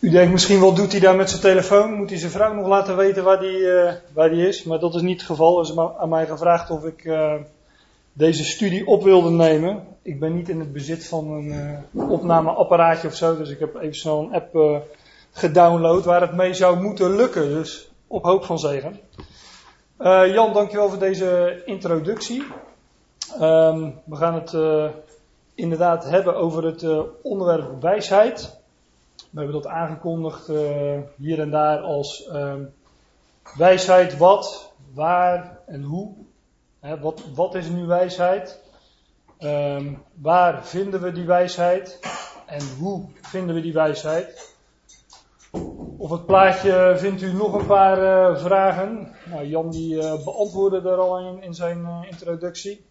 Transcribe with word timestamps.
U 0.00 0.10
denkt 0.10 0.32
misschien 0.32 0.60
wel, 0.60 0.74
doet 0.74 0.92
hij 0.92 1.00
daar 1.00 1.16
met 1.16 1.30
zijn 1.30 1.40
telefoon? 1.40 1.92
Moet 1.92 2.10
hij 2.10 2.18
zijn 2.18 2.30
vrouw 2.30 2.54
nog 2.54 2.66
laten 2.66 2.96
weten 2.96 3.24
waar 3.24 3.40
die, 3.40 3.58
uh, 3.58 3.92
waar 4.12 4.30
die 4.30 4.48
is? 4.48 4.62
Maar 4.62 4.78
dat 4.78 4.94
is 4.94 5.00
niet 5.00 5.18
het 5.18 5.26
geval. 5.26 5.58
Er 5.58 5.64
is 5.64 5.76
aan 5.98 6.08
mij 6.08 6.26
gevraagd 6.26 6.70
of 6.70 6.84
ik 6.84 7.04
uh, 7.04 7.34
deze 8.12 8.44
studie 8.44 8.86
op 8.86 9.02
wilde 9.02 9.30
nemen. 9.30 9.86
Ik 10.02 10.20
ben 10.20 10.34
niet 10.34 10.48
in 10.48 10.58
het 10.58 10.72
bezit 10.72 11.06
van 11.06 11.30
een 11.30 11.46
uh, 11.92 12.10
opnameapparaatje 12.10 13.08
of 13.08 13.14
zo. 13.14 13.36
Dus 13.36 13.50
ik 13.50 13.58
heb 13.58 13.74
even 13.74 13.94
snel 13.94 14.20
een 14.20 14.34
app 14.34 14.82
gedownload 15.32 16.04
waar 16.04 16.20
het 16.20 16.36
mee 16.36 16.54
zou 16.54 16.80
moeten 16.80 17.16
lukken. 17.16 17.48
Dus 17.48 17.90
op 18.06 18.24
hoop 18.24 18.44
van 18.44 18.58
zegen. 18.58 19.00
Jan, 20.32 20.52
dankjewel 20.52 20.88
voor 20.88 20.98
deze 20.98 21.62
introductie. 21.64 22.42
Um, 23.40 23.94
we 24.04 24.16
gaan 24.16 24.34
het 24.34 24.56
inderdaad 25.54 26.04
hebben 26.04 26.36
over 26.36 26.64
het 26.64 26.86
onderwerp 27.22 27.82
wijsheid. 27.82 28.59
We 29.30 29.38
hebben 29.38 29.62
dat 29.62 29.66
aangekondigd 29.66 30.48
uh, 30.48 30.98
hier 31.16 31.40
en 31.40 31.50
daar 31.50 31.78
als 31.78 32.28
uh, 32.32 32.54
wijsheid 33.56 34.16
wat, 34.16 34.72
waar 34.94 35.58
en 35.66 35.82
hoe. 35.82 36.14
Hè, 36.80 37.00
wat, 37.00 37.22
wat 37.34 37.54
is 37.54 37.68
nu 37.68 37.86
wijsheid? 37.86 38.60
Um, 39.38 40.02
waar 40.14 40.66
vinden 40.66 41.00
we 41.00 41.12
die 41.12 41.26
wijsheid? 41.26 41.98
En 42.46 42.60
hoe 42.78 43.08
vinden 43.20 43.54
we 43.54 43.60
die 43.60 43.72
wijsheid? 43.72 44.54
Op 45.96 46.10
het 46.10 46.26
plaatje 46.26 46.94
vindt 46.96 47.22
u 47.22 47.32
nog 47.32 47.54
een 47.54 47.66
paar 47.66 47.98
uh, 47.98 48.42
vragen. 48.42 49.14
Nou, 49.26 49.46
Jan 49.46 49.70
die 49.70 49.94
uh, 49.94 50.24
beantwoordde 50.24 50.90
er 50.90 50.96
al 50.96 51.38
in, 51.40 51.54
zijn 51.54 52.04
introductie. 52.10 52.84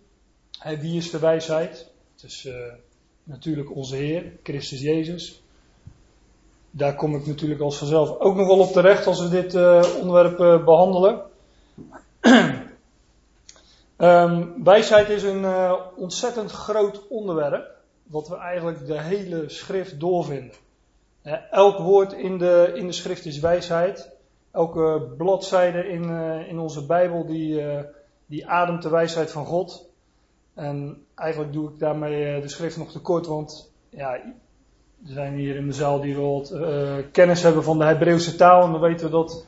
Wie 0.79 0.97
is 0.97 1.11
de 1.11 1.19
wijsheid? 1.19 1.91
Het 2.13 2.23
is 2.23 2.49
natuurlijk 3.23 3.75
onze 3.75 3.95
Heer, 3.95 4.33
Christus 4.43 4.81
Jezus 4.81 5.41
daar 6.71 6.95
kom 6.95 7.15
ik 7.15 7.25
natuurlijk 7.25 7.61
als 7.61 7.77
vanzelf 7.77 8.19
ook 8.19 8.35
nog 8.35 8.47
wel 8.47 8.59
op 8.59 8.71
terecht 8.71 9.07
als 9.07 9.21
we 9.21 9.29
dit 9.29 9.53
uh, 9.53 9.83
onderwerp 9.99 10.39
uh, 10.39 10.65
behandelen. 10.65 11.21
um, 13.97 14.53
wijsheid 14.63 15.09
is 15.09 15.23
een 15.23 15.41
uh, 15.41 15.73
ontzettend 15.95 16.51
groot 16.51 17.07
onderwerp, 17.07 17.67
wat 18.03 18.27
we 18.27 18.35
eigenlijk 18.35 18.87
de 18.87 19.01
hele 19.01 19.49
schrift 19.49 19.99
doorvinden. 19.99 20.55
elk 21.51 21.77
woord 21.77 22.13
in 22.13 22.37
de, 22.37 22.71
in 22.75 22.87
de 22.87 22.93
schrift 22.93 23.25
is 23.25 23.39
wijsheid. 23.39 24.09
Elke 24.51 25.13
bladzijde 25.17 25.87
in, 25.87 26.09
in 26.47 26.59
onze 26.59 26.85
Bijbel 26.85 27.25
die, 27.25 27.63
die 28.25 28.47
ademt 28.47 28.81
de 28.81 28.89
wijsheid 28.89 29.31
van 29.31 29.45
God. 29.45 29.85
En 30.53 31.05
eigenlijk 31.15 31.53
doe 31.53 31.69
ik 31.69 31.79
daarmee 31.79 32.41
de 32.41 32.47
schrift 32.47 32.77
nog 32.77 32.91
tekort, 32.91 33.27
want 33.27 33.71
ja, 33.89 34.19
er 35.07 35.13
zijn 35.13 35.33
hier 35.33 35.55
in 35.55 35.67
de 35.67 35.73
zaal 35.73 36.01
die 36.01 36.17
wat 36.17 36.51
uh, 36.51 36.93
kennis 37.11 37.41
hebben 37.41 37.63
van 37.63 37.77
de 37.77 37.85
Hebreeuwse 37.85 38.35
taal. 38.35 38.63
En 38.63 38.71
dan 38.71 38.81
weten 38.81 39.05
we 39.05 39.11
dat, 39.11 39.45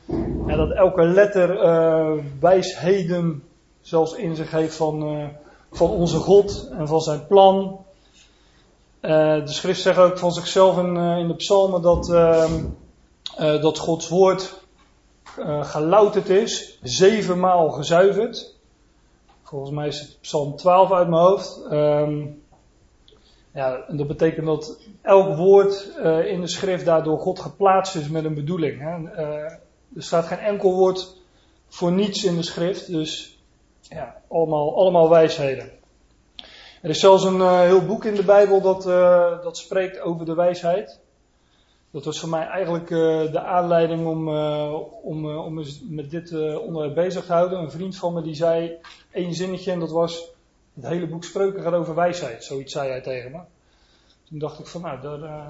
ja, 0.48 0.56
dat 0.56 0.72
elke 0.72 1.04
letter 1.04 1.64
uh, 1.64 2.24
wijsheden 2.40 3.44
zelfs 3.82 4.14
in 4.14 4.36
zich 4.36 4.52
heeft 4.52 4.76
van, 4.76 5.18
uh, 5.18 5.28
van 5.72 5.90
onze 5.90 6.18
God 6.18 6.70
en 6.72 6.88
van 6.88 7.02
zijn 7.02 7.28
plan. 7.28 7.80
de 9.02 9.42
schrift 9.46 9.82
zegt 9.82 9.98
ook 9.98 10.18
van 10.18 10.32
zichzelf 10.32 10.78
in, 10.78 11.28
de 11.28 11.36
psalmen 11.38 11.82
dat, 11.82 12.10
ehm, 12.10 12.64
dat 13.62 13.78
Gods 13.78 14.10
woord 14.10 14.64
gelouterd 15.62 16.30
is, 16.30 16.80
zevenmaal 16.82 17.70
gezuiverd. 17.70 18.56
Volgens 19.44 19.72
mij 19.72 19.88
is 19.88 20.00
het 20.00 20.18
psalm 20.22 20.56
12 20.56 20.92
uit 20.92 21.08
mijn 21.08 21.22
hoofd. 21.22 21.62
Um, 21.72 22.41
ja, 23.54 23.86
en 23.88 23.98
dat 23.98 24.08
betekent 24.08 24.46
dat 24.46 24.80
elk 25.02 25.36
woord 25.36 25.92
uh, 25.98 26.26
in 26.26 26.42
de 26.42 26.48
schrift 26.48 26.86
daardoor 26.86 27.20
God 27.20 27.40
geplaatst 27.40 27.96
is 27.96 28.10
met 28.10 28.26
een 28.26 28.34
bedoeling. 28.34 28.80
Hè. 28.80 28.98
Uh, 28.98 29.52
er 29.96 30.04
staat 30.04 30.26
geen 30.26 30.38
enkel 30.38 30.74
woord 30.74 31.16
voor 31.68 31.92
niets 31.92 32.24
in 32.24 32.36
de 32.36 32.44
schrift, 32.44 32.92
dus 32.92 33.40
ja, 33.82 34.22
allemaal, 34.28 34.76
allemaal 34.76 35.10
wijsheden. 35.10 35.70
Er 36.82 36.90
is 36.90 37.00
zelfs 37.00 37.24
een 37.24 37.38
uh, 37.38 37.60
heel 37.60 37.86
boek 37.86 38.06
in 38.06 38.16
de 38.16 38.24
Bijbel 38.24 38.62
dat, 38.62 38.84
dat 39.44 39.58
spreekt 39.58 40.00
over 40.00 40.26
de 40.26 40.36
wijsheid. 40.36 41.00
Dat 41.92 42.06
was 42.06 42.20
voor 42.20 42.30
mij 42.30 42.48
eigenlijk 42.48 42.88
de 43.32 43.42
aanleiding 43.42 44.08
om, 44.08 44.30
om, 45.04 45.38
om 45.38 45.64
met 45.90 46.12
dit 46.12 46.32
onderwerp 46.60 46.96
bezig 46.96 47.26
te 47.26 47.34
houden. 47.34 47.60
Een 47.60 47.72
vriend 47.72 47.96
van 47.96 48.14
me 48.14 48.22
die 48.22 48.36
zei 48.36 48.78
één 49.12 49.34
zinnetje 49.34 49.72
en 49.72 49.80
dat 49.80 49.92
was 49.92 50.31
het 50.74 50.88
hele 50.88 51.08
boek 51.08 51.24
Spreuken 51.24 51.64
gaat 51.64 51.74
over 51.74 51.96
wijsheid. 51.96 52.44
Zoiets 52.44 52.74
zei 52.74 52.90
hij 52.90 53.02
tegen 53.02 53.32
me. 53.32 53.40
Toen 54.30 54.40
dacht 54.40 54.60
ik 54.60 54.68
van 54.68 54.82
nou, 54.82 55.02
daar, 55.02 55.20
uh, 55.20 55.48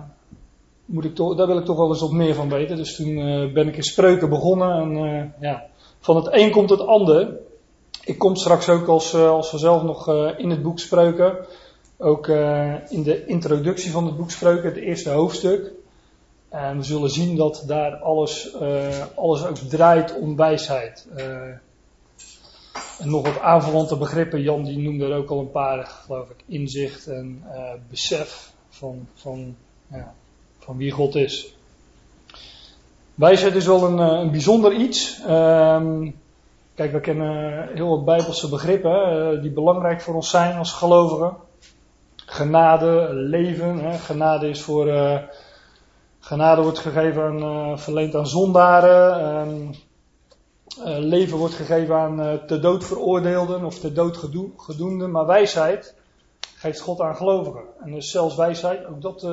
moet 0.86 1.06
ik 1.06 1.16
toch, 1.16 1.36
daar 1.36 1.48
wil 1.48 1.58
ik 1.58 1.66
toch 1.66 1.78
wel 1.78 1.90
eens 1.90 2.02
wat 2.02 2.12
meer 2.12 2.36
van 2.36 2.50
weten. 2.50 2.78
Dus 2.78 2.96
toen 2.96 3.08
uh, 3.08 3.54
ben 3.54 3.68
ik 3.68 3.76
in 3.76 3.84
Spreuken 3.84 4.30
begonnen. 4.30 4.72
En 4.72 5.06
uh, 5.06 5.24
ja, 5.40 5.66
van 6.00 6.16
het 6.16 6.28
een 6.32 6.52
komt 6.52 6.70
het 6.70 6.86
ander. 6.86 7.38
Ik 8.04 8.18
kom 8.18 8.36
straks 8.36 8.70
ook 8.70 8.88
als, 8.88 9.16
als 9.16 9.50
vanzelf 9.50 9.84
nog 9.84 10.08
in 10.38 10.50
het 10.50 10.62
boek 10.62 10.80
Spreuken. 10.80 11.38
Ook 11.98 12.28
in 12.90 13.04
de 13.04 13.26
introductie 13.26 13.92
van 13.92 14.06
het 14.06 14.18
boek 14.18 14.32
Spreuken, 14.32 14.70
het 14.70 14.78
eerste 14.78 15.10
hoofdstuk. 15.10 15.72
En 16.50 16.78
we 16.78 16.84
zullen 16.84 17.10
zien 17.10 17.36
dat 17.36 17.64
daar 17.68 17.96
alles, 17.96 18.56
alles 19.16 19.46
ook 19.46 19.56
draait 19.56 20.16
om 20.16 20.36
wijsheid. 20.36 21.08
En 23.00 23.10
nog 23.10 23.26
wat 23.26 23.40
aanverwante 23.40 23.98
begrippen, 23.98 24.42
Jan 24.42 24.64
die 24.64 24.78
noemde 24.78 25.06
er 25.06 25.18
ook 25.18 25.30
al 25.30 25.40
een 25.40 25.52
paar, 25.52 25.86
geloof 25.86 26.30
ik, 26.30 26.44
inzicht 26.46 27.08
en 27.08 27.44
uh, 27.48 27.72
besef 27.90 28.52
van, 28.70 29.08
van, 29.14 29.56
ja, 29.88 30.14
van 30.60 30.78
wie 30.78 30.92
God 30.92 31.16
is. 31.16 31.56
Wijsheid 33.16 33.56
is 33.56 33.66
wel 33.66 33.84
een, 33.84 34.00
eh, 34.00 34.20
een 34.20 34.32
bijzonder 34.32 34.74
iets. 34.74 35.22
Um, 35.30 36.16
kijk, 36.76 36.92
we 36.92 37.00
kennen 37.00 37.68
heel 37.74 37.90
wat 37.90 38.06
bijbelse 38.06 38.50
begrippen 38.50 39.34
uh, 39.34 39.42
die 39.42 39.52
belangrijk 39.52 40.02
voor 40.02 40.16
ons 40.16 40.30
zijn 40.30 40.58
als 40.58 40.74
gelovigen. 40.74 41.36
Genade, 42.16 43.10
leven. 43.14 43.80
Hè. 43.80 43.98
Genade 43.98 44.50
is 44.50 44.62
voor. 44.62 44.88
Genade 46.20 46.62
wordt 46.62 46.80
gegeven 46.80 47.44
aan, 47.44 47.80
verleend 47.80 48.16
aan 48.16 48.28
zondaren. 48.28 49.26
Um, 49.50 49.70
uh, 50.82 50.98
leven 50.98 51.38
wordt 51.38 51.54
gegeven 51.54 51.96
aan 51.96 52.46
te 52.46 52.60
dood 52.60 52.86
veroordeelden 52.86 53.64
of 53.66 53.80
te 53.80 53.94
dood 53.94 54.18
gedoemden, 54.58 55.12
maar 55.12 55.26
wijsheid 55.26 55.96
geeft 56.56 56.80
God 56.80 57.00
aan 57.00 57.16
gelovigen. 57.16 57.64
En 57.80 57.92
dus 57.92 58.12
zelfs 58.12 58.36
wijsheid, 58.36 58.86
ook 58.86 59.02
dat 59.02 59.24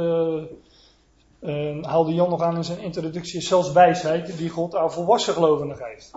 uh, 1.41 1.83
haalde 1.83 2.15
Jan 2.15 2.31
nog 2.31 2.43
aan 2.43 2.57
in 2.57 2.65
zijn 2.65 2.81
introductie, 2.81 3.41
zelfs 3.41 3.73
wijsheid 3.73 4.39
die 4.39 4.49
God 4.49 4.75
aan 4.75 4.93
volwassen 4.93 5.35
gelovigen 5.35 5.77
geeft. 5.77 6.13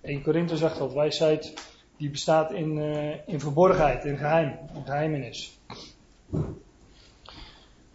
1 0.00 0.22
Korinthe 0.22 0.56
zegt 0.56 0.78
dat, 0.78 0.92
wijsheid 0.92 1.54
die 1.96 2.10
bestaat 2.10 2.52
in, 2.52 2.78
in 3.26 3.40
verborgenheid, 3.40 4.04
in 4.04 4.16
geheim, 4.16 4.58
in 4.74 4.84
geheimenis. 4.84 5.60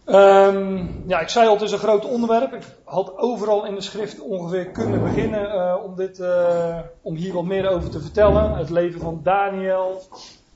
Um, 0.07 1.03
ja, 1.07 1.19
ik 1.19 1.29
zei 1.29 1.47
al, 1.47 1.53
het 1.53 1.61
is 1.61 1.71
een 1.71 1.77
groot 1.77 2.05
onderwerp. 2.05 2.53
Ik 2.53 2.63
had 2.83 3.17
overal 3.17 3.65
in 3.65 3.75
de 3.75 3.81
schrift 3.81 4.19
ongeveer 4.19 4.65
kunnen 4.65 5.03
beginnen 5.03 5.55
uh, 5.55 5.75
om, 5.83 5.95
dit, 5.95 6.19
uh, 6.19 6.79
om 7.01 7.15
hier 7.15 7.33
wat 7.33 7.43
meer 7.43 7.69
over 7.69 7.89
te 7.89 8.01
vertellen. 8.01 8.57
Het 8.57 8.69
leven 8.69 9.01
van 9.01 9.19
Daniel, 9.23 10.01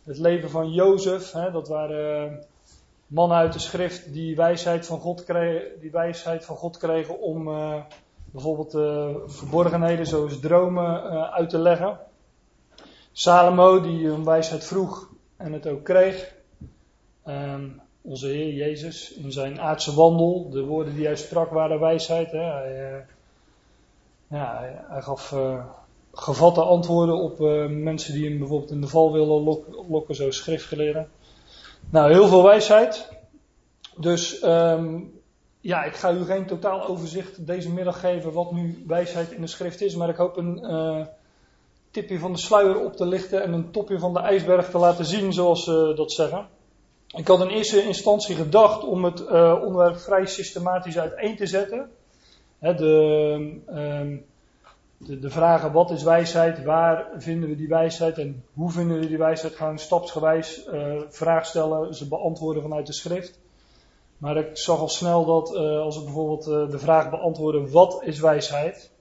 het 0.03 0.17
leven 0.17 0.49
van 0.49 0.71
Jozef. 0.71 1.31
Hè, 1.31 1.51
dat 1.51 1.67
waren 1.67 2.45
mannen 3.07 3.37
uit 3.37 3.53
de 3.53 3.59
schrift 3.59 4.13
die 4.13 4.35
wijsheid 4.35 4.85
van 4.85 4.99
God 4.99 5.23
kregen, 5.23 5.79
die 5.79 5.91
wijsheid 5.91 6.45
van 6.45 6.55
God 6.55 6.77
kregen 6.77 7.19
om 7.19 7.47
uh, 7.47 7.75
bijvoorbeeld 8.25 8.71
verborgenheden 9.31 10.05
zoals 10.05 10.39
dromen 10.39 11.31
uit 11.31 11.49
te 11.49 11.59
leggen. 11.59 11.99
Salomo 13.11 13.81
die 13.81 14.07
een 14.07 14.25
wijsheid 14.25 14.65
vroeg 14.65 15.09
en 15.37 15.53
het 15.53 15.67
ook 15.67 15.83
kreeg. 15.83 16.35
Um, 17.27 17.81
onze 18.01 18.27
Heer 18.27 18.53
Jezus 18.53 19.13
in 19.13 19.31
zijn 19.31 19.61
aardse 19.61 19.93
wandel. 19.93 20.49
De 20.49 20.63
woorden 20.63 20.95
die 20.95 21.05
hij 21.05 21.15
sprak 21.15 21.49
waren 21.49 21.79
wijsheid. 21.79 22.31
Hè. 22.31 22.43
Hij, 22.43 23.05
ja, 24.27 24.59
hij, 24.87 25.01
gaf 25.01 25.31
uh, 25.31 25.65
gevatte 26.13 26.61
antwoorden 26.61 27.15
op 27.15 27.39
uh, 27.39 27.67
mensen 27.67 28.13
die 28.13 28.29
hem 28.29 28.37
bijvoorbeeld 28.37 28.71
in 28.71 28.81
de 28.81 28.87
val 28.87 29.11
willen 29.11 29.43
lokken, 29.43 29.85
lokken 29.89 30.15
zo 30.15 30.31
schriftgeleerden. 30.31 31.09
Nou, 31.89 32.11
heel 32.11 32.27
veel 32.27 32.43
wijsheid. 32.43 33.09
Dus 33.97 34.43
um, 34.43 35.21
ja, 35.61 35.83
ik 35.83 35.95
ga 35.95 36.11
u 36.11 36.25
geen 36.25 36.45
totaal 36.45 36.87
overzicht 36.87 37.47
deze 37.47 37.71
middag 37.71 37.99
geven 37.99 38.33
wat 38.33 38.51
nu 38.51 38.83
wijsheid 38.87 39.31
in 39.31 39.41
de 39.41 39.47
schrift 39.47 39.81
is. 39.81 39.95
Maar 39.95 40.09
ik 40.09 40.15
hoop 40.15 40.37
een 40.37 41.07
tipje 41.91 42.19
van 42.19 42.33
de 42.33 42.39
sluier 42.39 42.79
op 42.85 42.95
te 42.95 43.05
lichten 43.05 43.43
en 43.43 43.53
een 43.53 43.71
topje 43.71 43.99
van 43.99 44.13
de 44.13 44.19
ijsberg 44.19 44.69
te 44.69 44.77
laten 44.77 45.05
zien, 45.05 45.33
zoals 45.33 45.63
ze 45.63 45.93
dat 45.95 46.11
zeggen. 46.11 46.47
Ik 47.15 47.27
had 47.27 47.41
in 47.41 47.47
eerste 47.47 47.83
instantie 47.83 48.35
gedacht 48.35 48.83
om 48.83 49.03
het 49.03 49.19
uh, 49.19 49.61
onderwerp 49.63 49.97
vrij 49.97 50.25
systematisch 50.25 50.97
uiteen 50.99 51.35
te 51.35 51.45
zetten. 51.47 51.89
De, 52.59 53.61
um, 53.67 54.25
de, 54.97 55.19
de, 55.19 55.29
vragen 55.29 55.71
wat 55.71 55.91
is 55.91 56.03
wijsheid, 56.03 56.63
waar 56.63 57.07
vinden 57.17 57.49
we 57.49 57.55
die 57.55 57.67
wijsheid 57.67 58.17
en 58.17 58.43
hoe 58.53 58.71
vinden 58.71 58.99
we 58.99 59.07
die 59.07 59.17
wijsheid, 59.17 59.55
gaan 59.55 59.79
stapsgewijs 59.79 60.67
uh, 60.67 61.01
vraag 61.07 61.45
stellen, 61.45 61.95
ze 61.95 62.07
beantwoorden 62.07 62.61
vanuit 62.61 62.87
de 62.87 62.93
schrift. 62.93 63.39
Maar 64.17 64.37
ik 64.37 64.57
zag 64.57 64.79
al 64.79 64.89
snel 64.89 65.25
dat 65.25 65.55
als 65.55 65.97
we 65.97 66.03
bijvoorbeeld 66.03 66.43
de 66.71 66.79
vraag 66.79 67.09
beantwoorden: 67.09 67.71
wat 67.71 68.01
is 68.03 68.19
wijsheid? 68.19 68.91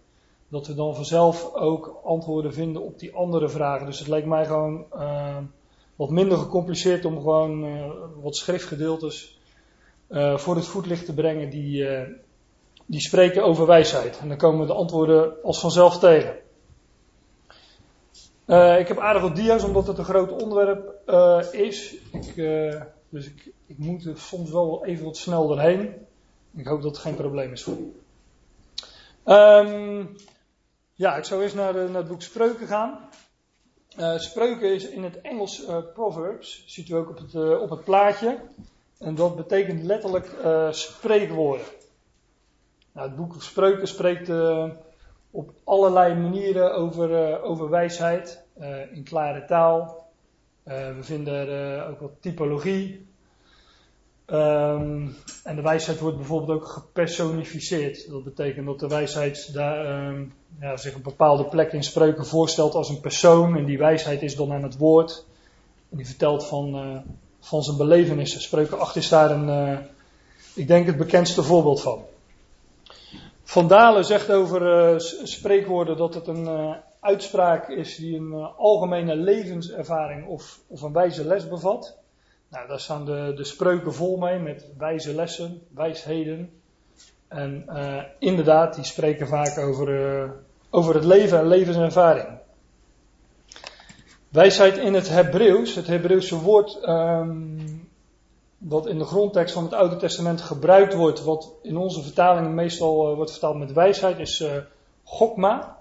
Dat 0.49 0.67
we 0.67 0.75
dan 0.75 0.95
vanzelf 0.95 1.55
ook 1.55 2.01
antwoorden 2.05 2.53
vinden 2.53 2.83
op 2.83 2.99
die 2.99 3.15
andere 3.15 3.49
vragen. 3.49 3.87
Dus 3.87 3.99
het 3.99 4.09
leek 4.09 4.25
mij 4.25 4.47
gewoon 4.47 4.87
wat 5.99 6.11
minder 6.11 6.39
gecompliceerd 6.39 7.05
om 7.05 7.17
gewoon 7.17 7.67
wat 8.23 8.37
schriftgedeeltes 8.37 9.39
voor 10.35 10.57
het 10.57 10.67
voetlicht 10.67 11.05
te 11.05 11.15
brengen 11.15 11.51
die, 11.51 11.87
die 12.87 13.01
spreken 13.01 13.45
over 13.45 13.67
wijsheid. 13.67 14.19
En 14.19 14.29
dan 14.29 14.37
komen 14.37 14.67
de 14.67 14.73
antwoorden 14.73 15.43
als 15.43 15.61
vanzelf 15.61 15.99
tegen. 15.99 16.37
Ik 18.79 18.89
heb 18.89 18.99
aardig 18.99 19.23
wat 19.23 19.37
dia's 19.37 19.65
omdat 19.65 19.87
het 19.87 19.99
een 19.99 20.05
groot 20.05 20.43
onderwerp 20.43 20.95
is. 21.53 21.95
Dus 23.09 23.27
ik, 23.27 23.53
ik, 23.67 23.79
moet 23.79 24.05
er 24.05 24.19
soms 24.19 24.51
wel 24.51 24.85
even 24.85 25.05
wat 25.05 25.17
snel 25.17 25.47
doorheen. 25.47 25.95
Ik 26.57 26.67
hoop 26.67 26.83
dat 26.83 26.91
het 26.91 27.01
geen 27.01 27.15
probleem 27.15 27.53
is 27.53 27.63
voor 27.63 27.77
u. 27.77 27.93
Um, 29.25 30.17
ja, 30.95 31.17
ik 31.17 31.25
zou 31.25 31.43
eerst 31.43 31.55
naar, 31.55 31.75
naar 31.75 31.95
het 31.95 32.09
boek 32.09 32.23
Spreuken 32.23 32.67
gaan. 32.67 33.09
Spreuken 34.17 34.75
is 34.75 34.89
in 34.89 35.03
het 35.03 35.21
Engels 35.21 35.65
Proverbs. 35.95 36.65
Ziet 36.67 36.89
u 36.89 36.95
ook 36.95 37.09
op 37.09 37.19
het, 37.19 37.61
op 37.61 37.71
het 37.71 37.85
plaatje. 37.85 38.39
En 38.99 39.15
dat 39.15 39.37
betekent 39.37 39.83
letterlijk 39.83 40.27
spreekwoorden. 40.71 41.67
Nou, 42.99 43.11
het 43.11 43.17
boek 43.19 43.43
Spreuken 43.43 43.89
spreekt 43.89 44.29
uh, 44.29 44.71
op 45.31 45.51
allerlei 45.65 46.15
manieren 46.15 46.75
over, 46.75 47.11
uh, 47.11 47.45
over 47.45 47.71
wijsheid, 47.71 48.45
uh, 48.61 48.93
in 48.93 49.05
klare 49.05 49.45
taal. 49.45 50.07
we 50.65 50.99
vinden 51.01 51.35
er 51.49 51.89
ook 51.89 52.01
wat 52.01 52.13
typologie. 52.21 53.08
Um, 54.33 55.17
en 55.45 55.57
de 55.57 55.63
wijsheid 55.63 55.99
wordt 55.99 56.17
bijvoorbeeld 56.17 56.59
ook 56.59 56.67
gepersonificeerd. 56.67 58.11
Dat 58.11 58.25
betekent 58.25 58.67
dat 58.67 58.81
de 58.81 58.89
wijsheid 58.89 59.55
daar, 59.55 60.09
um, 60.09 60.33
ja, 60.61 60.77
zich 60.77 60.95
een 60.95 61.03
bepaalde 61.03 61.45
plek 61.45 61.73
in 61.73 61.83
spreuken 61.83 62.27
voorstelt 62.27 62.75
als 62.75 62.89
een 62.89 63.01
persoon. 63.01 63.57
En 63.57 63.65
die 63.65 63.79
wijsheid 63.79 64.23
is 64.23 64.37
dan 64.37 64.53
aan 64.53 64.63
het 64.63 64.77
woord. 64.77 65.25
En 65.91 65.97
die 65.97 66.07
vertelt 66.07 66.47
van, 66.47 67.03
van 67.41 67.63
zijn 67.63 67.77
belevenissen. 67.77 68.41
Spreuken 68.41 68.79
8 68.79 68.97
is 68.97 69.09
daar 69.09 69.31
een, 69.31 69.79
ik 70.55 70.67
denk 70.67 70.87
het 70.87 70.97
bekendste 70.97 71.43
voorbeeld 71.43 71.81
van. 71.81 72.03
Van 73.43 73.69
Dalen 73.69 74.05
zegt 74.05 74.31
over 74.31 74.93
uh, 74.93 74.99
spreekwoorden 75.23 75.97
dat 75.97 76.15
het 76.15 76.27
een 76.27 76.77
uitspraak 77.01 77.69
is 77.69 77.97
die 77.97 78.17
een 78.17 78.33
algemene 78.57 79.17
levenservaring 79.17 80.27
of, 80.27 80.61
of, 80.67 80.83
een 80.83 80.93
wijze 80.93 81.25
les 81.25 81.49
bevat. 81.49 81.97
Nou, 82.49 82.69
daar 82.69 82.81
staan 82.81 83.05
de, 83.05 83.33
de 83.37 83.45
spreuken 83.45 83.95
vol 83.95 84.17
mee 84.17 84.39
met 84.39 84.67
wijze 84.79 85.15
lessen, 85.15 85.63
wijsheden. 85.75 86.51
En 87.29 87.67
inderdaad, 88.19 88.75
die 88.75 88.85
spreken 88.85 89.29
vaak 89.29 89.59
over, 89.59 90.35
over 90.71 90.95
het 90.95 91.05
leven 91.05 91.39
en 91.39 91.47
levenservaring. 91.47 92.29
Wijsheid 94.29 94.77
in 94.77 94.95
het 94.95 95.09
Hebreeuws, 95.09 95.75
het 95.75 95.87
Hebreeuwse 95.87 96.41
woord 96.41 96.79
wat 98.59 98.87
in 98.87 98.99
de 98.99 99.05
grondtekst 99.05 99.55
van 99.55 99.65
het 99.65 99.73
Oude 99.73 99.97
Testament 99.97 100.41
gebruikt 100.41 100.95
wordt, 100.95 101.25
wat 101.25 101.53
in 101.63 101.77
onze 101.77 102.03
vertalingen 102.03 102.55
meestal 102.55 103.11
uh, 103.11 103.17
wordt 103.17 103.31
vertaald 103.31 103.59
met 103.59 103.73
wijsheid, 103.73 104.19
is 104.19 104.45
gokma. 105.05 105.77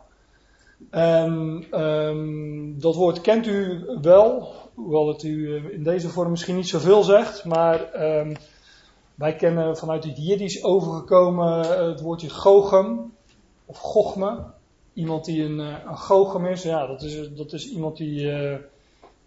En 0.90 1.63
um, 1.81 2.80
dat 2.80 2.96
woord 2.96 3.22
kent 3.22 3.48
u 3.48 3.86
wel, 4.02 4.54
hoewel 4.77 5.07
het 5.07 5.24
u 5.24 5.56
eh, 5.56 5.74
in 5.74 5.83
deze 5.83 6.09
vorm 6.09 6.29
misschien 6.29 6.56
niet 6.56 6.68
zoveel 6.68 7.03
zegt, 7.03 7.45
maar 7.45 8.03
um, 8.19 8.35
wij 9.15 9.35
kennen 9.35 9.77
vanuit 9.77 10.03
het 10.03 10.25
Jiddisch 10.25 10.63
overgekomen 10.63 11.88
het 11.88 12.01
woordje 12.01 12.29
gochem 12.29 13.13
of 13.65 13.77
gochme. 13.77 14.44
Iemand 14.94 15.25
die 15.25 15.44
een, 15.44 15.59
een 15.59 15.97
gochem 15.97 16.45
is, 16.45 16.63
ja, 16.63 16.88
dat 16.88 17.01
is, 17.01 17.33
dat 17.35 17.53
is 17.53 17.69
iemand 17.69 17.97
die, 17.97 18.31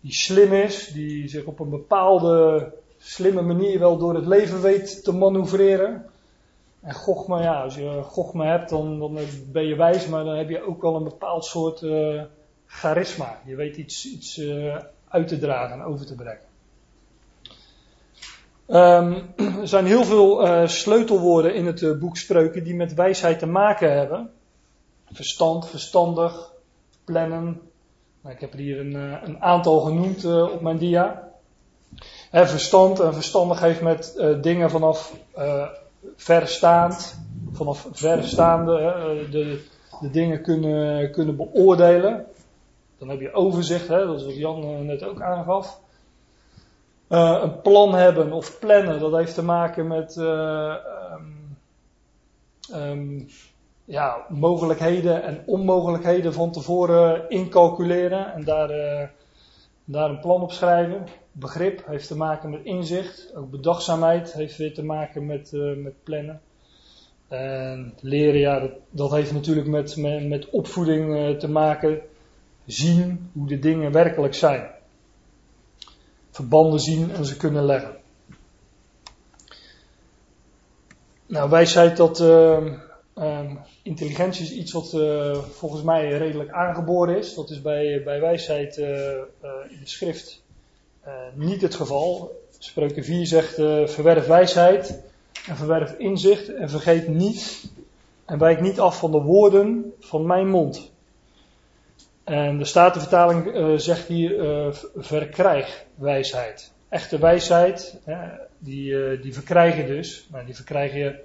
die 0.00 0.12
slim 0.12 0.52
is, 0.52 0.86
die 0.86 1.28
zich 1.28 1.44
op 1.44 1.60
een 1.60 1.70
bepaalde 1.70 2.72
slimme 2.98 3.42
manier 3.42 3.78
wel 3.78 3.98
door 3.98 4.14
het 4.14 4.26
leven 4.26 4.62
weet 4.62 5.04
te 5.04 5.12
manoeuvreren. 5.12 6.06
En 6.80 6.94
Gochma, 6.94 7.42
ja, 7.42 7.62
als 7.62 7.74
je 7.74 8.00
Gochma 8.02 8.44
hebt, 8.44 8.70
dan, 8.70 8.98
dan 8.98 9.18
ben 9.52 9.66
je 9.66 9.76
wijs, 9.76 10.06
maar 10.06 10.24
dan 10.24 10.36
heb 10.36 10.48
je 10.48 10.66
ook 10.66 10.82
wel 10.82 10.96
een 10.96 11.04
bepaald 11.04 11.44
soort 11.44 11.84
charisma. 12.66 13.40
Je 13.46 13.54
weet 13.54 13.76
iets, 13.76 14.06
iets 14.06 14.40
uit 15.10 15.28
te 15.28 15.38
dragen 15.38 15.80
en 15.80 15.84
over 15.84 16.06
te 16.06 16.14
brengen. 16.14 16.48
Um, 18.68 19.14
er 19.60 19.68
zijn 19.68 19.86
heel 19.86 20.04
veel 20.04 20.46
uh, 20.46 20.66
sleutelwoorden 20.66 21.54
in 21.54 21.66
het 21.66 21.98
boek 21.98 22.16
Spreuken 22.16 22.64
die 22.64 22.74
met 22.74 22.94
wijsheid 22.94 23.38
te 23.38 23.46
maken 23.46 23.92
hebben. 23.98 24.30
Verstand, 25.12 25.68
verstandig, 25.68 26.52
plannen. 27.04 27.60
Nou, 28.20 28.34
ik 28.34 28.40
heb 28.40 28.52
er 28.52 28.58
hier 28.58 28.80
een, 28.80 28.94
een 29.24 29.42
aantal 29.42 29.80
genoemd 29.80 30.24
op 30.24 30.60
mijn 30.60 30.78
dia. 30.78 31.28
Verstand 32.32 33.00
en 33.00 33.14
verstandig 33.14 33.60
heeft 33.60 33.80
met 33.80 34.22
dingen 34.40 34.70
vanaf 34.70 35.16
verstaand, 36.16 37.20
vanaf 37.52 37.88
verstaande, 37.92 38.74
de, 39.30 39.64
de 40.00 40.10
dingen 40.10 40.42
kunnen, 40.42 41.12
kunnen 41.12 41.36
beoordelen. 41.36 42.26
Dan 43.00 43.08
heb 43.08 43.20
je 43.20 43.32
overzicht, 43.32 43.88
hè, 43.88 44.06
dat 44.06 44.20
is 44.20 44.24
wat 44.24 44.36
Jan 44.36 44.86
net 44.86 45.04
ook 45.04 45.20
aangaf. 45.20 45.80
een 47.08 47.60
plan 47.60 47.94
hebben 47.94 48.32
of 48.32 48.58
plannen, 48.58 49.00
dat 49.00 49.16
heeft 49.16 49.34
te 49.34 49.44
maken 49.44 49.86
met 49.86 50.16
um, 50.16 51.56
um, 52.74 53.28
ja, 53.84 54.26
mogelijkheden 54.28 55.22
en 55.22 55.42
onmogelijkheden 55.46 56.32
van 56.32 56.52
tevoren 56.52 57.30
incalculeren 57.30 58.32
en 58.32 58.44
daar, 58.44 58.68
daar 59.84 60.10
een 60.10 60.20
plan 60.20 60.42
op 60.42 60.52
schrijven 60.52 61.06
begrip 61.32 61.86
heeft 61.86 62.06
te 62.06 62.16
maken 62.16 62.50
met 62.50 62.64
inzicht. 62.64 63.32
Ook 63.34 63.50
bedachtzaamheid 63.50 64.32
heeft 64.32 64.56
weer 64.56 64.74
te 64.74 64.84
maken 64.84 65.26
met, 65.26 65.50
met 65.76 66.02
plannen. 66.02 66.40
En 67.28 67.94
leren, 68.00 68.40
ja, 68.40 68.60
dat, 68.60 68.72
dat 68.90 69.10
heeft 69.10 69.32
natuurlijk 69.32 69.66
met, 69.66 69.96
met, 69.96 70.28
met 70.28 70.50
opvoeding 70.50 71.38
te 71.38 71.48
maken. 71.48 72.00
Zien 72.70 73.30
hoe 73.32 73.46
de 73.46 73.58
dingen 73.58 73.92
werkelijk 73.92 74.34
zijn. 74.34 74.70
Verbanden 76.30 76.80
zien 76.80 77.10
en 77.10 77.24
ze 77.24 77.36
kunnen 77.36 77.64
leggen. 77.64 77.96
Nou, 81.26 81.50
wijsheid 81.50 81.96
dat 81.96 82.20
uh, 82.20 82.58
intelligentie 83.82 84.44
is 84.44 84.52
iets 84.52 84.72
wat 84.72 84.90
volgens 85.52 85.82
mij 85.82 86.08
redelijk 86.08 86.50
aangeboren 86.50 87.18
is. 87.18 87.34
Dat 87.34 87.50
is 87.50 87.62
bij, 87.62 88.02
bij 88.04 88.20
wijsheid 88.20 88.76
in 88.76 89.78
de 89.80 89.80
schrift 89.82 90.42
niet 91.34 91.62
het 91.62 91.74
geval. 91.74 92.38
Spreuken 92.58 93.04
4 93.04 93.26
zegt: 93.26 93.54
verwerf 93.92 94.26
wijsheid 94.26 95.02
en 95.48 95.56
verwerf 95.56 95.92
inzicht 95.98 96.54
en 96.54 96.70
vergeet 96.70 97.08
niet 97.08 97.70
en 98.24 98.38
wijk 98.38 98.60
niet 98.60 98.80
af 98.80 98.98
van 98.98 99.10
de 99.10 99.20
woorden 99.20 99.92
van 99.98 100.26
mijn 100.26 100.48
mond. 100.48 100.89
En 102.30 102.58
de 102.58 102.64
Statenvertaling 102.64 103.46
uh, 103.46 103.78
zegt 103.78 104.06
hier: 104.06 104.74
verkrijg 104.96 105.84
wijsheid. 105.94 106.72
Echte 106.88 107.18
wijsheid, 107.18 108.00
die, 108.58 109.20
die 109.20 109.34
verkrijg 109.34 109.76
je 109.76 109.86
dus, 109.86 110.28
maar 110.30 110.46
die 110.46 110.54
verkrijg 110.54 110.92
je 110.92 111.20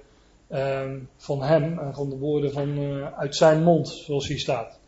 ehm, 0.48 0.98
van 1.16 1.42
hem 1.42 1.78
en 1.78 1.94
van 1.94 2.10
de 2.10 2.16
woorden 2.16 2.52
van, 2.52 2.78
uit 3.16 3.36
zijn 3.36 3.62
mond, 3.62 3.88
zoals 3.88 4.26
hier 4.26 4.38
staat. 4.38 4.78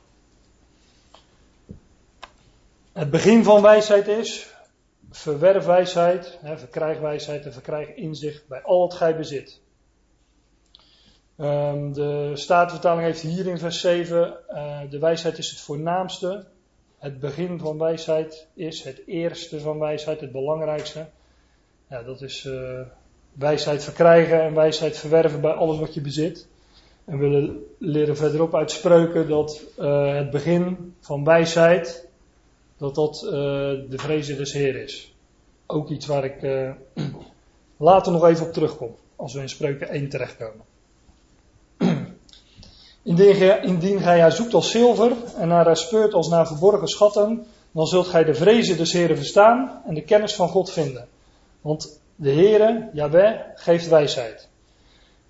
Het 2.92 3.10
begin 3.10 3.44
van 3.44 3.62
wijsheid 3.62 4.08
is 4.08 4.54
verwerf 5.10 5.64
wijsheid, 5.64 6.38
hè, 6.40 6.58
verkrijg 6.58 6.98
wijsheid 6.98 7.44
en 7.44 7.52
verkrijg 7.52 7.94
inzicht 7.94 8.48
bij 8.48 8.62
al 8.62 8.78
wat 8.78 8.94
gij 8.94 9.16
bezit. 9.16 9.60
Um, 11.40 11.92
de 11.92 12.30
Statenvertaling 12.34 13.02
heeft 13.02 13.20
hier 13.20 13.46
in 13.46 13.58
vers 13.58 13.80
7, 13.80 14.36
uh, 14.50 14.82
eh, 14.82 14.90
de 14.90 14.98
wijsheid 14.98 15.38
is 15.38 15.50
het 15.50 15.60
voornaamste. 15.60 16.44
Het 16.98 17.20
begin 17.20 17.58
van 17.58 17.78
wijsheid 17.78 18.46
is 18.54 18.82
het 18.82 19.00
eerste 19.06 19.60
van 19.60 19.78
wijsheid, 19.78 20.20
het 20.20 20.32
belangrijkste. 20.32 21.06
Ja, 21.90 22.02
dat 22.02 22.22
is 22.22 22.44
uh, 22.44 22.80
wijsheid 23.32 23.84
verkrijgen 23.84 24.42
en 24.42 24.54
wijsheid 24.54 24.96
verwerven 24.96 25.40
bij 25.40 25.52
alles 25.52 25.78
wat 25.78 25.94
je 25.94 26.00
bezit. 26.00 26.48
En 27.04 27.18
we 27.18 27.66
leren 27.78 28.16
verderop 28.16 28.54
uit 28.54 28.70
spreuken 28.70 29.28
dat 29.28 29.62
uh, 29.78 30.14
het 30.14 30.30
begin 30.30 30.94
van 31.00 31.24
wijsheid 31.24 32.06
dat 32.76 32.94
dat 32.94 33.18
de 33.90 33.96
vrezen 33.96 34.36
des 34.36 34.52
Heer 34.52 34.82
is. 34.82 35.14
Ook 35.66 35.88
iets 35.88 36.06
waar 36.06 36.24
ik 36.24 36.68
later 37.76 38.12
nog 38.12 38.26
even 38.26 38.46
op 38.46 38.52
terugkom, 38.52 38.94
als 39.16 39.34
we 39.34 39.40
in 39.40 39.48
Spreuken 39.48 39.88
1 39.88 40.08
terechtkomen. 40.08 40.67
Indien, 43.02 43.34
gij, 43.34 43.60
indien 43.60 44.02
haar 44.02 44.32
zoekt 44.32 44.54
als 44.54 44.70
zilver 44.70 45.12
en 45.36 45.48
naar 45.48 45.64
haar 45.64 45.76
speurt 45.76 46.14
als 46.14 46.28
naar 46.28 46.46
verborgen 46.46 46.88
schatten, 46.88 47.46
dan 47.72 47.86
zult 47.86 48.06
gij 48.06 48.24
de 48.24 48.34
vrezen 48.34 48.76
des 48.76 48.92
Heeren 48.92 49.16
verstaan 49.16 49.82
en 49.86 49.94
de 49.94 50.02
kennis 50.02 50.34
van 50.34 50.48
God 50.48 50.70
vinden. 50.70 51.08
Want 51.60 52.00
De 52.20 52.32
Heere, 52.32 52.90
Yahweh, 52.92 53.40
geeft 53.54 53.88
wijsheid. 53.88 54.48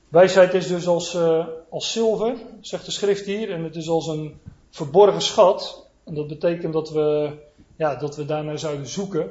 Wijsheid 0.09 0.55
is 0.55 0.67
dus 0.67 0.87
als, 0.87 1.15
uh, 1.15 1.47
als 1.69 1.93
zilver, 1.93 2.37
zegt 2.61 2.85
de 2.85 2.91
schrift 2.91 3.27
hier, 3.27 3.51
en 3.51 3.65
het 3.65 3.77
is 3.77 3.89
als 3.89 4.07
een 4.07 4.41
verborgen 4.71 5.21
schat. 5.23 5.87
En 6.05 6.15
dat 6.15 6.29
betekent 6.29 6.73
dat 6.73 6.91
we, 6.91 7.33
ja, 7.77 7.95
dat 7.95 8.17
we 8.17 8.25
daarnaar 8.25 8.59
zouden 8.59 8.87
zoeken. 8.87 9.31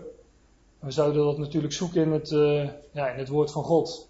We 0.80 0.92
zouden 0.92 1.24
dat 1.24 1.38
natuurlijk 1.38 1.74
zoeken 1.74 2.02
in 2.02 2.12
het, 2.12 2.32
uh, 2.32 2.70
ja, 2.92 3.08
in 3.08 3.20
het 3.20 3.28
woord 3.28 3.52
van 3.52 3.64
God. 3.64 4.08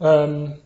Um, 0.00 0.60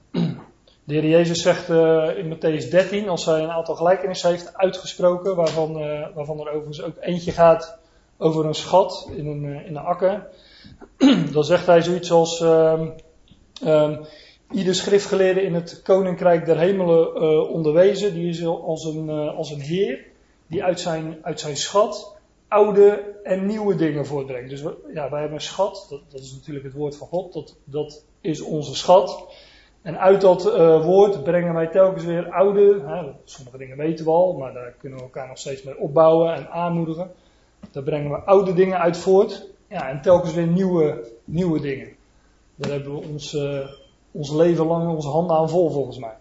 de 0.90 0.96
Heer 0.96 1.08
Jezus 1.08 1.42
zegt 1.42 1.68
uh, 1.68 2.18
in 2.18 2.34
Matthäus 2.34 2.70
13, 2.70 3.08
als 3.08 3.24
hij 3.24 3.42
een 3.42 3.50
aantal 3.50 3.74
gelijkenissen 3.74 4.30
heeft 4.30 4.56
uitgesproken, 4.56 5.36
waarvan, 5.36 5.72
waarvan 6.14 6.40
er 6.40 6.48
overigens 6.48 6.82
ook 6.82 6.96
eentje 7.00 7.32
gaat 7.32 7.78
over 8.18 8.46
een 8.46 8.54
schat 8.54 9.10
in 9.16 9.26
een, 9.26 9.44
in 9.44 9.76
een 9.76 9.84
akker. 9.84 10.28
Dan 11.32 11.44
zegt 11.44 11.66
hij 11.66 11.82
zoiets 11.82 12.10
als, 12.12 12.40
um, 12.40 12.92
um, 13.66 14.00
ieder 14.50 14.74
schriftgeleerde 14.74 15.42
in 15.42 15.54
het 15.54 15.82
koninkrijk 15.82 16.46
der 16.46 16.58
hemelen 16.58 17.48
onderwezen, 17.48 18.14
die 18.14 18.28
is 18.28 18.44
als 18.44 18.84
een, 18.84 19.10
als 19.10 19.50
een 19.50 19.60
heer 19.60 20.04
die 20.46 20.64
uit 20.64 20.80
zijn, 20.80 21.18
uit 21.22 21.40
zijn 21.40 21.56
schat 21.56 22.18
oude 22.50 23.18
en 23.22 23.46
nieuwe 23.46 23.74
dingen 23.74 24.06
voortbrengt. 24.06 24.50
Dus 24.50 24.60
ja, 24.94 25.10
wij 25.10 25.20
hebben 25.20 25.38
een 25.38 25.44
schat, 25.44 25.86
dat, 25.88 26.00
dat, 26.08 26.20
is 26.20 26.32
natuurlijk 26.32 26.64
het 26.64 26.74
woord 26.74 26.96
van 26.96 27.06
God, 27.06 27.32
dat, 27.32 27.56
dat 27.64 28.04
is 28.20 28.40
onze 28.40 28.74
schat. 28.74 29.24
En 29.82 29.98
uit 29.98 30.20
dat 30.20 30.46
uh, 30.46 30.84
woord 30.84 31.22
brengen 31.22 31.54
wij 31.54 31.66
telkens 31.66 32.04
weer 32.04 32.30
oude, 32.30 32.82
hè, 32.86 33.12
sommige 33.24 33.58
dingen 33.58 33.76
weten 33.76 34.04
we 34.04 34.10
al, 34.10 34.32
maar 34.32 34.52
daar 34.52 34.74
kunnen 34.78 34.98
we 34.98 35.04
elkaar 35.04 35.28
nog 35.28 35.38
steeds 35.38 35.62
mee 35.62 35.78
opbouwen 35.78 36.34
en 36.34 36.50
aanmoedigen. 36.50 37.12
Daar 37.70 37.82
brengen 37.82 38.10
we 38.10 38.16
oude 38.16 38.52
dingen 38.52 38.78
uit 38.78 38.96
voort. 38.96 39.48
Ja, 39.68 39.88
en 39.88 40.00
telkens 40.02 40.34
weer 40.34 40.46
nieuwe, 40.46 41.10
nieuwe 41.24 41.60
dingen. 41.60 41.88
Daar 42.54 42.70
hebben 42.70 42.92
we 42.92 43.06
ons, 43.08 43.34
uh, 43.34 43.66
ons 44.10 44.30
leven 44.30 44.66
lang 44.66 44.88
onze 44.88 45.08
handen 45.08 45.36
aan 45.36 45.48
vol, 45.48 45.70
volgens 45.70 45.98
mij. 45.98 46.16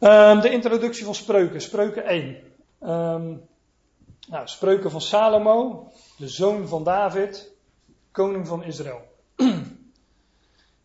Um, 0.00 0.40
de 0.40 0.50
introductie 0.50 1.04
van 1.04 1.14
spreuken, 1.14 1.60
spreuken 1.60 2.04
1. 2.04 2.24
Um, 2.24 2.36
ehm, 2.80 3.34
nou, 4.28 4.46
spreuken 4.48 4.90
van 4.90 5.00
Salomo, 5.00 5.86
de 6.16 6.28
zoon 6.28 6.68
van 6.68 6.84
David, 6.84 7.52
koning 8.12 8.46
van 8.46 8.64
Israël. 8.64 9.00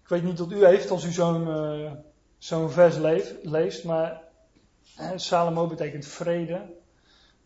Ik 0.09 0.15
weet 0.15 0.23
niet 0.23 0.39
wat 0.39 0.51
u 0.51 0.65
heeft 0.65 0.91
als 0.91 1.05
u 1.05 1.11
zo'n 1.11 1.47
uh, 1.47 1.91
zo'n 2.37 2.71
vers 2.71 2.95
leest, 3.43 3.83
maar 3.83 4.21
Salomo 5.15 5.67
betekent 5.67 6.07
vrede. 6.07 6.61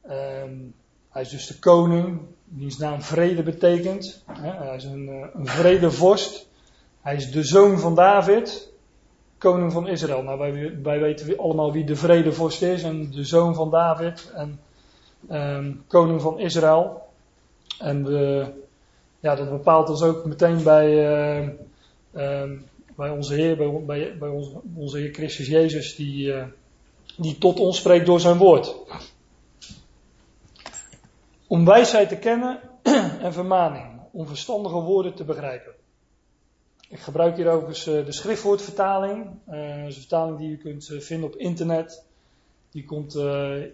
Um, 0.09 0.73
hij 1.09 1.21
is 1.21 1.29
dus 1.29 1.47
de 1.47 1.59
koning, 1.59 2.21
wiens 2.43 2.77
naam 2.77 3.01
vrede 3.01 3.43
betekent. 3.43 4.23
Hij 4.39 4.75
is 4.75 4.83
een, 4.83 5.07
eh, 5.07 5.27
een 5.33 5.47
vredevorst. 5.47 6.47
Hij 7.01 7.15
is 7.15 7.31
de 7.31 7.43
zoon 7.43 7.79
van 7.79 7.95
David, 7.95 8.71
koning 9.37 9.71
van 9.71 9.87
Israël. 9.87 10.23
Nou, 10.23 10.39
wij, 10.39 10.81
wij 10.83 10.99
weten 10.99 11.37
allemaal 11.37 11.71
wie 11.71 11.85
de 11.85 11.95
vredevorst 11.95 12.61
is 12.61 12.83
en 12.83 13.11
de 13.11 13.23
zoon 13.23 13.55
van 13.55 13.69
David 13.69 14.31
en 14.35 14.59
um, 15.31 15.83
koning 15.87 16.21
van 16.21 16.39
Israël. 16.39 17.01
En 17.79 18.05
we, 18.05 18.45
ja, 19.19 19.35
dat 19.35 19.49
bepaalt 19.49 19.89
ons 19.89 20.01
ook 20.01 20.25
meteen 20.25 20.63
bij, 20.63 21.41
uh, 21.41 21.49
um, 22.15 22.65
bij 22.95 23.09
onze 23.09 23.33
Heer, 23.33 23.57
bij, 23.57 23.83
bij, 23.85 24.17
bij 24.17 24.29
onze, 24.29 24.51
onze 24.75 24.97
Heer 24.97 25.13
Christus 25.13 25.47
Jezus, 25.47 25.95
die, 25.95 26.27
uh, 26.27 26.43
die 27.17 27.37
tot 27.37 27.59
ons 27.59 27.77
spreekt 27.77 28.05
door 28.05 28.19
zijn 28.19 28.37
woord. 28.37 28.75
Om 31.47 31.65
wijsheid 31.65 32.09
te 32.09 32.17
kennen 32.17 32.59
en 33.21 33.33
vermaning, 33.33 33.99
om 34.11 34.27
verstandige 34.27 34.79
woorden 34.79 35.13
te 35.13 35.23
begrijpen. 35.23 35.73
Ik 36.93 36.99
gebruik 36.99 37.35
hier 37.35 37.49
overigens 37.49 37.87
eh, 37.87 38.05
de 38.05 38.11
schriftwoordvertaling. 38.11 39.25
Uh, 39.49 39.77
dat 39.77 39.87
is 39.87 39.95
een 39.95 40.01
vertaling 40.01 40.37
die 40.37 40.49
u 40.49 40.57
kunt 40.57 40.89
eh, 40.89 40.99
vinden 40.99 41.29
op 41.29 41.35
internet. 41.35 42.03
Die 42.71 42.85
komt 42.85 43.13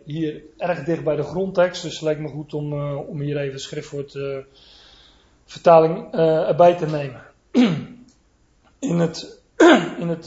hier 0.06 0.44
erg 0.58 0.84
dicht 0.84 1.04
bij 1.04 1.16
de 1.16 1.24
grondtekst, 1.24 1.82
dus 1.82 1.94
het 1.94 2.02
lijkt 2.02 2.20
me 2.20 2.28
goed 2.28 2.54
om, 2.54 2.74
om 2.98 3.20
hier 3.20 3.38
even 3.38 3.60
schriftwoordvertaling 3.60 6.14
erbij 6.14 6.76
te 6.76 6.86
nemen. 6.86 7.24
In 8.80 9.00
het, 9.00 9.42
in 10.04 10.08
het 10.08 10.26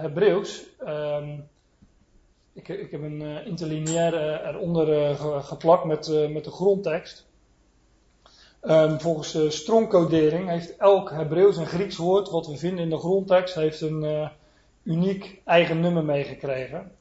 Hebreeuws 0.00 0.66
um, 0.86 1.48
ik, 2.52 2.68
ik 2.68 2.90
heb 2.90 3.02
een 3.02 3.20
uh, 3.20 3.46
interlineair 3.46 4.14
uh, 4.14 4.48
eronder 4.48 4.88
uh, 4.88 5.44
geplakt 5.44 5.84
met, 5.84 6.30
met 6.32 6.44
de 6.44 6.50
grondtekst. 6.50 7.26
Um, 8.62 9.00
volgens 9.00 9.32
de 9.32 9.50
stroomcodering 9.50 10.48
heeft 10.48 10.76
elk 10.76 11.10
Hebreeuws 11.10 11.56
en 11.56 11.66
Grieks 11.66 11.96
woord 11.96 12.30
wat 12.30 12.46
we 12.46 12.56
vinden 12.56 12.84
in 12.84 12.90
de 12.90 12.98
grondtekst 12.98 13.54
heeft 13.54 13.80
een 13.80 14.30
uniek 14.82 15.40
eigen 15.44 15.80
nummer 15.80 16.04
meegekregen. 16.04 16.92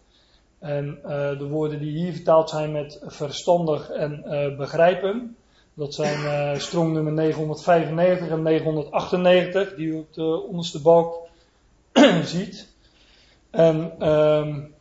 En 0.60 1.00
de 1.38 1.48
woorden 1.50 1.80
die 1.80 1.92
hier 1.92 2.14
vertaald 2.14 2.50
zijn 2.50 2.72
met 2.72 3.02
verstandig 3.06 3.90
en 3.90 4.24
begrijpen, 4.58 5.38
dat 5.80 5.94
zijn 5.94 6.62
stroomnummer 6.62 7.14
995 7.14 8.30
en 8.30 8.42
998, 8.42 9.76
die 9.76 9.88
u 9.88 9.94
op 9.94 10.14
de 10.14 10.44
onderste 10.50 10.82
balk 10.82 11.28
ziet. 12.24 12.68
En 13.50 14.08
um, 14.08 14.74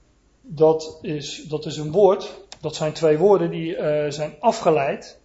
dat 0.43 0.99
is, 1.03 1.45
dat 1.49 1.67
is 1.67 1.77
een 1.77 1.91
woord, 1.91 2.41
dat 2.61 2.75
zijn 2.75 2.93
twee 2.93 3.19
woorden 3.19 3.51
die 3.51 3.77
uh, 3.77 4.11
zijn 4.11 4.35
afgeleid 4.41 5.19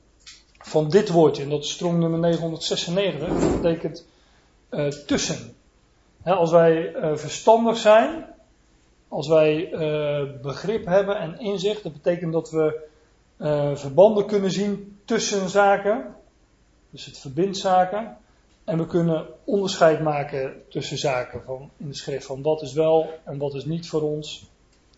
van 0.58 0.90
dit 0.90 1.10
woordje. 1.10 1.44
En 1.44 1.50
dat 1.50 1.64
is 1.64 1.72
strong 1.72 2.00
nummer 2.00 2.20
996. 2.20 3.30
Dat 3.30 3.62
betekent 3.62 4.06
uh, 4.70 4.88
tussen. 4.88 5.56
als 6.24 6.52
wij 6.52 6.96
uh, 6.96 7.16
verstandig 7.16 7.78
zijn, 7.78 8.26
als 9.08 9.28
wij 9.28 9.70
begrip 10.42 10.86
hebben 10.86 11.20
en 11.20 11.40
inzicht, 11.40 11.84
dat 11.84 11.94
betekent 11.94 12.34
dat 12.34 12.52
we 12.52 12.92
verbanden 13.76 14.26
kunnen 14.26 14.52
zien 14.52 14.93
tussen 15.06 15.50
zaken. 15.50 16.16
Dus 16.90 17.06
het 17.06 17.20
verbindt 17.20 17.58
zaken. 17.58 18.18
En 18.64 18.78
we 18.78 18.88
kunnen 18.88 19.26
onderscheid 19.44 20.02
maken 20.02 20.62
tussen 20.70 20.98
zaken 20.98 21.42
van, 21.46 21.70
in 21.78 21.88
de 21.88 21.96
schrift. 21.96 22.26
Van 22.26 22.42
wat 22.42 22.62
is 22.62 22.74
wel 22.74 23.10
en 23.24 23.38
wat 23.38 23.54
is 23.54 23.66
niet 23.66 23.88
voor 23.88 24.02
ons. 24.02 24.46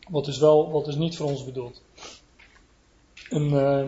Wat 0.10 0.28
is 0.28 0.38
wel, 0.38 0.72
wat 0.72 0.88
is 0.88 0.96
niet 0.96 1.18
voor 1.18 1.28
ons 1.28 1.46
bedoeld. 1.46 1.82
Een, 3.30 3.50
uh, 3.50 3.84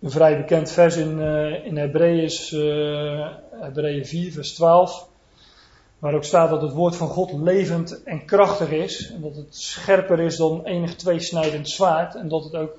een 0.00 0.10
vrij 0.10 0.36
bekend 0.36 0.70
vers 0.70 0.96
in, 0.96 1.18
uh, 1.18 1.64
in 1.64 1.76
Hebreeën 1.76 2.22
is 2.22 2.52
uh, 2.52 3.28
Hebreeën 3.50 4.06
4, 4.06 4.32
vers 4.32 4.54
12. 4.54 5.08
Waar 5.98 6.14
ook 6.14 6.24
staat 6.24 6.50
dat 6.50 6.62
het 6.62 6.72
woord 6.72 6.96
van 6.96 7.08
God 7.08 7.32
levend 7.32 8.02
en 8.02 8.24
krachtig 8.24 8.70
is. 8.70 9.10
En 9.10 9.20
dat 9.20 9.36
het 9.36 9.56
scherper 9.56 10.20
is 10.20 10.36
dan 10.36 10.64
enig 10.64 10.94
tweesnijdend 10.94 11.68
zwaard. 11.68 12.14
En 12.14 12.28
dat 12.28 12.44
het 12.44 12.54
ook 12.54 12.76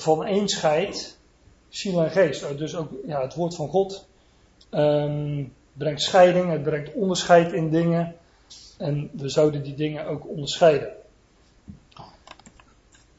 van 0.00 0.26
een 0.26 0.48
scheidt, 0.48 1.18
ziel 1.74 2.04
en 2.04 2.10
geest. 2.10 2.58
Dus 2.58 2.76
ook 2.76 2.90
ja, 3.06 3.20
het 3.20 3.34
woord 3.34 3.54
van 3.54 3.68
God 3.68 4.06
um, 4.70 5.52
brengt 5.72 6.02
scheiding, 6.02 6.50
het 6.50 6.62
brengt 6.62 6.92
onderscheid 6.92 7.52
in 7.52 7.70
dingen. 7.70 8.16
En 8.78 9.10
we 9.12 9.28
zouden 9.28 9.62
die 9.62 9.74
dingen 9.74 10.06
ook 10.06 10.28
onderscheiden. 10.28 10.92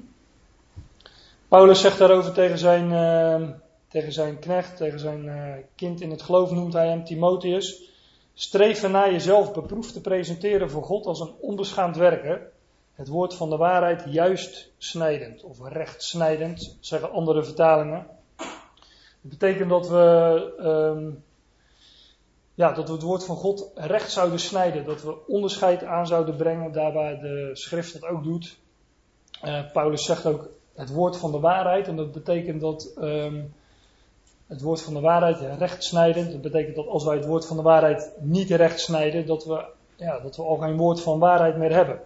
Paulus 1.48 1.82
zegt 1.82 1.98
daarover 1.98 2.34
tegen 2.34 2.58
zijn, 2.58 2.92
uh, 2.92 3.50
tegen 3.88 4.12
zijn 4.12 4.40
knecht, 4.40 4.78
tegen 4.78 5.00
zijn 5.00 5.26
uh, 5.26 5.54
kind 5.76 6.02
in 6.02 6.12
het 6.12 6.22
geloof 6.22 6.52
noemt 6.52 6.74
hij 6.74 6.88
hem 6.88 7.04
Timotheus. 7.04 7.88
Streef 8.34 8.90
naar 8.90 9.12
jezelf 9.12 9.54
beproefd 9.54 9.94
te 9.94 10.02
presenteren 10.02 10.70
voor 10.70 10.84
God 10.84 11.06
als 11.06 11.20
een 11.20 11.34
onbeschaamd 11.40 11.98
werker. 11.98 12.52
Het 13.00 13.08
woord 13.08 13.34
van 13.34 13.50
de 13.50 13.58
waarheid 13.58 14.04
juist 14.06 14.72
snijdend 14.78 15.44
of 15.44 15.58
recht 15.64 16.04
snijdend, 16.04 16.78
zeggen 16.80 17.12
andere 17.12 17.44
vertalingen. 17.44 18.08
Dat 19.22 19.32
betekent 19.32 19.70
dat 19.70 19.88
we, 19.90 20.54
um, 20.96 21.24
ja, 22.54 22.72
dat 22.72 22.88
we 22.88 22.94
het 22.94 23.02
woord 23.02 23.26
van 23.26 23.36
God 23.36 23.72
recht 23.76 24.12
zouden 24.12 24.40
snijden. 24.40 24.86
Dat 24.86 25.04
we 25.04 25.28
onderscheid 25.28 25.84
aan 25.84 26.08
zouden 26.08 26.36
brengen, 26.36 26.72
daar 26.72 26.94
waar 26.94 27.20
de 27.20 27.50
schrift 27.54 27.94
dat 27.94 28.10
ook 28.10 28.24
doet. 28.24 28.58
Uh, 29.44 29.72
Paulus 29.72 30.06
zegt 30.06 30.26
ook 30.26 30.50
het 30.74 30.90
woord 30.90 31.18
van 31.18 31.32
de 31.32 31.40
waarheid. 31.40 31.88
En 31.88 31.96
dat 31.96 32.12
betekent 32.12 32.62
dat 32.62 32.92
um, 32.98 33.54
het 34.48 34.62
woord 34.62 34.82
van 34.82 34.94
de 34.94 35.02
waarheid 35.02 35.60
recht 35.60 35.84
snijden. 35.84 36.32
Dat 36.32 36.42
betekent 36.42 36.76
dat 36.76 36.88
als 36.88 37.04
wij 37.04 37.16
het 37.16 37.26
woord 37.26 37.46
van 37.46 37.58
de 37.58 37.64
waarheid 37.64 38.12
niet 38.20 38.50
recht 38.50 38.80
snijden, 38.80 39.26
dat 39.26 39.46
we, 39.46 39.66
ja, 39.96 40.20
dat 40.20 40.36
we 40.36 40.44
al 40.44 40.58
geen 40.58 40.78
woord 40.78 41.02
van 41.02 41.20
waarheid 41.20 41.58
meer 41.58 41.74
hebben. 41.74 42.02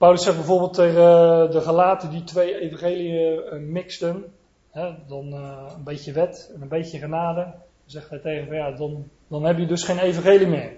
Paulus 0.00 0.22
zegt 0.22 0.36
bijvoorbeeld 0.36 0.74
tegen 0.74 1.50
de 1.50 1.60
gelaten 1.60 2.10
die 2.10 2.24
twee 2.24 2.60
evangeliën 2.60 3.42
uh, 3.52 3.60
mixten. 3.60 4.24
Hè, 4.70 4.90
dan 5.08 5.26
uh, 5.26 5.66
een 5.76 5.84
beetje 5.84 6.12
wet 6.12 6.50
en 6.54 6.62
een 6.62 6.68
beetje 6.68 6.98
genade. 6.98 7.40
Dan 7.42 7.52
zegt 7.86 8.10
hij 8.10 8.18
tegen 8.18 8.46
van 8.46 8.56
ja, 8.56 8.70
dan, 8.70 9.08
dan 9.28 9.44
heb 9.44 9.58
je 9.58 9.66
dus 9.66 9.82
geen 9.82 9.98
evangelie 9.98 10.46
meer. 10.46 10.72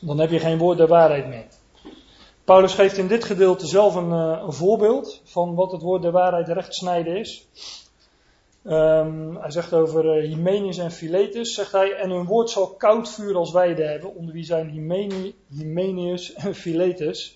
Dan 0.00 0.18
heb 0.18 0.30
je 0.30 0.38
geen 0.38 0.58
woord 0.58 0.78
der 0.78 0.86
waarheid 0.86 1.28
meer. 1.28 1.44
Paulus 2.44 2.74
geeft 2.74 2.96
in 2.96 3.06
dit 3.06 3.24
gedeelte 3.24 3.66
zelf 3.66 3.94
een, 3.94 4.10
een, 4.10 4.52
voorbeeld 4.52 5.20
van 5.24 5.54
wat 5.54 5.72
het 5.72 5.82
woord 5.82 6.02
der 6.02 6.12
waarheid 6.12 6.48
recht 6.48 6.74
snijden 6.74 7.16
is. 7.16 7.48
Ehm, 8.64 9.34
hij 9.34 9.50
zegt 9.50 9.72
over 9.72 10.18
uh, 10.18 10.28
Hymenius 10.28 10.78
en 10.78 10.90
Philetus, 10.90 11.54
zegt 11.54 11.72
hij, 11.72 11.92
en 11.92 12.10
hun 12.10 12.26
woord 12.26 12.50
zal 12.50 12.66
koud 12.66 13.08
vuur 13.08 13.36
als 13.36 13.52
weide 13.52 13.82
hebben, 13.82 14.14
onder 14.14 14.34
wie 14.34 14.44
zijn 14.44 14.68
Hymeni, 14.68 15.34
Hymenius 15.48 16.32
en 16.32 16.54
Philetus, 16.54 17.35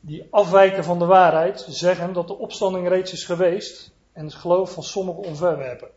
die 0.00 0.26
afwijken 0.30 0.84
van 0.84 0.98
de 0.98 1.04
waarheid, 1.04 1.66
zeggen 1.68 2.12
dat 2.12 2.26
de 2.26 2.38
opstanding 2.38 2.88
reeds 2.88 3.12
is 3.12 3.24
geweest 3.24 3.92
en 4.12 4.24
het 4.24 4.34
geloof 4.34 4.72
van 4.72 4.82
sommigen 4.82 5.22
onverwerpen. 5.22 5.88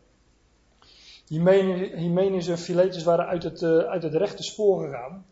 Hymenius 1.28 2.46
en 2.46 2.58
Philetus 2.58 3.02
waren 3.02 3.26
uit 3.26 3.42
het, 3.42 3.62
uh, 3.62 3.78
uit 3.78 4.02
het 4.02 4.14
rechte 4.14 4.42
spoor 4.42 4.84
gegaan. 4.84 5.26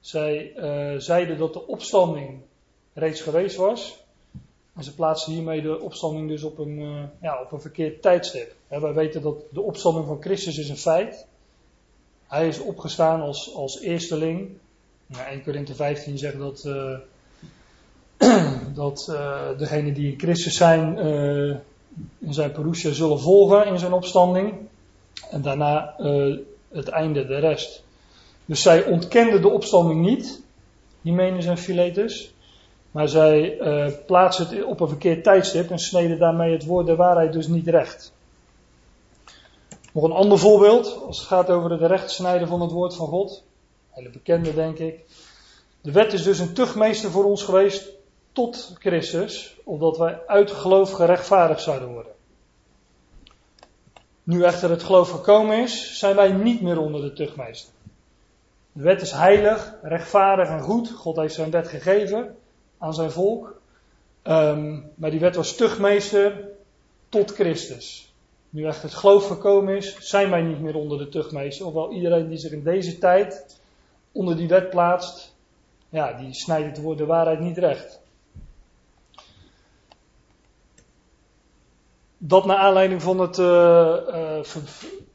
Zij 0.00 0.52
uh, 0.56 1.00
zeiden 1.00 1.38
dat 1.38 1.52
de 1.52 1.66
opstanding 1.66 2.40
reeds 2.92 3.20
geweest 3.20 3.56
was. 3.56 4.04
En 4.74 4.84
ze 4.84 4.94
plaatsen 4.94 5.32
hiermee 5.32 5.62
de 5.62 5.80
opstanding 5.80 6.28
dus 6.28 6.42
op 6.42 6.58
een, 6.58 6.78
uh, 6.78 7.02
ja, 7.20 7.42
op 7.42 7.52
een 7.52 7.60
verkeerd 7.60 8.02
tijdstip. 8.02 8.54
He, 8.66 8.80
wij 8.80 8.92
weten 8.92 9.22
dat 9.22 9.44
de 9.50 9.60
opstanding 9.60 10.06
van 10.06 10.22
Christus 10.22 10.58
is 10.58 10.68
een 10.68 10.76
feit. 10.76 11.26
Hij 12.26 12.48
is 12.48 12.60
opgestaan 12.60 13.20
als, 13.20 13.54
als 13.54 13.80
eersteling. 13.80 14.58
Nou, 15.06 15.26
1 15.26 15.42
Korinthe 15.42 15.74
15 15.74 16.18
zegt 16.18 16.38
dat, 16.38 16.64
dat 18.74 19.06
uh, 19.10 19.40
degenen 19.58 19.94
die 19.94 20.14
Christus 20.18 20.56
zijn 20.56 20.98
in 22.18 22.34
zijn 22.34 22.52
parousia 22.52 22.92
zullen 22.92 23.20
volgen 23.20 23.66
in 23.66 23.78
zijn 23.78 23.92
opstanding. 23.92 24.54
En 25.30 25.42
daarna 25.42 25.94
het 26.68 26.88
einde, 26.88 27.26
de 27.26 27.38
rest. 27.38 27.84
Dus 28.44 28.62
zij 28.62 28.84
ontkenden 28.84 29.42
de 29.42 29.48
opstanding 29.48 30.00
niet, 30.00 30.42
Hymenus 31.02 31.46
en 31.46 31.58
Philetus. 31.58 32.34
Maar 32.90 33.08
zij 33.08 33.58
uh, 33.60 33.92
plaatsen 34.06 34.46
het 34.46 34.64
op 34.64 34.80
een 34.80 34.88
verkeerd 34.88 35.24
tijdstip 35.24 35.70
en 35.70 35.78
sneden 35.78 36.18
daarmee 36.18 36.52
het 36.52 36.64
woord 36.64 36.86
der 36.86 36.96
waarheid 36.96 37.32
dus 37.32 37.46
niet 37.46 37.68
recht. 37.68 38.12
Nog 39.92 40.04
een 40.04 40.12
ander 40.12 40.38
voorbeeld, 40.38 41.02
als 41.06 41.18
het 41.18 41.26
gaat 41.26 41.50
over 41.50 41.70
het 41.70 41.80
recht 41.80 42.10
snijden 42.10 42.48
van 42.48 42.60
het 42.60 42.70
woord 42.70 42.94
van 42.94 43.06
God. 43.06 43.42
Hele 43.90 44.10
bekende, 44.10 44.54
denk 44.54 44.78
ik. 44.78 45.00
De 45.80 45.92
wet 45.92 46.12
is 46.12 46.22
dus 46.22 46.38
een 46.38 46.52
tuchtmeester 46.52 47.10
voor 47.10 47.24
ons 47.24 47.42
geweest 47.42 47.88
tot 48.36 48.76
Christus, 48.78 49.56
opdat 49.64 49.98
wij 49.98 50.26
uit 50.26 50.50
geloof 50.50 50.92
gerechtvaardigd 50.92 51.62
zouden 51.62 51.88
worden. 51.88 52.12
Nu 54.22 54.42
echter 54.42 54.70
het 54.70 54.82
geloof 54.82 55.10
gekomen 55.10 55.62
is, 55.62 55.98
zijn 55.98 56.16
wij 56.16 56.32
niet 56.32 56.60
meer 56.60 56.78
onder 56.78 57.00
de 57.00 57.12
tuchtmeester. 57.12 57.72
De 58.72 58.82
wet 58.82 59.02
is 59.02 59.10
heilig, 59.10 59.74
rechtvaardig 59.82 60.48
en 60.48 60.60
goed. 60.60 60.90
God 60.90 61.16
heeft 61.16 61.34
zijn 61.34 61.50
wet 61.50 61.68
gegeven 61.68 62.36
aan 62.78 62.94
zijn 62.94 63.10
volk. 63.10 63.60
Um, 64.22 64.90
maar 64.94 65.10
die 65.10 65.20
wet 65.20 65.36
was 65.36 65.56
tuchtmeester 65.56 66.48
tot 67.08 67.34
Christus. 67.34 68.12
Nu 68.50 68.66
echt 68.66 68.82
het 68.82 68.94
geloof 68.94 69.26
gekomen 69.26 69.76
is, 69.76 69.96
zijn 69.98 70.30
wij 70.30 70.42
niet 70.42 70.60
meer 70.60 70.76
onder 70.76 70.98
de 70.98 71.08
tuchtmeester. 71.08 71.64
Hoewel 71.64 71.92
iedereen 71.92 72.28
die 72.28 72.38
zich 72.38 72.52
in 72.52 72.62
deze 72.62 72.98
tijd 72.98 73.60
onder 74.12 74.36
die 74.36 74.48
wet 74.48 74.70
plaatst, 74.70 75.34
ja, 75.88 76.12
die 76.12 76.34
snijdt 76.34 76.66
het 76.66 76.84
woord 76.84 76.98
de 76.98 77.06
waarheid 77.06 77.40
niet 77.40 77.58
recht. 77.58 78.04
Dat 82.18 82.46
naar 82.46 82.56
aanleiding 82.56 83.02
van 83.02 83.20
het 83.20 83.38
uh, 83.38 83.96
uh, 84.08 84.38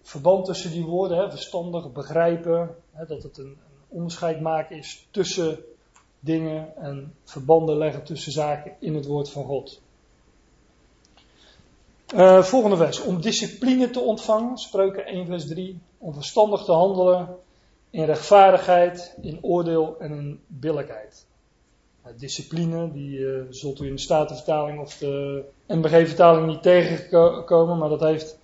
verband 0.02 0.46
tussen 0.46 0.72
die 0.72 0.86
woorden, 0.86 1.18
hè, 1.18 1.30
verstandig, 1.30 1.92
begrijpen, 1.92 2.76
hè, 2.92 3.06
dat 3.06 3.24
het 3.24 3.38
een, 3.38 3.58
onderscheid 3.88 4.42
maken 4.42 4.78
is 4.78 5.08
tussen 5.12 5.60
dingen 6.20 6.76
en 6.78 7.16
verbanden 7.24 7.78
leggen 7.78 8.04
tussen 8.04 8.32
zaken 8.32 8.76
in 8.80 8.96
het 8.96 9.06
woord 9.06 9.30
van 9.30 9.44
God. 9.44 9.82
Uh, 12.16 12.44
volgende 12.44 12.78
vers. 12.78 13.02
Om 13.02 13.22
discipline 13.22 13.90
te 13.90 14.00
ontvangen, 14.00 14.58
spreuken 14.58 15.06
1 15.06 15.26
vers 15.26 15.48
3. 15.48 15.80
Om 15.98 16.14
verstandig 16.14 16.64
te 16.64 16.72
handelen 16.72 17.38
in 17.90 18.04
rechtvaardigheid, 18.04 19.18
in 19.22 19.38
oordeel 19.42 19.96
en 20.00 20.12
in 20.12 20.40
billijkheid. 20.48 21.26
Discipline, 22.18 22.92
die 22.92 23.20
uh, 23.20 23.42
zult 23.50 23.80
u 23.80 23.88
in 23.88 23.96
de 23.96 24.02
Statenvertaling 24.02 24.80
of 24.80 24.98
de 24.98 25.44
NBG-vertaling 25.68 26.48
niet 26.48 26.62
tegenkomen, 26.62 27.78
maar 27.78 27.90
dat 27.90 28.00
heeft 28.00 28.38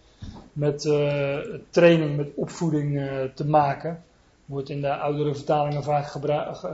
met 0.53 0.85
uh, 0.85 1.37
training, 1.69 2.17
met 2.17 2.29
opvoeding 2.35 3.09
te 3.33 3.45
maken. 3.45 4.03
Wordt 4.45 4.69
in 4.69 4.81
de 4.81 4.95
oudere 4.95 5.35
vertalingen 5.35 5.83
vaak 5.83 6.11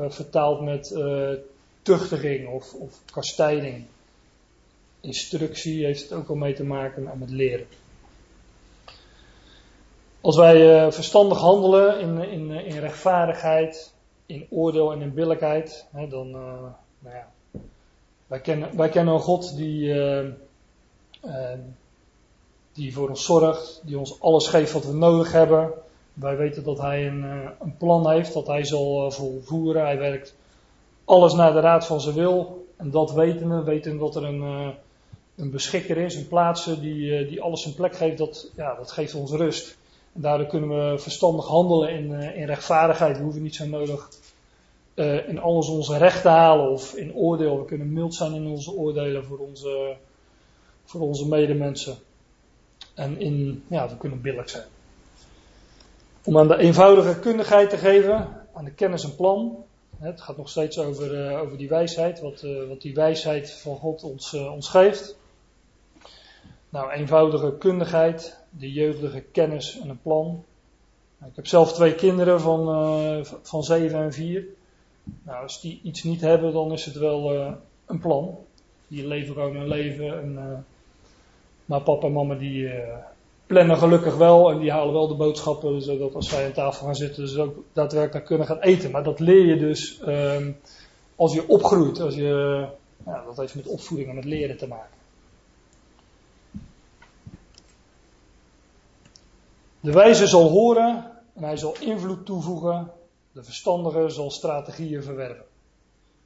vertaald 0.10 0.62
met 0.62 0.96
tuchtiging 1.82 2.48
of, 2.48 2.74
of 2.74 3.02
kastijding. 3.12 3.86
Instructie 5.02 5.86
heeft 5.86 6.02
het 6.02 6.12
ook 6.12 6.30
al 6.30 6.36
mee 6.36 6.54
te 6.54 6.64
maken 6.64 7.10
met 7.20 7.30
leren. 7.30 7.66
Als 10.22 10.36
wij 10.36 10.92
verstandig 10.92 11.38
handelen 11.38 12.00
in, 12.00 12.30
in, 12.30 12.52
in 12.52 12.80
rechtvaardigheid, 12.80 13.93
in 14.34 14.48
oordeel 14.50 14.92
en 14.92 15.02
in 15.02 15.14
billijkheid, 15.14 15.86
hè, 15.92 16.08
dan, 16.08 16.32
nou 16.32 17.16
ja, 17.16 17.32
wij 18.28 18.40
kennen, 18.40 18.78
wij 18.78 18.90
kennen 18.90 19.14
een 19.14 19.20
God 19.20 19.56
die, 19.56 19.94
die 22.74 22.94
voor 22.94 23.10
ons 23.10 23.26
zorgt, 23.26 23.82
die 23.86 24.00
ons 24.00 24.22
alles 24.22 24.48
geeft 24.48 24.72
wat 24.72 24.86
we 24.86 24.94
nodig 24.94 25.32
hebben. 25.32 25.74
Wij 26.14 26.38
weten 26.38 26.64
dat 26.64 26.78
Hij 26.78 27.08
een, 27.08 27.24
eh, 27.24 27.50
een 27.60 27.78
plan 27.78 28.10
heeft, 28.10 28.34
dat 28.34 28.48
Hij 28.48 28.64
zal 28.64 29.06
eh, 29.06 29.12
volvoeren. 29.12 29.82
Hij 29.82 29.98
werkt 29.98 30.36
alles 31.06 31.34
naar 31.34 31.54
de 31.54 31.60
raad 31.60 31.86
van 31.86 32.02
zijn 32.02 32.16
wil. 32.16 32.68
En 32.78 32.92
dat 32.92 33.14
weten 33.14 33.50
we. 33.50 33.64
weten 33.64 33.98
dat 33.98 34.16
er 34.16 34.24
een, 34.24 34.42
eh, 34.42 34.68
een 35.36 35.52
beschikker 35.52 35.98
is, 35.98 36.16
een 36.16 36.28
plaatser 36.28 36.82
die, 36.82 37.28
die 37.28 37.42
alles 37.42 37.62
zijn 37.62 37.74
plek 37.74 37.96
geeft. 37.96 38.18
Dat, 38.18 38.52
ja, 38.56 38.76
dat 38.76 38.92
geeft 38.92 39.16
ons 39.16 39.32
rust. 39.32 39.78
Daardoor 40.14 40.48
kunnen 40.48 40.70
we 40.70 41.00
verstandig 41.00 41.48
handelen 41.48 41.90
in, 41.90 42.12
in 42.12 42.46
rechtvaardigheid. 42.46 43.18
We 43.18 43.24
hoeven 43.24 43.42
niet 43.42 43.56
zo 43.56 43.66
nodig 43.66 44.10
in 45.28 45.40
alles 45.40 45.68
onze 45.68 45.98
recht 45.98 46.22
te 46.22 46.28
halen 46.28 46.70
of 46.70 46.94
in 46.96 47.16
oordeel. 47.16 47.60
We 47.60 47.66
kunnen 47.66 47.94
mild 47.94 48.16
zijn 48.16 48.34
in 48.34 48.48
onze 48.48 48.72
oordelen 48.72 49.26
voor 49.26 49.38
onze, 49.38 49.96
voor 50.86 51.02
onze 51.02 51.28
medemensen. 51.28 51.98
En 52.94 53.20
in, 53.20 53.64
ja, 53.68 53.90
we 53.90 53.98
kunnen 53.98 54.22
billig 54.22 54.50
zijn. 54.50 54.66
Om 56.24 56.38
aan 56.38 56.48
de 56.48 56.58
eenvoudige 56.58 57.20
kundigheid 57.20 57.70
te 57.70 57.78
geven, 57.78 58.28
aan 58.54 58.66
de 58.66 58.74
kennis 58.74 59.04
en 59.04 59.16
plan. 59.16 59.64
Het 60.00 60.22
gaat 60.22 60.38
nog 60.38 60.50
steeds 60.50 60.80
over, 60.80 61.32
uh, 61.32 61.40
over 61.40 61.58
die 61.58 61.70
wijsheid, 61.70 62.20
wat, 62.20 62.42
uh, 62.44 62.68
wat 62.68 62.82
die 62.82 62.94
wijsheid 62.94 63.52
van 63.52 63.76
God 63.78 64.04
ons, 64.04 64.34
uh, 64.34 64.54
ons 64.54 64.70
geeft. 64.70 65.16
Nou, 66.70 66.92
eenvoudige 66.92 67.54
kundigheid, 67.58 68.38
de 68.58 68.72
jeugdige 68.72 69.22
kennis 69.22 69.80
en 69.80 69.90
een 69.90 70.02
plan. 70.02 70.44
Nou, 71.18 71.30
ik 71.30 71.36
heb 71.36 71.48
zelf 71.48 71.74
twee 71.74 71.96
kinderen 71.96 72.42
van, 72.42 73.26
van 73.42 73.64
7 73.64 74.00
en 74.00 74.14
4. 74.14 74.46
Nou, 75.24 75.44
als 75.44 75.62
die 75.62 75.80
iets 75.84 76.04
niet 76.04 76.22
hebben, 76.22 76.54
dan 76.54 76.72
is 76.72 76.86
het 76.86 76.96
wel 76.96 77.32
een 77.86 78.00
plan. 78.00 78.38
Die 78.88 79.08
leven 79.08 79.34
gewoon 79.34 79.56
een 79.56 79.68
leven 79.68 80.22
en 80.22 80.66
maar 81.66 81.82
papa 81.82 82.08
en 82.08 82.14
mama 82.14 82.36
die 82.36 82.64
uh, 82.64 82.96
plannen 83.46 83.78
gelukkig 83.78 84.16
wel 84.16 84.52
en 84.52 84.60
die 84.60 84.72
halen 84.72 84.94
wel 84.94 85.08
de 85.08 85.16
boodschappen, 85.16 85.82
zodat 85.82 86.16
als 86.16 86.30
zij 86.30 86.46
aan 86.46 86.52
tafel 86.52 86.86
gaan 86.86 86.96
zitten, 86.96 87.28
ze 87.28 87.42
ook 87.42 87.56
daadwerkelijk 87.74 88.26
kunnen 88.26 88.48
gaan 88.48 88.60
eten. 88.60 88.92
Maar 88.92 89.04
dat 89.04 89.20
leer 89.20 89.46
je 89.46 89.58
dus 89.58 90.02
um, 90.08 90.58
als 91.16 91.34
je 91.34 91.48
opgroeit. 91.48 92.00
Als 92.00 92.16
je, 92.16 92.66
dat 93.06 93.38
heeft 93.38 93.56
met 93.56 93.68
opvoeding 93.68 94.10
en 94.10 94.16
met 94.16 94.26
leren 94.26 94.58
te 94.58 94.68
maken. 94.68 95.02
De 99.84 99.92
wijze 99.92 100.28
zal 100.28 100.50
horen 100.50 101.12
en 101.34 101.44
hij 101.44 101.58
zal 101.58 101.76
invloed 101.80 102.26
toevoegen. 102.26 102.92
De 103.32 103.44
verstandige 103.44 104.10
zal 104.10 104.32
strategieën 104.32 105.04
verwerven. 105.04 105.46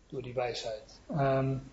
Door 0.09 0.21
die 0.21 0.33
wijsheid. 0.33 0.99
Um, 1.11 1.63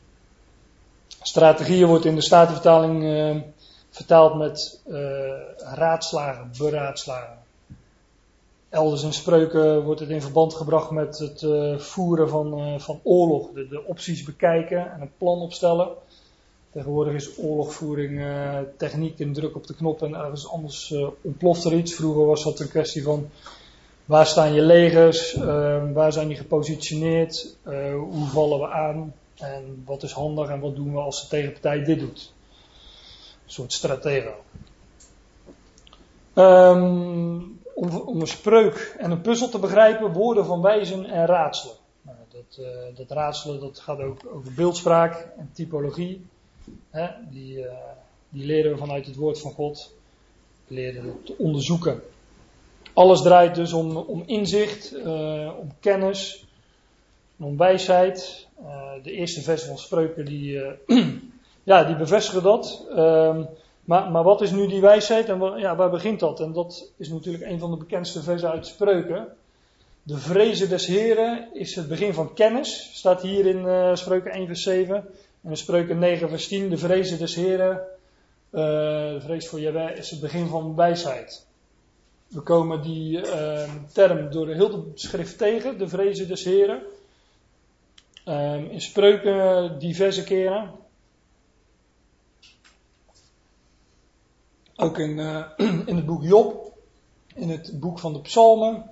strategieën 1.23 1.87
wordt 1.87 2.05
in 2.05 2.14
de 2.14 2.20
Statenvertaling 2.20 3.03
uh, 3.03 3.42
vertaald 3.90 4.35
met 4.35 4.83
uh, 4.87 4.97
raadslagen, 5.59 6.51
beraadslagen. 6.59 7.38
Elders 8.68 9.03
in 9.03 9.12
spreuken 9.12 9.83
wordt 9.83 10.01
het 10.01 10.11
in 10.11 10.23
verband 10.23 10.55
gebracht 10.55 10.90
met 10.90 11.18
het 11.18 11.42
uh, 11.42 11.79
voeren 11.79 12.29
van, 12.29 12.59
uh, 12.59 12.79
van 12.79 13.01
oorlog. 13.03 13.51
De, 13.53 13.68
de, 13.68 13.85
opties 13.85 14.23
bekijken 14.23 14.92
en 14.92 15.01
een 15.01 15.16
plan 15.18 15.40
opstellen. 15.40 15.88
Tegenwoordig 16.74 17.14
is 17.14 17.38
oorlogvoering 17.38 18.22
techniek 18.76 19.20
en 19.20 19.32
druk 19.32 19.56
op 19.56 19.66
de 19.66 19.74
knop 19.74 20.02
en 20.02 20.14
ergens 20.14 20.48
anders 20.48 20.94
ontploft 21.22 21.64
er 21.64 21.72
iets. 21.72 21.94
Vroeger 21.94 22.26
was 22.26 22.44
dat 22.44 22.60
een 22.60 22.68
kwestie 22.68 23.02
van 23.02 23.28
waar 24.04 24.26
staan 24.26 24.52
je 24.52 24.62
legers, 24.62 25.34
waar 25.92 26.12
zijn 26.12 26.28
die 26.28 26.37
gepositioneerd, 26.37 27.56
hoe 28.10 28.26
vallen 28.26 28.58
we 28.58 28.68
aan 28.68 29.14
en 29.38 29.82
wat 29.87 30.02
is 30.02 30.12
handig 30.12 30.48
en 30.48 30.60
wat 30.60 30.76
doen 30.76 30.92
we 30.92 30.98
als 30.98 31.22
de 31.22 31.28
tegenpartij 31.28 31.84
dit 31.84 31.98
doet. 31.98 32.32
Een 33.44 33.50
soort 33.52 33.72
stratego. 33.72 34.32
Um, 36.34 37.60
om, 37.74 38.20
een 38.20 38.26
spreuk 38.26 38.94
en 38.98 39.10
een 39.10 39.20
puzzel 39.20 39.48
te 39.48 39.58
begrijpen, 39.58 40.12
woorden 40.12 40.44
van 40.44 40.62
wijzen 40.62 41.04
en 41.04 41.26
raadselen. 41.26 41.76
Nou, 42.02 42.16
dat, 42.28 42.58
uh, 42.60 42.96
dat, 42.96 43.10
raadselen 43.10 43.60
dat 43.60 43.78
gaat 43.78 44.00
ook 44.00 44.20
over 44.34 44.52
beeldspraak 44.54 45.28
en 45.38 45.50
typologie. 45.52 46.26
Die, 47.31 47.59
uh, 47.59 47.70
die 48.29 48.46
leren 48.46 48.70
we 48.70 48.77
vanuit 48.79 49.07
het 49.07 49.16
woord 49.16 49.40
van 49.40 49.53
God. 49.53 49.94
leren 50.66 51.22
te 51.24 51.35
onderzoeken. 51.38 52.03
Alles 52.92 53.22
draait 53.22 53.55
dus 53.55 53.72
om, 53.72 53.96
om 53.96 54.22
inzicht, 54.27 54.94
uh, 54.94 55.50
om 55.61 55.72
kennis, 55.81 56.46
om 57.38 57.57
wijsheid. 57.57 58.46
Uh, 58.62 58.90
de 59.03 59.12
eerste 59.12 59.42
vers 59.42 59.62
van 59.62 59.79
Spreuken 59.79 60.24
die, 60.24 60.61
ja, 61.70 61.85
die 61.85 61.96
bevestigen 61.96 62.42
dat. 62.42 62.87
Um, 62.90 63.46
maar, 63.85 64.11
maar 64.11 64.22
wat 64.22 64.40
is 64.40 64.50
nu 64.50 64.66
die 64.66 64.81
wijsheid 64.81 65.29
en 65.29 65.38
waar, 65.38 65.59
ja, 65.59 65.77
waar 65.77 65.90
begint 65.90 66.20
dat? 66.20 66.40
En 66.40 66.53
dat 66.53 66.90
is 66.96 67.09
natuurlijk 67.09 67.44
een 67.44 67.59
van 67.59 67.70
de 67.70 67.77
bekendste 67.77 68.22
versen 68.22 68.50
uit 68.50 68.66
Spreuken. 68.66 69.29
De 70.03 70.18
vrezen 70.18 70.68
des 70.68 70.87
Heren 70.87 71.48
is 71.53 71.74
het 71.74 71.88
begin 71.88 72.14
van 72.14 72.35
kennis, 72.35 72.90
staat 72.92 73.22
hier 73.22 73.46
in 73.46 73.96
Spreuken 73.96 74.31
1 74.31 74.46
vers 74.46 74.62
7. 74.62 75.05
En 75.44 75.50
in 75.50 75.57
Spreuken 75.57 75.98
9 75.98 76.28
vers 76.28 76.48
10, 76.48 76.68
de 76.68 76.78
vrezen 76.78 77.18
des 77.18 77.35
Heren, 77.35 77.70
uh, 78.50 78.61
de 79.12 79.20
vrees 79.20 79.48
voor 79.48 79.61
Jaweh, 79.61 79.96
is 79.96 80.11
het 80.11 80.20
begin 80.20 80.46
van 80.46 80.74
wijsheid. 80.74 81.46
We 82.28 82.40
komen 82.40 82.83
die 82.83 83.26
uh, 83.26 83.70
term 83.92 84.30
door 84.30 84.46
de 84.46 84.54
hele 84.54 84.85
schrift 84.94 85.38
tegen, 85.38 85.78
de 85.78 85.88
vrezen 85.88 86.28
des 86.28 86.44
Heren. 86.44 86.83
Um, 88.28 88.70
in 88.70 88.80
Spreuken 88.80 89.78
diverse 89.78 90.24
keren. 90.24 90.70
Ook 94.76 94.98
in, 94.98 95.18
uh, 95.18 95.44
in 95.87 95.96
het 95.96 96.07
boek 96.07 96.22
Job, 96.22 96.72
in 97.35 97.50
het 97.50 97.80
boek 97.80 97.98
van 97.98 98.12
de 98.12 98.20
Psalmen. 98.20 98.90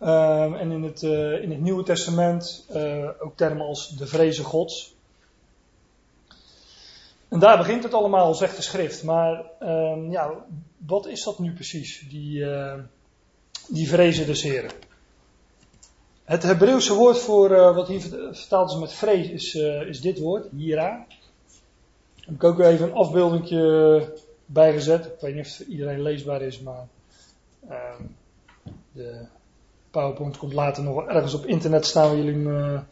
Um, 0.00 0.54
en 0.54 0.70
in 0.70 0.82
het, 0.82 1.02
uh, 1.02 1.42
in 1.42 1.50
het 1.50 1.60
Nieuwe 1.60 1.82
Testament 1.82 2.66
ook 3.20 3.36
termen 3.36 3.66
als 3.66 3.88
de 3.88 4.06
vrezen 4.06 4.44
Gods. 4.44 4.94
En 7.32 7.38
daar 7.38 7.58
begint 7.58 7.82
het 7.82 7.94
allemaal, 7.94 8.34
zegt 8.34 8.56
de 8.56 8.62
schrift. 8.62 9.02
Maar 9.02 9.44
um, 9.60 10.10
ja, 10.10 10.44
wat 10.86 11.06
is 11.06 11.24
dat 11.24 11.38
nu 11.38 11.52
precies, 11.52 12.06
die, 12.08 12.38
uh, 12.38 12.74
die 13.68 13.88
vrezen 13.88 14.26
des 14.26 14.42
Heren? 14.42 14.70
Het 16.24 16.42
Hebreeuwse 16.42 16.94
woord 16.94 17.18
voor 17.18 17.50
uh, 17.50 17.74
wat 17.74 17.88
hier 17.88 18.00
vertaald 18.32 18.70
is 18.70 18.78
met 18.78 18.92
vrees 18.92 19.28
is, 19.28 19.54
uh, 19.54 19.88
is 19.88 20.00
dit 20.00 20.18
woord, 20.18 20.48
hira. 20.56 21.06
Heb 22.20 22.34
ik 22.34 22.44
ook 22.44 22.60
even 22.60 22.86
een 22.86 22.94
afbeeldingje 22.94 24.12
bijgezet. 24.46 25.04
Ik 25.04 25.20
weet 25.20 25.34
niet 25.34 25.46
of 25.46 25.66
iedereen 25.66 26.02
leesbaar 26.02 26.42
is, 26.42 26.60
maar 26.60 26.86
ehm, 27.68 28.02
de 28.92 29.26
PowerPoint 29.90 30.36
komt 30.36 30.52
later 30.52 30.82
nog 30.82 31.06
ergens 31.06 31.34
op 31.34 31.46
internet 31.46 31.86
staan 31.86 32.08
waar 32.08 32.16
jullie 32.16 32.48
hem 32.48 32.86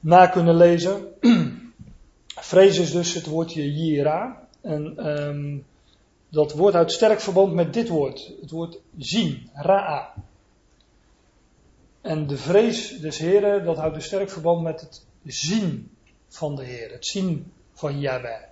na 0.00 0.26
kunnen 0.26 0.56
lezen. 0.56 1.06
Vrees 2.34 2.78
is 2.78 2.92
dus 2.92 3.14
het 3.14 3.26
woordje 3.26 3.72
jira. 3.72 4.48
En 4.60 5.06
um, 5.06 5.66
dat 6.28 6.52
woord 6.52 6.74
houdt 6.74 6.92
sterk 6.92 7.20
verband 7.20 7.54
met 7.54 7.72
dit 7.72 7.88
woord. 7.88 8.32
Het 8.40 8.50
woord 8.50 8.78
zien, 8.98 9.50
ra'a. 9.52 10.14
En 12.00 12.26
de 12.26 12.36
vrees 12.36 13.00
des 13.00 13.18
Heren, 13.18 13.64
dat 13.64 13.76
houdt 13.76 13.94
dus 13.94 14.04
sterk 14.04 14.30
verband 14.30 14.62
met 14.62 14.80
het 14.80 15.06
zien 15.24 15.90
van 16.28 16.56
de 16.56 16.64
Heer. 16.64 16.92
Het 16.92 17.06
zien 17.06 17.52
van 17.72 18.00
Yahweh. 18.00 18.42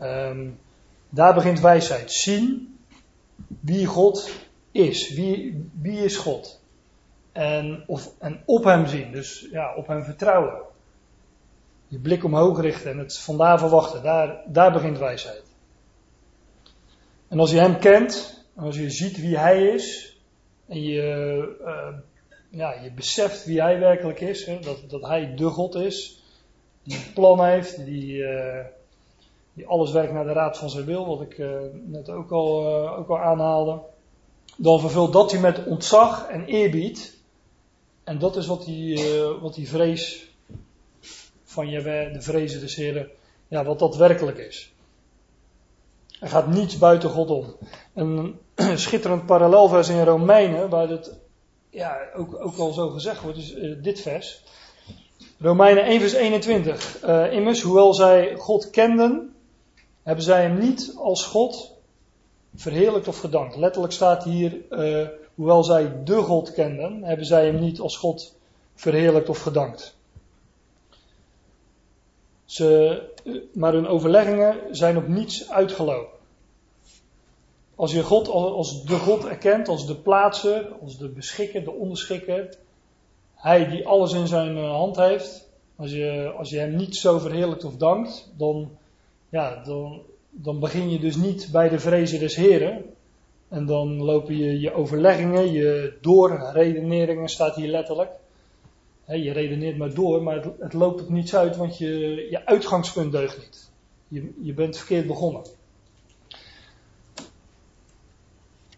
Um, 0.00 0.58
daar 1.08 1.34
begint 1.34 1.60
wijsheid. 1.60 2.12
Zien 2.12 2.78
wie 3.60 3.86
God 3.86 4.30
is. 4.70 5.14
Wie, 5.14 5.68
wie 5.80 6.04
is 6.04 6.16
God? 6.16 6.60
En, 7.32 7.84
of, 7.86 8.12
en 8.18 8.42
op 8.44 8.64
hem 8.64 8.86
zien. 8.86 9.12
Dus 9.12 9.48
ja, 9.50 9.74
op 9.74 9.86
hem 9.86 10.04
vertrouwen. 10.04 10.62
Je 11.88 11.98
blik 11.98 12.24
omhoog 12.24 12.60
richten 12.60 12.90
en 12.90 12.98
het 12.98 13.18
vandaar 13.18 13.58
verwachten. 13.58 14.02
Daar, 14.02 14.42
daar 14.46 14.72
begint 14.72 14.98
wijsheid. 14.98 15.42
En 17.28 17.38
als 17.38 17.50
je 17.50 17.58
hem 17.58 17.78
kent, 17.78 18.44
als 18.56 18.76
je 18.76 18.90
ziet 18.90 19.20
wie 19.20 19.38
hij 19.38 19.66
is, 19.66 20.16
en 20.66 20.82
je, 20.82 21.56
uh, 21.60 21.98
ja, 22.50 22.72
je 22.72 22.92
beseft 22.92 23.44
wie 23.44 23.60
hij 23.60 23.78
werkelijk 23.78 24.20
is, 24.20 24.46
hè, 24.46 24.58
dat, 24.60 24.90
dat 24.90 25.02
hij 25.02 25.34
de 25.34 25.48
God 25.48 25.74
is, 25.74 26.22
die 26.82 26.96
een 26.96 27.12
plan 27.12 27.44
heeft, 27.44 27.84
die, 27.84 28.12
uh, 28.16 28.64
die 29.52 29.66
alles 29.66 29.92
werkt 29.92 30.12
naar 30.12 30.24
de 30.24 30.32
raad 30.32 30.58
van 30.58 30.70
zijn 30.70 30.84
wil, 30.84 31.06
wat 31.06 31.20
ik 31.20 31.38
uh, 31.38 31.56
net 31.84 32.08
ook 32.08 32.30
al, 32.30 32.68
ook 32.96 33.08
al 33.08 33.18
aanhaalde, 33.18 33.80
dan 34.56 34.80
vervult 34.80 35.12
dat 35.12 35.30
hij 35.30 35.40
met 35.40 35.64
ontzag 35.64 36.28
en 36.28 36.44
eerbied. 36.44 37.18
En 38.04 38.18
dat 38.18 38.36
is 38.36 38.46
wat 38.46 38.64
die, 38.64 39.02
wat 39.40 39.54
die 39.54 39.68
vrees 39.68 40.25
van 41.56 41.68
Jaweh, 41.68 42.12
de 42.12 42.22
vrezen 42.22 42.60
des 42.60 42.74
Heren, 42.74 43.10
ja, 43.48 43.64
wat 43.64 43.78
dat 43.78 43.96
werkelijk 43.96 44.38
is. 44.38 44.72
Er 46.20 46.28
gaat 46.28 46.46
niets 46.46 46.78
buiten 46.78 47.10
God 47.10 47.30
om. 47.30 47.56
Een 47.94 48.38
schitterend 48.84 49.26
parallelvers 49.26 49.88
in 49.88 50.04
Romeinen, 50.04 50.68
waar 50.68 50.88
het 50.88 51.18
ja, 51.70 51.98
ook, 52.16 52.40
ook 52.40 52.56
al 52.56 52.72
zo 52.72 52.88
gezegd 52.88 53.22
wordt, 53.22 53.38
is 53.38 53.54
uh, 53.54 53.82
dit 53.82 54.00
vers. 54.00 54.42
Romeinen 55.38 55.84
1 55.84 56.00
vers 56.00 56.12
21. 56.12 57.04
Uh, 57.04 57.32
immers, 57.32 57.62
hoewel 57.62 57.94
zij 57.94 58.36
God 58.36 58.70
kenden, 58.70 59.34
hebben 60.02 60.24
zij 60.24 60.42
hem 60.42 60.58
niet 60.58 60.94
als 60.96 61.24
God 61.24 61.72
verheerlijkt 62.54 63.08
of 63.08 63.18
gedankt. 63.18 63.56
Letterlijk 63.56 63.92
staat 63.92 64.24
hier, 64.24 64.56
uh, 64.70 65.08
hoewel 65.34 65.64
zij 65.64 66.02
de 66.04 66.16
God 66.16 66.52
kenden, 66.52 67.02
hebben 67.02 67.26
zij 67.26 67.44
hem 67.46 67.58
niet 67.60 67.80
als 67.80 67.96
God 67.96 68.36
verheerlijkt 68.74 69.28
of 69.28 69.40
gedankt. 69.40 69.95
Ze, 72.46 73.00
maar 73.52 73.72
hun 73.72 73.86
overleggingen 73.86 74.56
zijn 74.70 74.96
op 74.96 75.08
niets 75.08 75.50
uitgelopen. 75.50 76.14
Als 77.74 77.92
je 77.92 78.02
God 78.02 78.28
als 78.28 78.84
de 78.84 78.94
God 78.94 79.24
erkent, 79.24 79.68
als 79.68 79.86
de 79.86 79.96
plaatser, 79.96 80.68
als 80.82 80.98
de 80.98 81.08
beschikker, 81.08 81.64
de 81.64 81.72
onderschikker, 81.72 82.56
hij 83.34 83.68
die 83.68 83.86
alles 83.86 84.12
in 84.12 84.26
zijn 84.26 84.56
eh, 84.56 84.70
hand 84.70 84.96
heeft, 84.96 85.48
als 85.76 85.90
je, 85.90 86.32
als 86.36 86.50
je 86.50 86.58
hem 86.58 86.76
niet 86.76 86.96
zo 86.96 87.18
verheerlijkt 87.18 87.64
of 87.64 87.76
dankt, 87.76 88.32
dan, 88.36 88.70
ja, 89.28 89.62
dan, 89.64 90.00
dan 90.30 90.60
begin 90.60 90.90
je 90.90 90.98
dus 90.98 91.16
niet 91.16 91.48
bij 91.52 91.68
de 91.68 91.78
vrezen 91.78 92.18
des 92.18 92.36
Heren. 92.36 92.84
En 93.48 93.66
dan 93.66 94.02
lopen 94.02 94.36
je, 94.36 94.60
je 94.60 94.72
overleggingen, 94.72 95.52
je 95.52 95.98
doorredeneringen, 96.00 97.28
staat 97.28 97.56
hier 97.56 97.68
letterlijk, 97.68 98.10
je 99.06 99.32
redeneert 99.32 99.76
maar 99.76 99.94
door, 99.94 100.22
maar 100.22 100.34
het, 100.34 100.46
het 100.58 100.72
loopt 100.72 101.02
op 101.02 101.08
niets 101.08 101.34
uit, 101.36 101.56
want 101.56 101.78
je, 101.78 102.26
je 102.30 102.46
uitgangspunt 102.46 103.12
deugt 103.12 103.38
niet. 103.38 103.70
Je, 104.08 104.32
je 104.42 104.54
bent 104.54 104.76
verkeerd 104.76 105.06
begonnen. 105.06 105.42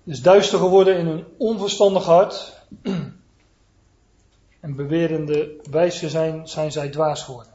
Dus 0.05 0.23
duister 0.23 0.59
geworden 0.59 0.99
in 0.99 1.07
een 1.07 1.25
onverstandig 1.37 2.05
hart. 2.05 2.57
En 4.61 4.77
bewerende 4.77 5.57
wijze 5.71 6.09
zijn, 6.09 6.49
zijn 6.49 6.73
zij 6.73 6.89
dwaas 6.89 7.23
geworden. 7.23 7.53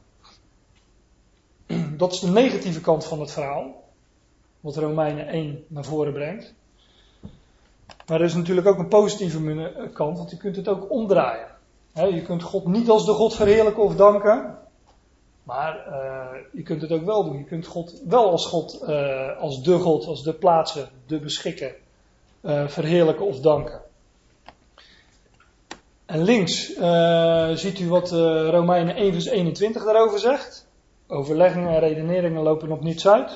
Dat 1.98 2.14
is 2.14 2.20
de 2.20 2.30
negatieve 2.30 2.82
kant 2.82 3.06
van 3.06 3.20
het 3.20 3.32
verhaal. 3.32 3.84
Wat 4.60 4.78
Romeinen 4.78 5.28
1 5.28 5.64
naar 5.68 5.84
voren 5.84 6.14
brengt. 6.14 6.54
Maar 8.08 8.20
er 8.20 8.26
is 8.26 8.34
natuurlijk 8.34 8.68
ook 8.68 8.78
een 8.78 8.88
positieve 8.88 9.90
kant, 9.94 10.18
want 10.18 10.30
je 10.30 10.38
kunt 10.38 10.56
het 10.56 10.68
ook 10.68 10.92
omdraaien 10.92 11.53
je 11.93 12.21
kunt 12.21 12.43
God 12.43 12.65
niet 12.65 12.89
als 12.89 13.06
de 13.06 13.12
God 13.12 13.36
verheerlijken 13.36 13.84
of 13.84 13.95
danken. 13.95 14.58
Maar 15.43 15.88
uh, 15.88 16.39
je 16.53 16.63
kunt 16.63 16.82
het 16.82 16.91
ook 16.91 17.06
wel 17.06 17.23
doen. 17.23 17.38
Je 17.38 17.43
kunt 17.43 17.67
God 17.67 18.01
wel 18.06 18.32
als 18.32 18.45
God, 18.45 18.84
uh, 18.88 19.39
als 19.39 19.63
de 19.63 19.79
God, 19.79 20.06
als 20.06 20.23
de 20.23 20.34
plaatser, 20.34 20.89
de 21.06 21.19
beschikker, 21.19 21.75
uh, 22.41 22.67
verheerlijken 22.67 23.25
of 23.25 23.39
danken. 23.39 23.82
En 26.06 26.23
links 26.23 26.65
ziet 27.60 27.79
u 27.79 27.89
wat 27.89 28.12
Romeinen 28.51 28.95
1 28.95 29.13
vers 29.13 29.25
21 29.25 29.84
daarover 29.84 30.19
zegt. 30.19 30.67
Overleggingen 31.08 31.69
en 31.69 31.79
redeneringen 31.79 32.41
lopen 32.41 32.71
op 32.71 32.84
niets 32.84 33.08
uit. 33.08 33.29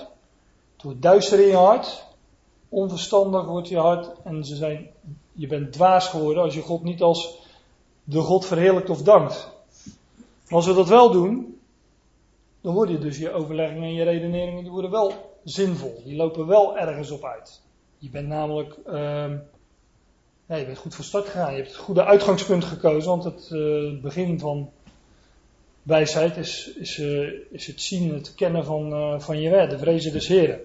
Het 0.73 0.83
wordt 0.83 1.01
duister 1.01 1.39
in 1.39 1.47
je 1.47 1.55
hart. 1.55 2.05
Onverstandig 2.69 3.45
wordt 3.45 3.67
je 3.67 3.77
hart. 3.77 4.09
En 4.23 4.45
ze 4.45 4.55
zijn, 4.55 4.89
je 5.33 5.47
bent 5.47 5.73
dwaas 5.73 6.07
geworden 6.07 6.43
als 6.43 6.53
je 6.53 6.61
God 6.61 6.83
niet 6.83 7.01
als 7.01 7.46
de 8.09 8.19
God 8.19 8.45
verheerlijkt 8.45 8.89
of 8.89 9.01
dankt. 9.01 9.51
Als 10.49 10.65
we 10.65 10.73
dat 10.73 10.87
wel 10.87 11.11
doen, 11.11 11.59
dan 12.61 12.73
worden 12.73 13.01
dus 13.01 13.17
je 13.17 13.31
overleggingen 13.31 13.83
en 13.83 13.93
je 13.93 14.03
redeneringen 14.03 14.63
die 14.63 14.71
worden 14.71 14.91
wel 14.91 15.39
zinvol. 15.43 16.01
Die 16.05 16.15
lopen 16.15 16.47
wel 16.47 16.77
ergens 16.77 17.11
op 17.11 17.23
uit. 17.23 17.61
Je 17.97 18.09
bent 18.09 18.27
namelijk, 18.27 18.77
ja, 20.45 20.55
je 20.55 20.65
bent 20.65 20.77
goed 20.77 20.95
van 20.95 21.03
start 21.03 21.25
gegaan. 21.25 21.51
Je 21.51 21.57
hebt 21.57 21.71
het 21.71 21.77
goede 21.77 22.05
uitgangspunt 22.05 22.63
gekozen, 22.63 23.09
want 23.09 23.23
het 23.23 23.49
uh, 23.53 24.01
begin 24.01 24.39
van 24.39 24.69
wijsheid 25.83 26.37
is, 26.37 26.73
is, 26.75 26.97
uh, 26.97 27.31
is 27.51 27.67
het 27.67 27.81
zien, 27.81 28.13
het 28.13 28.35
kennen 28.35 28.65
van, 28.65 28.93
uh, 28.93 29.19
van 29.19 29.41
je 29.41 29.49
wet, 29.49 29.69
de 29.69 29.77
vrezen 29.77 30.11
des 30.11 30.27
Heren. 30.27 30.59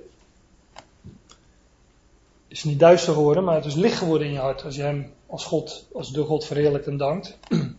Is 2.52 2.64
niet 2.64 2.78
duister 2.78 3.12
geworden, 3.12 3.44
maar 3.44 3.54
het 3.54 3.64
is 3.64 3.74
licht 3.74 3.98
geworden 3.98 4.26
in 4.26 4.32
je 4.32 4.38
hart 4.38 4.64
als 4.64 4.76
je 4.76 4.82
hem 4.82 5.12
als 5.26 5.44
God, 5.44 5.88
als 5.92 6.12
de 6.12 6.22
God 6.22 6.44
verheerlijkt 6.44 6.86
en 6.86 6.96
dankt. 6.96 7.38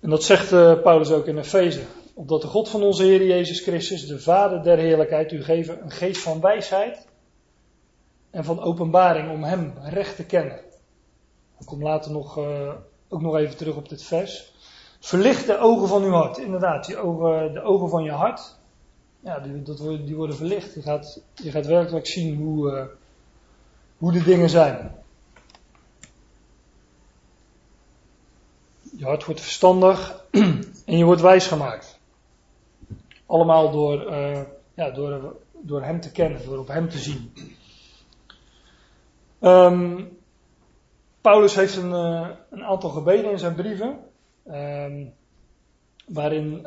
En 0.00 0.10
dat 0.10 0.24
zegt 0.24 0.52
uh, 0.52 0.82
Paulus 0.82 1.10
ook 1.10 1.26
in 1.26 1.38
Efeze. 1.38 1.82
Opdat 2.14 2.40
de 2.40 2.46
God 2.46 2.68
van 2.68 2.82
onze 2.82 3.02
Heer 3.02 3.26
Jezus 3.26 3.60
Christus, 3.60 4.06
de 4.06 4.20
Vader 4.20 4.62
der 4.62 4.78
heerlijkheid, 4.78 5.32
u 5.32 5.42
geven 5.42 5.82
een 5.82 5.90
geest 5.90 6.20
van 6.20 6.40
wijsheid 6.40 7.06
en 8.30 8.44
van 8.44 8.60
openbaring 8.60 9.30
om 9.30 9.42
Hem 9.42 9.74
recht 9.82 10.16
te 10.16 10.24
kennen. 10.24 10.60
Ik 11.58 11.66
kom 11.66 11.82
later 11.82 12.10
nog, 12.10 12.38
uh, 12.38 12.72
ook 13.08 13.20
nog 13.20 13.36
even 13.36 13.56
terug 13.56 13.76
op 13.76 13.88
dit 13.88 14.02
vers. 14.02 14.52
Verlicht 15.00 15.46
de 15.46 15.58
ogen 15.58 15.88
van 15.88 16.02
uw 16.02 16.12
hart. 16.12 16.38
Inderdaad, 16.38 16.96
ogen, 16.96 17.52
de 17.52 17.62
ogen 17.62 17.88
van 17.88 18.02
je 18.02 18.12
hart. 18.12 18.58
Ja, 19.20 19.38
die, 19.38 19.62
dat, 19.62 19.78
die 19.78 20.16
worden 20.16 20.36
verlicht. 20.36 20.74
Je 20.74 20.82
gaat, 20.82 21.22
je 21.34 21.50
gaat 21.50 21.66
werkelijk 21.66 22.06
zien 22.06 22.36
hoe, 22.36 22.72
uh, 22.72 22.84
hoe 23.98 24.12
de 24.12 24.22
dingen 24.22 24.50
zijn. 24.50 24.94
Je 28.96 29.04
hart 29.04 29.24
wordt 29.24 29.40
verstandig 29.40 30.24
en 30.86 30.98
je 30.98 31.04
wordt 31.04 31.20
wijs 31.20 31.46
gemaakt. 31.46 31.98
Allemaal 33.26 33.70
door, 33.70 34.10
uh, 34.10 34.40
ja, 34.74 34.90
door, 34.90 35.36
door 35.60 35.82
Hem 35.82 36.00
te 36.00 36.10
kennen, 36.10 36.44
door 36.44 36.58
op 36.58 36.68
Hem 36.68 36.88
te 36.88 36.98
zien. 36.98 37.32
Um, 39.40 40.18
Paulus 41.20 41.54
heeft 41.54 41.76
een, 41.76 41.90
uh, 41.90 42.28
een, 42.50 42.64
aantal 42.64 42.90
gebeden 42.90 43.30
in 43.30 43.38
zijn 43.38 43.54
brieven, 43.54 43.98
um, 44.46 45.12
waarin 46.06 46.66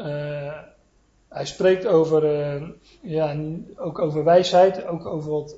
hij 1.34 1.46
spreekt 1.46 1.86
over, 1.86 2.24
ja, 3.02 3.36
ook 3.76 4.00
over 4.00 4.24
wijsheid, 4.24 4.88
ook 4.88 5.06
over 5.06 5.32
wat 5.32 5.58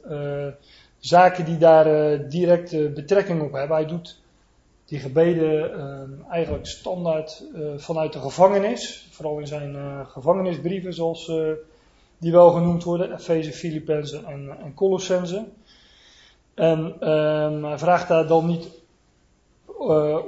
zaken 0.99 1.45
die 1.45 1.57
daar 1.57 2.19
direct 2.29 2.93
betrekking 2.93 3.41
op 3.41 3.51
hebben. 3.51 3.77
Hij 3.77 3.85
doet 3.85 4.23
die 4.85 4.99
gebeden 4.99 5.71
uh, 5.71 6.31
eigenlijk 6.31 6.65
standaard 6.65 7.43
uh, 7.55 7.77
vanuit 7.77 8.13
de 8.13 8.19
gevangenis. 8.19 9.07
Vooral 9.11 9.39
in 9.39 9.47
zijn 9.47 9.75
uh, 9.75 9.99
gevangenisbrieven, 10.07 10.93
zoals 10.93 11.27
uh, 11.27 11.51
die 12.17 12.31
wel 12.31 12.51
genoemd 12.51 12.83
worden: 12.83 13.13
Efeze, 13.13 13.51
Filippenzen 13.51 14.25
en, 14.25 14.57
en 14.63 14.73
Colossense. 14.73 15.45
En 16.53 16.95
ehm, 16.99 17.63
hij 17.63 17.77
vraagt 17.77 18.07
daar 18.07 18.27
dan 18.27 18.45
niet 18.45 18.67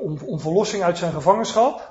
om, 0.01 0.17
om, 0.25 0.39
verlossing 0.39 0.83
uit 0.83 0.97
zijn 0.97 1.11
gevangenschap. 1.11 1.86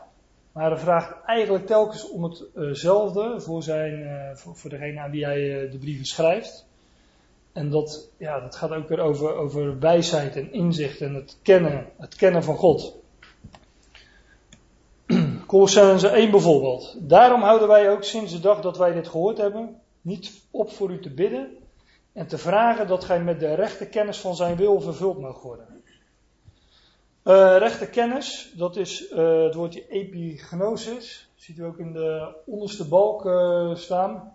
Maar 0.56 0.70
hij 0.70 0.80
vraagt 0.80 1.14
eigenlijk 1.24 1.66
telkens 1.66 2.10
om 2.10 2.34
hetzelfde 2.54 3.40
voor, 3.40 3.62
zijn, 3.62 4.36
voor, 4.36 4.56
voor 4.56 4.70
degene 4.70 5.00
aan 5.00 5.10
wie 5.10 5.24
hij 5.24 5.68
de 5.70 5.78
brieven 5.78 6.06
schrijft. 6.06 6.66
En 7.52 7.70
dat, 7.70 8.10
ja, 8.16 8.40
dat 8.40 8.56
gaat 8.56 8.70
ook 8.70 8.88
weer 8.88 9.00
over, 9.00 9.34
over 9.34 9.78
wijsheid 9.78 10.36
en 10.36 10.52
inzicht 10.52 11.00
en 11.00 11.14
het 11.14 11.38
kennen, 11.42 11.86
het 11.96 12.14
kennen 12.14 12.42
van 12.44 12.56
God. 12.56 12.96
Colossense 15.46 16.08
1 16.08 16.30
bijvoorbeeld. 16.30 16.96
Daarom 17.00 17.42
houden 17.42 17.68
wij 17.68 17.90
ook 17.90 18.04
sinds 18.04 18.32
de 18.32 18.40
dag 18.40 18.60
dat 18.60 18.78
wij 18.78 18.92
dit 18.92 19.08
gehoord 19.08 19.38
hebben, 19.38 19.80
niet 20.00 20.46
op 20.50 20.70
voor 20.72 20.90
u 20.90 21.00
te 21.00 21.10
bidden 21.10 21.56
en 22.12 22.26
te 22.26 22.38
vragen 22.38 22.86
dat 22.86 23.04
gij 23.04 23.22
met 23.22 23.40
de 23.40 23.54
rechte 23.54 23.86
kennis 23.86 24.20
van 24.20 24.36
zijn 24.36 24.56
wil 24.56 24.80
vervuld 24.80 25.20
mag 25.20 25.42
worden. 25.42 25.75
Uh, 27.26 27.56
rechte 27.58 27.86
kennis, 27.86 28.52
dat 28.56 28.76
is 28.76 29.10
uh, 29.10 29.42
het 29.42 29.54
woordje 29.54 29.88
epignosis. 29.88 31.28
Ziet 31.34 31.58
u 31.58 31.64
ook 31.64 31.78
in 31.78 31.92
de 31.92 32.34
onderste 32.44 32.88
balk 32.88 33.24
uh, 33.24 33.74
staan. 33.74 34.32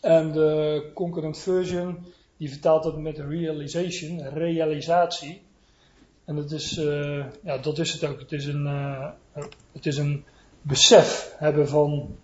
En 0.00 0.32
de 0.32 0.90
concurrent 0.94 1.38
version 1.38 2.04
die 2.36 2.50
vertaalt 2.50 2.82
dat 2.82 2.98
met 2.98 3.18
realization, 3.18 4.28
realisatie. 4.28 5.42
En 6.24 6.36
dat 6.36 6.50
is, 6.50 6.74
ja, 7.42 7.58
dat 7.62 7.78
is 7.78 7.92
het 7.92 8.04
ook. 8.04 8.20
Het 8.20 8.32
is 8.32 8.46
een, 8.46 8.66
het 9.72 9.86
is 9.86 9.96
een 9.96 10.24
besef 10.62 11.34
hebben 11.38 11.68
van 11.68 12.16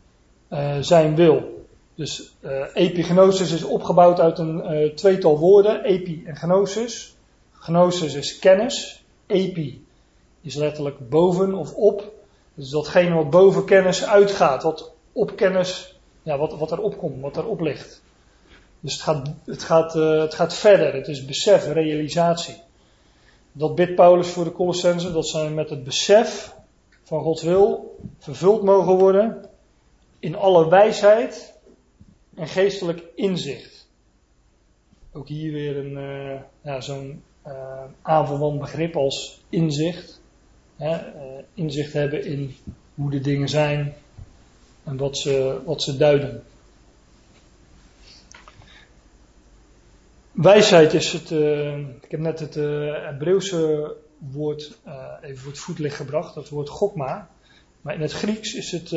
zijn 0.81 1.15
wil. 1.15 1.67
Dus 1.95 2.35
epignosis 2.75 3.53
is 3.53 3.65
opgebouwd 3.65 4.21
uit 4.21 4.39
een 4.39 4.93
tweetal 4.95 5.39
woorden, 5.39 5.85
epi 5.85 6.23
en 6.27 6.37
gnosis. 6.37 7.17
Gnosis 7.53 8.15
is 8.15 8.39
kennis, 8.39 9.05
epi 9.27 9.82
is 10.43 10.55
letterlijk 10.55 11.09
boven 11.09 11.55
of 11.55 11.75
op. 11.75 12.13
Dus 12.55 12.71
datgene 12.71 13.15
wat 13.15 13.31
boven 13.31 13.65
kennis 13.65 14.05
uitgaat, 14.05 14.63
wat 14.63 14.93
op 15.13 15.37
kennis, 15.37 15.99
ja, 16.23 16.39
wat, 16.39 16.59
wat 16.59 16.73
erop 16.73 16.99
komt, 16.99 17.21
wat 17.21 17.37
erop 17.37 17.61
ligt. 17.61 18.03
Dus 18.81 18.93
het 18.93 19.03
gaat, 19.03 19.31
het, 19.45 19.63
gaat, 19.63 19.97
uh, 19.97 20.21
het 20.21 20.35
gaat 20.35 20.55
verder. 20.55 20.95
Het 20.95 21.09
is 21.09 21.25
besef, 21.25 21.73
realisatie. 21.73 22.63
Dat 23.53 23.75
bidt 23.75 23.95
Paulus 23.95 24.29
voor 24.29 24.45
de 24.45 24.53
Colossensen, 24.53 25.13
dat 25.13 25.27
zij 25.27 25.51
met 25.51 25.71
het 25.71 25.85
besef 25.85 26.55
van 27.03 27.23
Gods 27.23 27.43
wil 27.43 27.99
vervuld 28.19 28.63
mogen 28.63 28.97
worden 28.97 29.49
in 30.19 30.37
alle 30.37 30.69
wijsheid 30.69 31.55
en 32.35 32.49
geestelijk 32.49 33.03
inzicht. 33.15 33.89
Ook 35.13 35.29
hier 35.29 35.53
weer 35.53 35.77
een, 35.77 35.93
uh, 35.93 36.41
ja, 36.63 36.81
zo'n 36.81 37.23
uh, 38.07 38.59
begrip 38.59 38.97
als 38.97 39.43
inzicht. 39.49 40.22
Hè, 40.77 40.99
inzicht 41.55 41.93
hebben 41.93 42.25
in 42.25 42.57
hoe 42.95 43.11
de 43.11 43.21
dingen 43.21 43.49
zijn 43.49 43.95
en 44.85 44.97
wat 44.97 45.19
ze, 45.19 45.61
wat 45.65 45.83
ze 45.83 45.97
duiden. 45.97 46.43
Wijsheid 50.33 50.95
is 50.95 51.13
het, 51.13 51.31
uh, 51.31 51.79
ik 51.79 52.11
heb 52.11 52.21
net 52.21 52.41
het 52.41 52.57
uh, 52.57 52.93
Hebreeuwse 53.05 53.95
woord 54.19 54.79
even 55.23 55.39
voor 55.39 55.51
het 55.51 55.61
voetlicht 55.61 55.97
gebracht, 55.97 56.35
dat 56.35 56.49
woord 56.49 56.69
gokma. 56.69 57.29
Maar 57.81 57.95
in 57.95 58.01
het 58.01 58.13
Grieks 58.13 58.55
is 58.55 58.71
het 58.71 58.91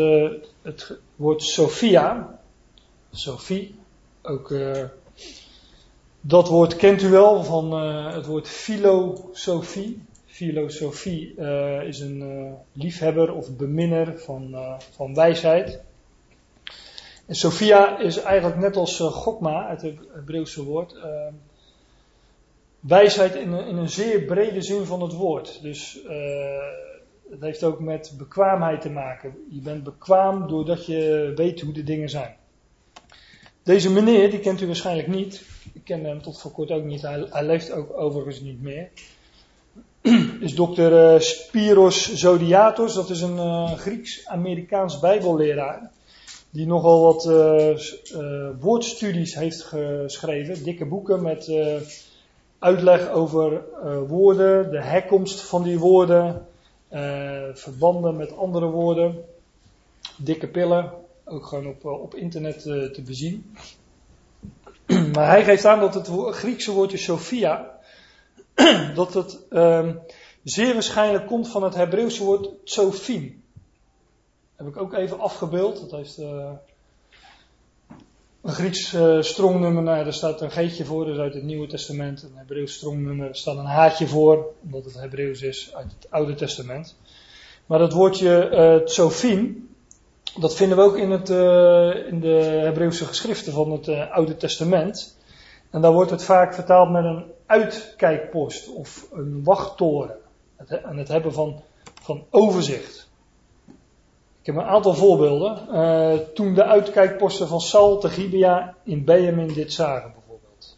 het 0.61 0.97
woord 1.15 1.41
Sophia, 1.41 2.39
Sophie, 3.11 3.75
ook 4.21 4.53
dat 6.21 6.47
woord 6.47 6.75
kent 6.75 7.01
u 7.01 7.09
wel 7.09 7.43
van 7.43 7.71
het 8.13 8.25
woord 8.25 8.47
filosofie. 8.47 10.01
Filosofie 10.35 11.35
is 11.87 11.99
een 11.99 12.53
liefhebber 12.71 13.33
of 13.33 13.55
beminner 13.55 14.19
van, 14.19 14.55
van 14.91 15.13
wijsheid. 15.13 15.81
En 17.25 17.35
Sophia 17.35 17.99
is 17.99 18.17
eigenlijk 18.17 18.59
net 18.59 18.75
als 18.75 18.99
uh, 18.99 19.07
Gokma, 19.07 19.67
uit 19.67 19.81
het 19.81 19.97
Hebreeuwse 20.13 20.63
woord, 20.63 20.93
uh, 20.93 21.27
wijsheid 22.79 23.35
in 23.35 23.53
in 23.53 23.77
een, 23.77 23.89
zeer 23.89 24.21
brede 24.21 24.61
zin 24.61 24.85
van 24.85 25.01
het 25.01 25.13
woord. 25.13 25.61
Dus 25.61 25.99
uh, 26.03 26.11
het 27.29 27.41
heeft 27.41 27.63
ook 27.63 27.79
met 27.79 28.13
bekwaamheid 28.17 28.81
te 28.81 28.89
maken. 28.89 29.35
Je 29.49 29.61
bent 29.61 29.83
bekwaam 29.83 30.47
doordat 30.47 30.85
je 30.85 31.31
weet 31.35 31.61
hoe 31.61 31.73
de 31.73 31.83
dingen 31.83 32.09
zijn. 32.09 32.35
Deze 33.63 33.91
meneer, 33.91 34.29
die 34.29 34.39
kent 34.39 34.61
u 34.61 34.65
waarschijnlijk 34.65 35.07
niet. 35.07 35.43
Ik 35.73 35.83
ken 35.83 36.03
hem 36.03 36.21
tot 36.21 36.41
voor 36.41 36.51
kort 36.51 36.71
ook 36.71 36.83
niet. 36.83 37.01
Hij, 37.01 37.27
hij 37.29 37.45
leeft 37.45 37.71
ook 37.71 37.97
overigens 37.97 38.41
niet 38.41 38.61
meer. 38.61 38.89
Is 40.39 40.55
dokter 40.55 41.21
Spiros 41.21 42.13
Zodiatos. 42.13 42.93
Dat 42.93 43.09
is 43.09 43.21
een 43.21 43.67
Grieks-Amerikaans 43.77 44.99
bijbelleraar 44.99 45.91
die 46.49 46.67
nogal 46.67 47.01
wat 47.01 47.25
uh, 47.25 48.49
woordstudies 48.59 49.35
heeft 49.35 49.61
geschreven, 49.61 50.63
dikke 50.63 50.85
boeken 50.85 51.21
met 51.21 51.51
uitleg 52.59 53.09
over 53.09 53.61
woorden, 54.07 54.71
de 54.71 54.81
herkomst 54.81 55.41
van 55.41 55.63
die 55.63 55.79
woorden, 55.79 56.45
verbanden 57.53 58.15
met 58.15 58.37
andere 58.37 58.65
woorden, 58.65 59.23
dikke 60.17 60.47
pillen, 60.47 60.91
ook 61.25 61.45
gewoon 61.45 61.67
op, 61.67 61.85
op 61.85 62.15
internet 62.15 62.61
te 62.61 63.01
bezien. 63.05 63.55
maar 65.13 65.27
hij 65.27 65.43
geeft 65.43 65.65
aan 65.65 65.79
dat 65.79 65.93
het 65.93 66.09
Griekse 66.35 66.71
woordje 66.71 66.97
Sophia, 66.97 67.74
dat 68.95 69.13
het 69.13 69.47
ehm, 69.49 69.95
zeer 70.43 70.73
waarschijnlijk 70.73 71.27
komt 71.27 71.47
van 71.47 71.63
het 71.63 71.75
Hebreeuwse 71.75 72.23
woord 72.23 72.49
tsofim. 72.65 73.43
Heb 74.55 74.67
ik 74.67 74.77
ook 74.77 74.93
even 74.93 75.19
afgebeeld. 75.19 75.79
Dat 75.79 75.91
heeft 75.91 76.19
uh, 76.19 76.51
een 78.41 78.53
Grieks 78.53 78.93
uh, 78.93 79.21
strongnummer. 79.21 79.83
Nou 79.83 80.03
daar 80.03 80.13
staat 80.13 80.41
een 80.41 80.51
geetje 80.51 80.85
voor, 80.85 81.05
dus 81.05 81.17
uit 81.17 81.33
het 81.33 81.43
Nieuwe 81.43 81.67
Testament. 81.67 82.23
Een 82.23 82.37
Hebreeuws 82.37 82.73
strongnummer. 82.73 83.27
Er 83.27 83.35
staat 83.35 83.57
een 83.57 83.65
haatje 83.65 84.07
voor, 84.07 84.53
omdat 84.63 84.85
het 84.85 84.93
Hebreeuws 84.93 85.41
is 85.41 85.75
uit 85.75 85.91
het 85.99 86.11
Oude 86.11 86.35
Testament. 86.35 86.95
Maar 87.65 87.79
dat 87.79 87.93
woordje 87.93 88.49
uh, 88.85 89.49
dat 90.39 90.55
vinden 90.55 90.77
we 90.77 90.83
ook 90.83 90.97
in, 90.97 91.11
het, 91.11 91.29
in 92.09 92.19
de 92.19 92.59
Hebreeuwse 92.63 93.05
geschriften 93.05 93.53
van 93.53 93.71
het 93.71 93.89
Oude 94.09 94.37
Testament. 94.37 95.17
En 95.75 95.81
daar 95.81 95.91
wordt 95.91 96.11
het 96.11 96.23
vaak 96.23 96.53
vertaald 96.53 96.91
met 96.91 97.03
een 97.03 97.25
uitkijkpost 97.45 98.73
of 98.73 99.07
een 99.11 99.43
wachttoren. 99.43 100.17
En 100.67 100.97
het 100.97 101.07
hebben 101.07 101.33
van, 101.33 101.61
van 102.01 102.25
overzicht. 102.29 103.09
Ik 104.39 104.45
heb 104.45 104.55
een 104.55 104.63
aantal 104.63 104.93
voorbeelden. 104.93 105.67
Uh, 105.71 106.13
toen 106.33 106.53
de 106.53 106.63
uitkijkposten 106.63 107.47
van 107.47 107.61
Saul 107.61 107.97
te 107.97 108.09
Gibea 108.09 108.75
in 108.83 109.03
Benjamin 109.03 109.53
dit 109.53 109.73
zagen 109.73 110.11
bijvoorbeeld. 110.13 110.77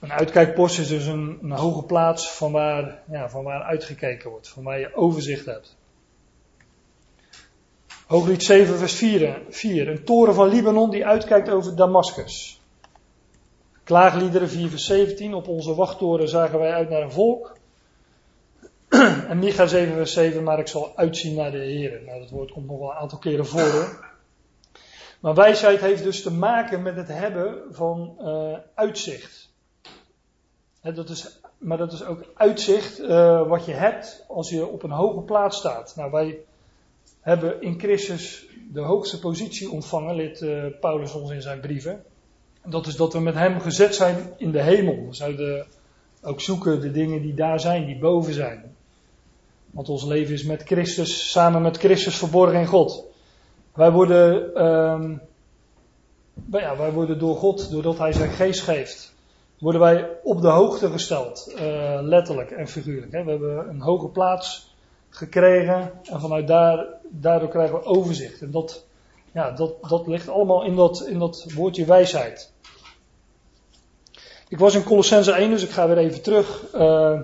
Een 0.00 0.12
uitkijkpost 0.12 0.78
is 0.78 0.88
dus 0.88 1.06
een, 1.06 1.38
een 1.42 1.50
hoge 1.50 1.82
plaats 1.82 2.30
van 2.30 2.52
waar, 2.52 3.02
ja, 3.10 3.28
van 3.28 3.44
waar 3.44 3.62
uitgekeken 3.62 4.30
wordt, 4.30 4.48
van 4.48 4.62
waar 4.62 4.78
je 4.78 4.94
overzicht 4.94 5.46
hebt. 5.46 5.75
Hooglied 8.06 8.42
7 8.42 8.78
vers 8.78 8.94
4, 8.94 9.42
4. 9.48 9.88
Een 9.88 10.04
toren 10.04 10.34
van 10.34 10.48
Libanon 10.48 10.90
die 10.90 11.06
uitkijkt 11.06 11.48
over 11.48 11.76
Damascus. 11.76 12.60
Klaagliederen 13.84 14.48
4 14.48 14.68
vers 14.68 14.84
17. 14.84 15.34
Op 15.34 15.48
onze 15.48 15.74
wachttoren 15.74 16.28
zagen 16.28 16.58
wij 16.58 16.72
uit 16.72 16.90
naar 16.90 17.02
een 17.02 17.12
volk. 17.12 17.56
en 19.28 19.38
Micha 19.38 19.66
7 19.66 19.94
vers 19.94 20.12
7. 20.12 20.42
Maar 20.42 20.58
ik 20.58 20.68
zal 20.68 20.92
uitzien 20.96 21.34
naar 21.34 21.50
de 21.50 21.58
Heer. 21.58 22.02
Nou, 22.04 22.20
dat 22.20 22.30
woord 22.30 22.50
komt 22.50 22.66
nog 22.66 22.78
wel 22.78 22.90
een 22.90 22.96
aantal 22.96 23.18
keren 23.18 23.46
voor. 23.46 24.04
Maar 25.20 25.34
wijsheid 25.34 25.80
heeft 25.80 26.02
dus 26.02 26.22
te 26.22 26.32
maken 26.32 26.82
met 26.82 26.96
het 26.96 27.08
hebben 27.08 27.62
van 27.70 28.16
uh, 28.20 28.56
uitzicht. 28.74 29.52
dat 30.82 31.08
is, 31.08 31.40
maar 31.58 31.78
dat 31.78 31.92
is 31.92 32.04
ook 32.04 32.24
uitzicht 32.34 33.00
uh, 33.00 33.48
wat 33.48 33.64
je 33.64 33.72
hebt 33.72 34.24
als 34.28 34.50
je 34.50 34.66
op 34.66 34.82
een 34.82 34.90
hoge 34.90 35.20
plaats 35.20 35.56
staat. 35.56 35.92
Nou, 35.96 36.10
wij 36.10 36.38
hebben 37.26 37.62
in 37.62 37.78
Christus 37.78 38.46
de 38.72 38.80
hoogste 38.80 39.18
positie 39.18 39.70
ontvangen, 39.70 40.14
leert 40.14 40.40
uh, 40.40 40.64
Paulus 40.80 41.12
ons 41.12 41.30
in 41.30 41.42
zijn 41.42 41.60
brieven. 41.60 42.04
En 42.62 42.70
dat 42.70 42.86
is 42.86 42.96
dat 42.96 43.12
we 43.12 43.20
met 43.20 43.34
hem 43.34 43.60
gezet 43.60 43.94
zijn 43.94 44.32
in 44.36 44.50
de 44.50 44.62
hemel. 44.62 45.06
We 45.06 45.14
zouden 45.14 45.66
ook 46.22 46.40
zoeken 46.40 46.80
de 46.80 46.90
dingen 46.90 47.22
die 47.22 47.34
daar 47.34 47.60
zijn, 47.60 47.86
die 47.86 47.98
boven 47.98 48.34
zijn. 48.34 48.74
Want 49.70 49.88
ons 49.88 50.04
leven 50.04 50.34
is 50.34 50.44
met 50.44 50.62
Christus, 50.62 51.30
samen 51.30 51.62
met 51.62 51.76
Christus 51.76 52.16
verborgen 52.16 52.60
in 52.60 52.66
God. 52.66 53.04
Wij 53.74 53.90
worden, 53.90 54.64
um, 54.64 55.20
ja, 56.50 56.76
wij 56.76 56.92
worden 56.92 57.18
door 57.18 57.36
God, 57.36 57.70
doordat 57.70 57.98
Hij 57.98 58.12
zijn 58.12 58.30
geest 58.30 58.60
geeft, 58.60 59.14
worden 59.58 59.80
wij 59.80 60.08
op 60.22 60.40
de 60.40 60.48
hoogte 60.48 60.90
gesteld. 60.90 61.54
Uh, 61.54 61.98
letterlijk 62.02 62.50
en 62.50 62.68
figuurlijk. 62.68 63.12
Hè. 63.12 63.24
We 63.24 63.30
hebben 63.30 63.68
een 63.68 63.80
hoge 63.80 64.08
plaats 64.08 64.74
gekregen 65.10 65.92
en 66.02 66.20
vanuit 66.20 66.46
daar, 66.46 66.86
daardoor 67.08 67.48
krijgen 67.48 67.74
we 67.74 67.84
overzicht. 67.84 68.42
En 68.42 68.50
dat, 68.50 68.86
ja, 69.32 69.50
dat, 69.50 69.88
dat 69.88 70.06
ligt 70.06 70.28
allemaal 70.28 70.64
in 70.64 70.76
dat, 70.76 71.06
in 71.06 71.18
dat 71.18 71.46
woordje 71.54 71.84
wijsheid. 71.84 72.52
Ik 74.48 74.58
was 74.58 74.74
in 74.74 74.84
Colossense 74.84 75.32
1, 75.32 75.50
dus 75.50 75.62
ik 75.62 75.70
ga 75.70 75.88
weer 75.88 75.98
even 75.98 76.22
terug. 76.22 76.64
Uh, 76.74 76.80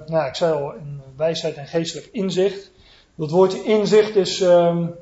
nou, 0.07 0.27
ik 0.27 0.35
zei 0.35 0.53
al, 0.53 0.73
in 0.73 1.01
wijsheid 1.17 1.55
en 1.55 1.67
geestelijk 1.67 2.09
inzicht. 2.13 2.71
Dat 3.15 3.31
woordje 3.31 3.63
inzicht 3.63 4.17
is 4.17 4.41
um, 4.41 4.95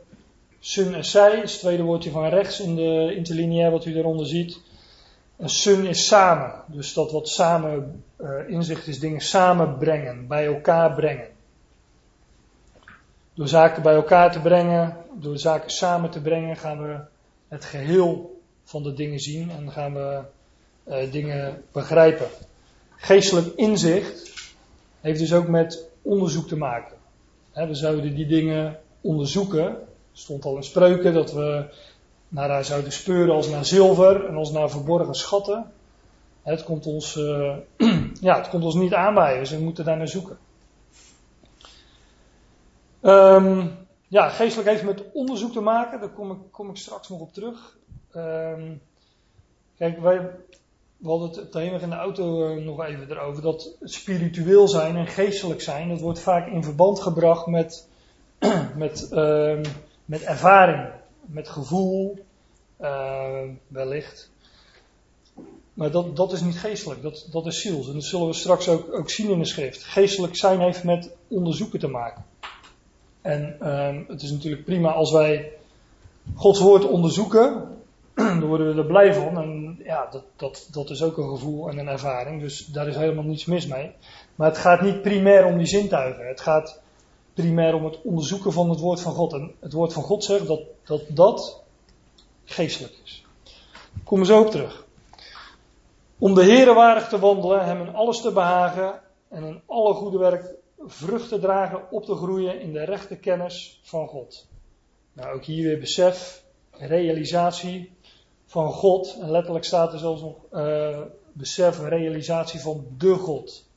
sun 0.60 0.94
en 0.94 1.04
zij, 1.04 1.40
is 1.42 1.52
het 1.52 1.60
tweede 1.60 1.82
woordje 1.82 2.10
van 2.10 2.28
rechts 2.28 2.60
in 2.60 2.76
de 2.76 3.14
interlineair 3.16 3.70
wat 3.70 3.84
u 3.84 3.92
daaronder 3.92 4.26
ziet. 4.26 4.60
Sun 5.44 5.86
is 5.86 6.06
samen, 6.06 6.52
dus 6.66 6.92
dat 6.92 7.12
wat 7.12 7.28
samen 7.28 8.04
uh, 8.20 8.48
inzicht 8.48 8.86
is, 8.86 8.98
dingen 8.98 9.20
samenbrengen, 9.20 10.26
bij 10.26 10.46
elkaar 10.46 10.94
brengen. 10.94 11.28
Door 13.34 13.48
zaken 13.48 13.82
bij 13.82 13.94
elkaar 13.94 14.32
te 14.32 14.40
brengen, 14.40 14.96
door 15.12 15.38
zaken 15.38 15.70
samen 15.70 16.10
te 16.10 16.20
brengen, 16.20 16.56
gaan 16.56 16.82
we 16.82 16.98
het 17.48 17.64
geheel 17.64 18.40
van 18.64 18.82
de 18.82 18.94
dingen 18.94 19.20
zien 19.20 19.50
en 19.50 19.70
gaan 19.70 19.94
we 19.94 20.20
uh, 20.88 21.12
dingen 21.12 21.62
begrijpen. 21.72 22.26
Geestelijk 22.96 23.46
inzicht 23.56 24.32
heeft 25.00 25.18
dus 25.18 25.32
ook 25.32 25.48
met 25.48 25.88
onderzoek 26.02 26.48
te 26.48 26.56
maken. 26.56 26.96
we 27.52 27.74
zouden 27.74 28.14
die 28.14 28.26
dingen 28.26 28.78
onderzoeken. 29.00 29.66
Er 29.66 29.86
stond 30.12 30.44
al 30.44 30.56
in 30.56 30.62
spreuken 30.62 31.14
dat 31.14 31.32
we 31.32 31.64
naar 32.28 32.50
haar 32.50 32.64
zouden 32.64 32.92
speuren 32.92 33.34
als 33.34 33.48
naar 33.48 33.64
zilver 33.64 34.26
en 34.26 34.34
als 34.34 34.52
naar 34.52 34.70
verborgen 34.70 35.14
schatten. 35.14 35.72
Het 36.42 36.64
komt 36.64 36.86
ons, 36.86 37.16
uh, 37.16 37.56
ja, 38.20 38.36
het 38.36 38.48
komt 38.48 38.64
ons 38.64 38.74
niet 38.74 38.94
aanbij, 38.94 39.38
dus 39.38 39.50
we 39.50 39.58
moeten 39.58 39.84
daar 39.84 39.96
naar 39.96 40.08
zoeken. 40.08 40.38
Um, 43.02 43.78
ja, 44.08 44.28
geestelijk 44.28 44.68
heeft 44.68 44.82
met 44.82 45.02
onderzoek 45.12 45.52
te 45.52 45.60
maken, 45.60 46.00
daar 46.00 46.08
kom 46.08 46.30
ik, 46.30 46.38
kom 46.50 46.70
ik 46.70 46.76
straks 46.76 47.08
nog 47.08 47.20
op 47.20 47.32
terug. 47.32 47.78
Um, 48.16 48.82
kijk, 49.76 50.00
wij, 50.00 50.30
we 50.96 51.08
hadden 51.08 51.30
het 51.30 51.52
thema 51.52 51.78
in 51.78 51.90
de 51.90 51.96
auto 51.96 52.48
eh, 52.48 52.64
nog 52.64 52.84
even 52.84 53.10
erover, 53.10 53.42
dat 53.42 53.76
spiritueel 53.82 54.68
zijn 54.68 54.96
en 54.96 55.06
geestelijk 55.06 55.60
zijn, 55.60 55.88
dat 55.88 56.00
wordt 56.00 56.20
vaak 56.20 56.46
in 56.46 56.64
verband 56.64 57.00
gebracht 57.00 57.46
met, 57.46 57.88
met, 58.76 59.08
uh, 59.12 59.58
met 60.04 60.22
ervaring, 60.22 60.88
met 61.20 61.48
gevoel, 61.48 62.18
wellicht. 63.68 64.30
Maar 65.74 65.90
dat, 65.90 66.16
dat 66.16 66.32
is 66.32 66.40
niet 66.40 66.58
geestelijk, 66.58 67.02
dat, 67.02 67.28
dat 67.30 67.46
is 67.46 67.60
ziels. 67.60 67.88
En 67.88 67.94
dat 67.94 68.04
zullen 68.04 68.26
we 68.26 68.32
straks 68.32 68.68
ook, 68.68 68.92
ook 68.92 69.10
zien 69.10 69.30
in 69.30 69.38
de 69.38 69.44
schrift. 69.44 69.84
Geestelijk 69.84 70.36
zijn 70.36 70.60
heeft 70.60 70.84
met 70.84 71.10
onderzoeken 71.28 71.78
te 71.78 71.88
maken. 71.88 72.24
En 73.22 73.56
uh, 73.62 74.08
het 74.08 74.22
is 74.22 74.30
natuurlijk 74.30 74.64
prima 74.64 74.92
als 74.92 75.12
wij 75.12 75.52
Gods 76.34 76.60
woord 76.60 76.84
onderzoeken, 76.84 77.68
dan 78.14 78.44
worden 78.44 78.74
we 78.74 78.80
er 78.80 78.86
blij 78.86 79.14
van. 79.14 79.38
En 79.38 79.80
ja, 79.84 80.08
dat, 80.10 80.24
dat, 80.36 80.68
dat 80.70 80.90
is 80.90 81.02
ook 81.02 81.16
een 81.18 81.28
gevoel 81.28 81.68
en 81.68 81.78
een 81.78 81.88
ervaring. 81.88 82.40
Dus 82.40 82.66
daar 82.66 82.88
is 82.88 82.96
helemaal 82.96 83.24
niets 83.24 83.44
mis 83.44 83.66
mee. 83.66 83.92
Maar 84.34 84.48
het 84.48 84.58
gaat 84.58 84.80
niet 84.80 85.02
primair 85.02 85.44
om 85.44 85.58
die 85.58 85.66
zintuigen. 85.66 86.28
Het 86.28 86.40
gaat 86.40 86.80
primair 87.34 87.74
om 87.74 87.84
het 87.84 88.02
onderzoeken 88.02 88.52
van 88.52 88.70
het 88.70 88.80
woord 88.80 89.00
van 89.00 89.12
God. 89.12 89.32
En 89.32 89.54
het 89.60 89.72
woord 89.72 89.92
van 89.92 90.02
God 90.02 90.24
zegt 90.24 90.46
dat 90.46 90.60
dat, 90.84 91.02
dat 91.08 91.62
geestelijk 92.44 92.94
is. 93.04 93.24
Kom 94.04 94.20
er 94.20 94.26
zo 94.26 94.40
op 94.40 94.50
terug. 94.50 94.86
Om 96.18 96.34
de 96.34 96.44
Heere 96.44 96.74
waardig 96.74 97.08
te 97.08 97.18
wandelen, 97.18 97.64
hem 97.64 97.80
in 97.80 97.94
alles 97.94 98.20
te 98.20 98.32
behagen 98.32 99.00
en 99.28 99.44
in 99.44 99.60
alle 99.66 99.94
goede 99.94 100.18
werk 100.18 100.54
vrucht 100.86 101.28
te 101.28 101.38
dragen, 101.38 101.90
op 101.90 102.04
te 102.04 102.14
groeien 102.14 102.60
in 102.60 102.72
de 102.72 102.84
rechte 102.84 103.16
kennis 103.16 103.80
van 103.82 104.08
God. 104.08 104.48
Nou, 105.12 105.34
ook 105.34 105.44
hier 105.44 105.64
weer 105.64 105.78
besef, 105.78 106.44
realisatie 106.70 107.92
van 108.46 108.72
God. 108.72 109.18
En 109.20 109.30
letterlijk 109.30 109.64
staat 109.64 109.92
er 109.92 109.98
zelfs 109.98 110.20
nog 110.20 110.36
uh, 110.52 111.00
besef, 111.32 111.80
realisatie 111.80 112.60
van 112.60 112.86
de 112.98 113.14
God. 113.14 113.68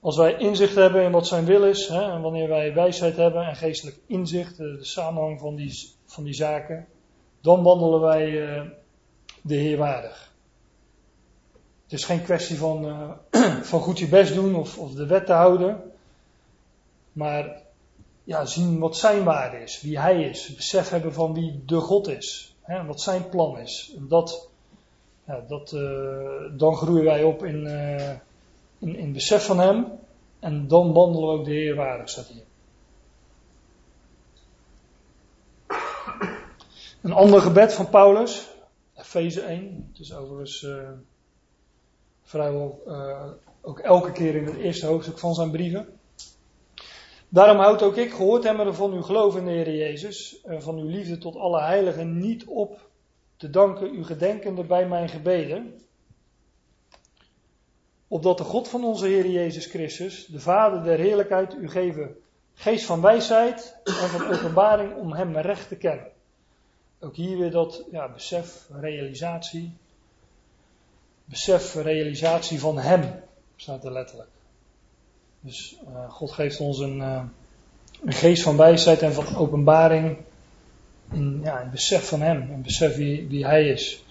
Als 0.00 0.16
wij 0.16 0.36
inzicht 0.36 0.74
hebben 0.74 1.02
in 1.02 1.10
wat 1.10 1.26
zijn 1.26 1.44
wil 1.44 1.64
is, 1.64 1.88
hè, 1.88 2.12
en 2.12 2.20
wanneer 2.20 2.48
wij 2.48 2.74
wijsheid 2.74 3.16
hebben 3.16 3.46
en 3.46 3.56
geestelijk 3.56 3.98
inzicht, 4.06 4.56
de, 4.56 4.76
de 4.76 4.84
samenhang 4.84 5.40
van 5.40 5.54
die, 5.54 5.90
van 6.06 6.24
die 6.24 6.34
zaken, 6.34 6.86
dan 7.40 7.62
wandelen 7.62 8.00
wij 8.00 8.30
uh, 8.30 8.62
de 9.42 9.54
Heer 9.54 9.76
waardig. 9.76 10.31
Het 11.92 12.00
is 12.00 12.06
geen 12.06 12.22
kwestie 12.22 12.58
van, 12.58 12.84
uh, 12.84 13.10
van 13.70 13.80
goed 13.80 13.98
je 13.98 14.08
best 14.08 14.34
doen 14.34 14.54
of, 14.54 14.78
of 14.78 14.92
de 14.92 15.06
wet 15.06 15.26
te 15.26 15.32
houden, 15.32 15.92
maar 17.12 17.62
ja, 18.24 18.44
zien 18.44 18.78
wat 18.78 18.96
zijn 18.96 19.24
waarde 19.24 19.56
is, 19.56 19.80
wie 19.80 20.00
hij 20.00 20.22
is, 20.22 20.54
besef 20.54 20.88
hebben 20.88 21.12
van 21.12 21.34
wie 21.34 21.62
de 21.66 21.80
God 21.80 22.08
is. 22.08 22.54
Hè, 22.60 22.84
wat 22.84 23.00
zijn 23.00 23.28
plan 23.28 23.58
is. 23.58 23.92
En 23.96 24.08
dat, 24.08 24.48
dat, 25.48 25.72
uh, 25.72 26.58
dan 26.58 26.76
groeien 26.76 27.04
wij 27.04 27.22
op 27.22 27.44
in, 27.44 27.64
uh, 27.64 28.10
in, 28.78 28.96
in 28.96 29.12
besef 29.12 29.44
van 29.44 29.58
Hem. 29.58 29.86
En 30.38 30.68
dan 30.68 30.92
wandelen 30.92 31.28
we 31.28 31.34
ook 31.38 31.44
de 31.44 31.50
Heer 31.50 31.74
waardig, 31.74 32.28
hier. 32.28 32.44
Een 37.02 37.12
ander 37.12 37.40
gebed 37.40 37.72
van 37.72 37.88
Paulus, 37.88 38.48
Efeze 38.94 39.40
1. 39.40 39.88
Het 39.92 40.00
is 40.00 40.14
overigens 40.14 40.66
vrijwel 42.32 42.82
ook 43.60 43.78
elke 43.78 44.12
keer 44.12 44.34
in 44.34 44.44
het 44.44 44.56
eerste 44.56 44.86
hoofdstuk 44.86 45.18
van 45.18 45.34
zijn 45.34 45.50
brieven. 45.50 45.86
Daarom 47.28 47.58
houd 47.58 47.82
ook 47.82 47.96
ik, 47.96 48.12
gehoord 48.12 48.44
hebben 48.44 48.74
van 48.74 48.92
uw 48.92 49.02
geloof 49.02 49.36
in 49.36 49.44
de 49.44 49.50
Heer 49.50 49.74
Jezus 49.74 50.40
en 50.40 50.62
van 50.62 50.78
uw 50.78 50.88
liefde 50.88 51.18
tot 51.18 51.36
alle 51.36 51.60
heiligen, 51.60 52.18
niet 52.18 52.44
op 52.44 52.88
te 53.36 53.50
danken 53.50 53.94
u 53.94 54.04
gedenkende 54.04 54.64
bij 54.64 54.88
mijn 54.88 55.08
gebeden. 55.08 55.80
Opdat 58.08 58.38
de 58.38 58.44
God 58.44 58.68
van 58.68 58.84
onze 58.84 59.06
Heer 59.06 59.26
Jezus 59.26 59.66
Christus, 59.66 60.26
de 60.26 60.40
Vader 60.40 60.82
der 60.82 60.98
heerlijkheid, 60.98 61.54
u 61.54 61.68
geven 61.68 62.16
geest 62.54 62.84
van 62.84 63.00
wijsheid 63.00 63.76
en 63.84 63.92
van 63.92 64.26
openbaring 64.26 64.96
om 64.96 65.12
hem 65.12 65.36
recht 65.36 65.68
te 65.68 65.76
kennen. 65.76 66.10
Ook 67.00 67.16
hier 67.16 67.38
weer 67.38 67.50
dat 67.50 67.84
ja, 67.90 68.12
besef, 68.12 68.68
realisatie. 68.80 69.76
Besef, 71.24 71.74
realisatie 71.74 72.60
van 72.60 72.78
hem, 72.78 73.22
staat 73.56 73.84
er 73.84 73.92
letterlijk. 73.92 74.30
Dus 75.40 75.76
uh, 75.88 76.10
God 76.10 76.30
geeft 76.30 76.60
ons 76.60 76.78
een, 76.78 76.98
uh, 76.98 77.22
een, 78.04 78.12
geest 78.12 78.42
van 78.42 78.56
wijsheid 78.56 79.02
en 79.02 79.12
van 79.12 79.36
openbaring. 79.36 80.16
In, 81.12 81.40
ja, 81.44 81.62
een 81.62 81.70
besef 81.70 82.08
van 82.08 82.20
Hem, 82.20 82.50
een 82.50 82.62
besef 82.62 82.96
wie, 82.96 83.28
wie 83.28 83.46
Hij 83.46 83.68
is. 83.68 84.04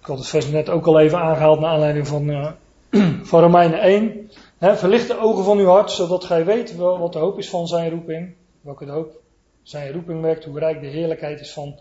Ik 0.00 0.06
had 0.06 0.18
het 0.18 0.26
vers 0.26 0.46
net 0.46 0.68
ook 0.68 0.86
al 0.86 1.00
even 1.00 1.18
aangehaald 1.18 1.60
naar 1.60 1.70
aanleiding 1.70 2.06
van, 2.06 2.28
uh, 2.28 2.50
van 3.30 3.40
Romeinen 3.40 3.80
1. 3.80 4.30
He, 4.58 4.76
verlicht 4.76 5.08
de 5.08 5.18
ogen 5.18 5.44
van 5.44 5.58
uw 5.58 5.66
hart, 5.66 5.90
zodat 5.90 6.24
gij 6.24 6.44
weet 6.44 6.76
wat 6.76 7.12
de 7.12 7.18
hoop 7.18 7.38
is 7.38 7.48
van 7.48 7.68
zijn 7.68 7.90
roeping. 7.90 8.34
Welke 8.60 8.84
de 8.84 8.90
hoop 8.90 9.20
zijn 9.62 9.92
roeping 9.92 10.20
werkt, 10.20 10.44
hoe 10.44 10.58
rijk 10.58 10.80
de 10.80 10.86
heerlijkheid 10.86 11.40
is 11.40 11.52
van 11.52 11.78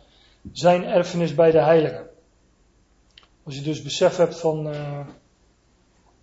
zijn 0.51 0.83
erfenis 0.83 1.35
bij 1.35 1.51
de 1.51 1.61
heiligen. 1.61 2.10
Als 3.51 3.59
je 3.59 3.65
dus 3.65 3.81
besef 3.81 4.17
hebt 4.17 4.39
van, 4.39 4.75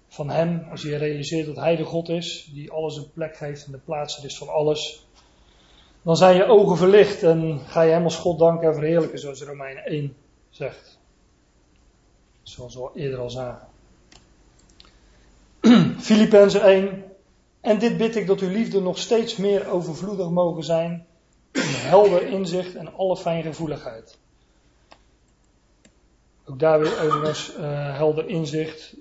van 0.09 0.31
Hem, 0.31 0.67
als 0.71 0.83
je 0.83 0.97
realiseert 0.97 1.47
dat 1.47 1.57
Hij 1.57 1.77
de 1.77 1.85
God 1.85 2.09
is, 2.09 2.51
die 2.53 2.71
alles 2.71 2.97
een 2.97 3.11
plek 3.13 3.37
geeft 3.37 3.67
en 3.67 3.73
de 3.73 3.79
plaats 3.79 4.25
is 4.25 4.39
van 4.39 4.49
alles, 4.49 5.07
dan 6.03 6.17
zijn 6.17 6.37
je 6.37 6.45
ogen 6.45 6.77
verlicht 6.77 7.23
en 7.23 7.61
ga 7.67 7.83
je 7.83 7.93
Hem 7.93 8.05
als 8.05 8.17
God 8.17 8.39
danken 8.39 8.69
en 8.69 8.75
verheerlijken, 8.75 9.19
zoals 9.19 9.43
Romeinen 9.43 9.85
1 9.85 10.17
zegt. 10.51 10.99
Zoals 12.43 12.75
we 12.75 12.81
al 12.81 12.97
eerder 12.97 13.19
al 13.19 13.31
zagen. 13.31 13.69
Filippenzen 16.09 16.63
1. 16.63 17.05
En 17.61 17.79
dit 17.79 17.97
bid 17.97 18.17
ik 18.17 18.27
dat 18.27 18.41
uw 18.41 18.51
liefde 18.51 18.81
nog 18.81 18.99
steeds 18.99 19.37
meer 19.37 19.69
overvloedig 19.71 20.31
mogen 20.31 20.65
zijn. 20.65 21.07
In 21.53 21.63
helder 21.65 22.23
inzicht 22.23 22.75
en 22.75 22.95
alle 22.95 23.17
fijngevoeligheid. 23.17 24.19
Ook 26.51 26.59
daar 26.59 26.81
weer 26.81 27.03
overigens 27.03 27.57
uh, 27.57 27.97
helder 27.97 28.29
inzicht. 28.29 28.95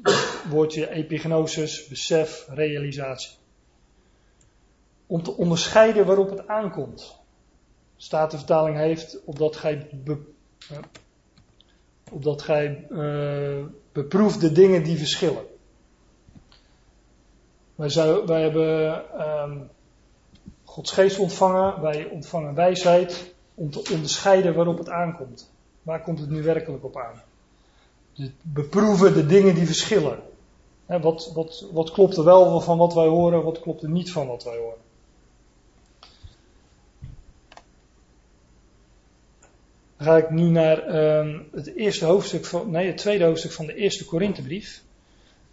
Woordje 0.49 0.89
epignosis, 0.89 1.87
besef, 1.87 2.47
realisatie. 2.49 3.37
Om 5.05 5.23
te 5.23 5.31
onderscheiden 5.31 6.05
waarop 6.05 6.29
het 6.29 6.47
aankomt. 6.47 7.19
Statenvertaling 7.97 8.77
heeft, 8.77 9.19
opdat 9.25 9.55
gij, 9.55 9.89
be, 9.91 10.17
uh, 10.71 10.77
opdat 12.11 12.41
gij 12.41 12.87
uh, 12.89 13.65
beproeft 13.91 14.41
de 14.41 14.51
dingen 14.51 14.83
die 14.83 14.97
verschillen. 14.97 15.45
Wij, 17.75 17.89
zou, 17.89 18.25
wij 18.25 18.41
hebben 18.41 19.03
um, 19.29 19.69
Gods 20.63 20.91
geest 20.91 21.19
ontvangen, 21.19 21.81
wij 21.81 22.05
ontvangen 22.05 22.53
wijsheid 22.53 23.33
om 23.53 23.71
te 23.71 23.89
onderscheiden 23.93 24.55
waarop 24.55 24.77
het 24.77 24.89
aankomt. 24.89 25.51
Waar 25.81 26.01
komt 26.01 26.19
het 26.19 26.29
nu 26.29 26.43
werkelijk 26.43 26.83
op 26.83 26.97
aan? 26.97 27.21
Beproeven 28.41 29.13
de 29.13 29.25
dingen 29.25 29.55
die 29.55 29.65
verschillen. 29.65 30.19
wat, 30.85 31.31
wat, 31.33 31.65
wat 31.71 31.91
klopt 31.91 32.17
er 32.17 32.23
wel 32.23 32.61
van 32.61 32.77
wat 32.77 32.93
wij 32.93 33.07
horen, 33.07 33.43
wat 33.43 33.59
klopt 33.59 33.83
er 33.83 33.89
niet 33.89 34.11
van 34.11 34.27
wat 34.27 34.43
wij 34.43 34.57
horen. 34.57 34.85
Dan 39.97 40.07
ga 40.07 40.17
ik 40.17 40.29
nu 40.29 40.49
naar 40.49 40.95
um, 41.19 41.47
het 41.51 41.75
eerste 41.75 42.05
hoofdstuk 42.05 42.45
van, 42.45 42.71
nee, 42.71 42.87
het 42.87 42.97
tweede 42.97 43.23
hoofdstuk 43.23 43.51
van 43.51 43.65
de 43.65 43.75
eerste 43.75 44.05
Korinthebrief. 44.05 44.83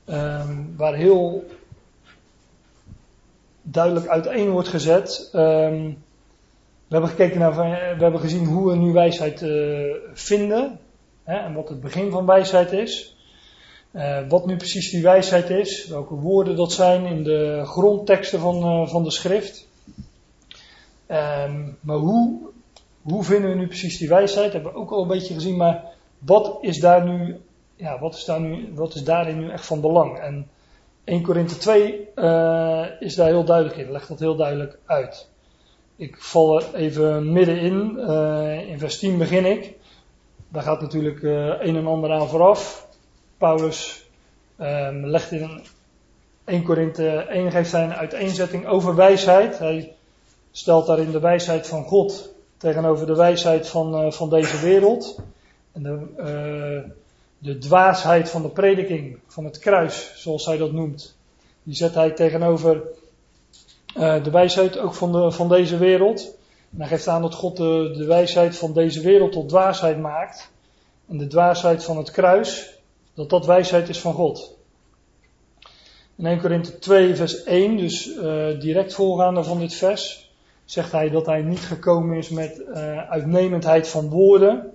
Um, 0.07 0.75
waar 0.77 0.95
heel 0.95 1.45
duidelijk 3.63 4.07
uiteen 4.07 4.51
wordt 4.51 4.69
gezet. 4.69 5.31
Um, 5.33 6.03
we 6.89 7.01
hebben 7.01 7.11
gekeken 7.11 7.39
naar, 7.39 7.55
we 7.97 8.03
hebben 8.03 8.21
gezien 8.21 8.45
hoe 8.45 8.71
we 8.71 8.77
nu 8.77 8.93
wijsheid 8.93 9.43
uh, 9.43 9.95
vinden. 10.13 10.79
En 11.25 11.55
wat 11.55 11.69
het 11.69 11.81
begin 11.81 12.11
van 12.11 12.27
wijsheid 12.27 12.73
is. 12.73 13.17
Uh, 13.93 14.19
wat 14.29 14.47
nu 14.47 14.57
precies 14.57 14.91
die 14.91 15.03
wijsheid 15.03 15.51
is. 15.51 15.87
Welke 15.87 16.15
woorden 16.15 16.57
dat 16.57 16.73
zijn 16.73 17.07
in 17.07 17.23
de 17.23 17.63
grondteksten 17.65 18.41
van, 18.41 18.57
uh, 18.57 18.89
van 18.89 19.03
de 19.03 19.11
schrift. 19.11 19.69
Um, 21.09 21.79
maar 21.81 21.97
hoe, 21.97 22.39
hoe 23.03 23.25
vinden 23.25 23.51
we 23.51 23.57
nu 23.57 23.67
precies 23.67 23.99
die 23.99 24.09
wijsheid? 24.09 24.45
Dat 24.45 24.53
hebben 24.53 24.73
we 24.73 24.79
ook 24.79 24.91
al 24.91 25.03
een 25.03 25.09
beetje 25.09 25.35
gezien. 25.35 25.57
Maar 25.57 25.85
wat 26.19 26.59
is 26.61 26.81
daar 26.81 27.05
nu, 27.05 27.41
ja, 27.77 27.99
wat 27.99 28.15
is, 28.15 28.25
daar 28.25 28.41
nu, 28.41 28.73
wat 28.75 28.95
is 28.95 29.05
daarin 29.05 29.39
nu 29.39 29.51
echt 29.51 29.67
van 29.67 29.81
belang? 29.81 30.19
En 30.19 30.49
1 31.05 31.23
Korinthe 31.23 31.57
2 31.57 32.09
uh, 32.15 32.85
is 33.01 33.15
daar 33.15 33.27
heel 33.27 33.45
duidelijk 33.45 33.77
in, 33.77 33.91
legt 33.91 34.09
dat 34.09 34.19
heel 34.19 34.37
duidelijk 34.37 34.79
uit. 34.87 35.29
Ik 35.97 36.17
val 36.19 36.61
er 36.61 36.75
even 36.75 37.33
middenin, 37.33 37.99
in 38.69 38.79
vers 38.79 38.99
10 38.99 39.19
begin 39.19 39.45
ik. 39.45 39.75
Daar 40.55 40.63
gaat 40.63 40.81
natuurlijk 40.81 41.23
uh, 41.23 41.47
een 41.47 41.77
en 41.77 41.87
ander 41.87 42.13
aan 42.13 42.29
vooraf. 42.29 42.87
Paulus 43.39 44.07
um, 44.61 45.07
legt 45.07 45.31
in 45.31 45.61
1 46.45 46.63
Korinthe 46.63 47.09
1 47.09 47.51
geeft 47.51 47.73
hij 47.73 47.85
een 47.85 47.95
uiteenzetting 47.95 48.67
over 48.67 48.95
wijsheid. 48.95 49.59
Hij 49.59 49.95
stelt 50.51 50.87
daarin 50.87 51.11
de 51.11 51.21
wijsheid 51.21 51.67
van 51.67 51.85
God 51.85 52.35
tegenover 52.57 53.07
de 53.07 53.17
wijsheid 53.17 53.69
van, 53.69 54.13
van 54.13 54.31
deze 54.31 54.61
wereld. 54.61 55.21
En 55.73 55.83
de, 55.83 56.85
de 57.39 57.59
dwaasheid 57.59 58.31
van 58.31 58.43
de 58.43 58.49
prediking 58.49 59.19
van 59.27 59.45
het 59.45 59.59
kruis, 59.59 60.13
zoals 60.17 60.47
hij 60.47 60.57
dat 60.57 60.73
noemt, 60.73 61.17
die 61.63 61.75
zet 61.75 61.95
hij 61.95 62.11
tegenover 62.11 62.83
de 63.95 64.31
wijsheid 64.31 64.79
ook 64.79 64.95
van, 64.95 65.13
de, 65.13 65.31
van 65.31 65.49
deze 65.49 65.79
wereld. 65.79 66.37
En 66.79 66.87
geeft 66.87 67.09
aan 67.09 67.23
dat 67.23 67.35
God 67.35 67.57
de, 67.57 67.95
de 67.97 68.05
wijsheid 68.05 68.57
van 68.57 68.73
deze 68.73 69.01
wereld 69.01 69.33
tot 69.33 69.49
dwaasheid 69.49 70.01
maakt. 70.01 70.53
En 71.09 71.19
de 71.19 71.27
dwaasheid 71.27 71.85
van 71.85 71.97
het 71.97 72.11
kruis, 72.11 72.79
dat 73.15 73.31
dat 73.31 73.47
wijsheid 73.47 73.89
is 73.89 74.01
van 74.01 74.13
God. 74.13 74.57
In 76.17 76.27
1 76.27 76.41
Korinthe 76.41 76.79
2 76.79 77.15
vers 77.15 77.43
1, 77.43 77.77
dus 77.77 78.07
uh, 78.07 78.61
direct 78.61 78.95
voorgaande 78.95 79.45
van 79.45 79.59
dit 79.59 79.75
vers, 79.75 80.33
zegt 80.65 80.93
hij 80.93 81.11
dat 81.11 81.27
hij 81.27 81.43
niet 81.43 81.61
gekomen 81.61 82.17
is 82.17 82.29
met 82.29 82.59
uh, 82.69 83.11
uitnemendheid 83.11 83.89
van 83.89 84.09
woorden 84.09 84.73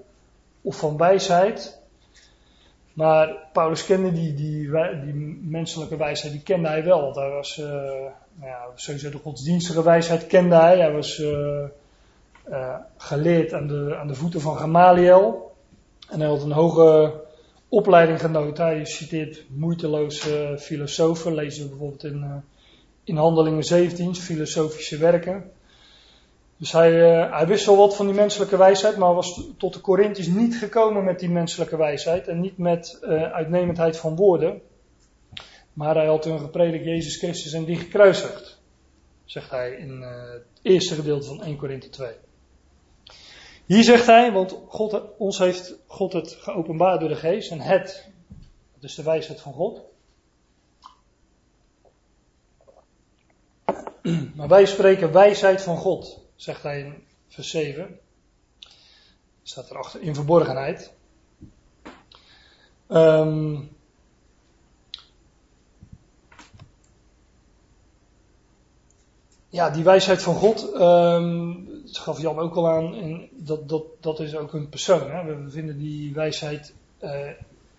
of 0.62 0.78
van 0.78 0.97
wijsheid, 0.97 1.80
maar 3.00 3.38
Paulus 3.54 3.86
kende 3.86 4.12
die, 4.12 4.34
die, 4.34 4.70
die 5.04 5.14
menselijke 5.41 5.97
wijsheid, 5.97 6.34
die 6.34 6.41
kende 6.41 6.68
hij 6.68 6.84
wel. 6.84 7.02
Want 7.02 7.16
hij 7.16 7.30
was, 7.30 7.58
uh, 7.58 7.66
nou 7.66 8.50
ja, 8.50 8.66
sowieso 8.76 9.10
de 9.10 9.18
godsdienstige 9.18 9.84
wijsheid 9.84 10.28
kende 10.28 10.56
hij. 10.56 10.78
Hij 10.78 10.91
was 10.91 11.24
uh, 12.50 12.76
geleerd 12.97 13.54
aan 13.54 13.68
de, 13.68 13.95
aan 13.95 14.08
de 14.08 14.16
voeten 14.16 14.41
van 14.41 14.58
Gamaliel. 14.58 15.52
En 16.10 16.20
hij 16.20 16.30
had 16.30 16.43
een 16.43 16.52
hoge 16.52 17.14
opleiding 17.70 18.20
genoten. 18.20 18.66
Hij 18.66 18.86
citeert 18.86 19.43
moeiteloos 19.50 20.28
filosofen. 20.58 21.34
Lezen 21.34 21.64
we 21.64 21.70
bijvoorbeeld 21.70 22.04
in, 22.04 22.43
in 23.04 23.16
Handelingen 23.16 23.64
17, 23.64 24.16
filosofische 24.16 24.97
werken. 24.97 25.52
Dus 26.58 26.72
hij, 26.72 26.91
uh, 26.91 27.38
hij 27.38 27.47
wist 27.47 27.66
wel 27.66 27.78
wat 27.78 27.95
van 27.95 28.06
die 28.06 28.16
menselijke 28.16 28.58
wijsheid, 28.58 28.97
maar 28.97 29.14
was 29.14 29.41
tot 29.58 29.74
de 29.74 29.82
Corinthiërs 29.82 30.28
niet 30.28 30.58
gekomen 30.58 31.04
met 31.04 31.20
die 31.20 31.30
menselijke 31.30 31.78
wijsheid 31.78 32.28
en 32.28 32.39
niet 32.39 32.58
met 32.58 33.00
uitnemendheid 33.32 33.97
van 33.97 34.16
woorden. 34.16 34.62
Maar 35.74 35.95
hij 35.95 36.06
had 36.06 36.24
hun 36.24 36.39
gepredikt 36.39 36.86
Jezus 36.86 37.18
Christus 37.18 37.54
en 37.54 37.66
die 37.66 37.76
gekruisigd, 37.76 38.60
zegt 39.26 39.50
hij 39.50 39.72
in 39.72 40.02
het 40.02 40.43
eerste 40.62 40.95
gedeelte 40.95 41.28
van 41.28 41.43
1 41.43 41.58
Korinthe 41.58 41.89
2. 41.89 42.10
Hier 43.70 43.84
zegt 43.84 44.05
hij, 44.05 44.32
want 44.32 44.57
God, 44.67 45.01
ons 45.17 45.38
heeft 45.38 45.76
God 45.88 46.13
het 46.13 46.32
geopenbaard 46.39 46.99
door 46.99 47.09
de 47.09 47.15
geest 47.15 47.51
en 47.51 47.59
het, 47.59 48.09
is 48.80 48.95
de 48.95 49.03
wijsheid 49.03 49.41
van 49.41 49.53
God. 49.53 49.82
Maar 54.36 54.47
wij 54.47 54.65
spreken 54.65 55.11
wijsheid 55.11 55.61
van 55.61 55.78
God 55.78 56.22
zegt 56.36 56.63
hij 56.63 56.80
in 56.80 57.03
vers 57.28 57.49
7. 57.49 57.99
Staat 59.43 59.70
erachter 59.70 60.01
in 60.01 60.15
verborgenheid. 60.15 60.93
Um, 62.88 63.78
ja, 69.49 69.70
die 69.70 69.84
wijsheid 69.84 70.22
van 70.22 70.36
God, 70.36 70.74
um, 70.74 71.68
dat 71.94 72.02
gaf 72.02 72.22
Jan 72.22 72.40
ook 72.40 72.56
al 72.56 72.70
aan, 72.70 72.96
en 72.96 73.30
dat, 73.32 73.70
dat, 73.70 73.84
dat 74.00 74.20
is 74.20 74.36
ook 74.36 74.54
een 74.54 74.70
persoon. 74.70 75.12
Hè? 75.12 75.24
We 75.24 75.50
vinden 75.50 75.78
die 75.78 76.14
wijsheid 76.14 76.74
uh, 77.04 77.30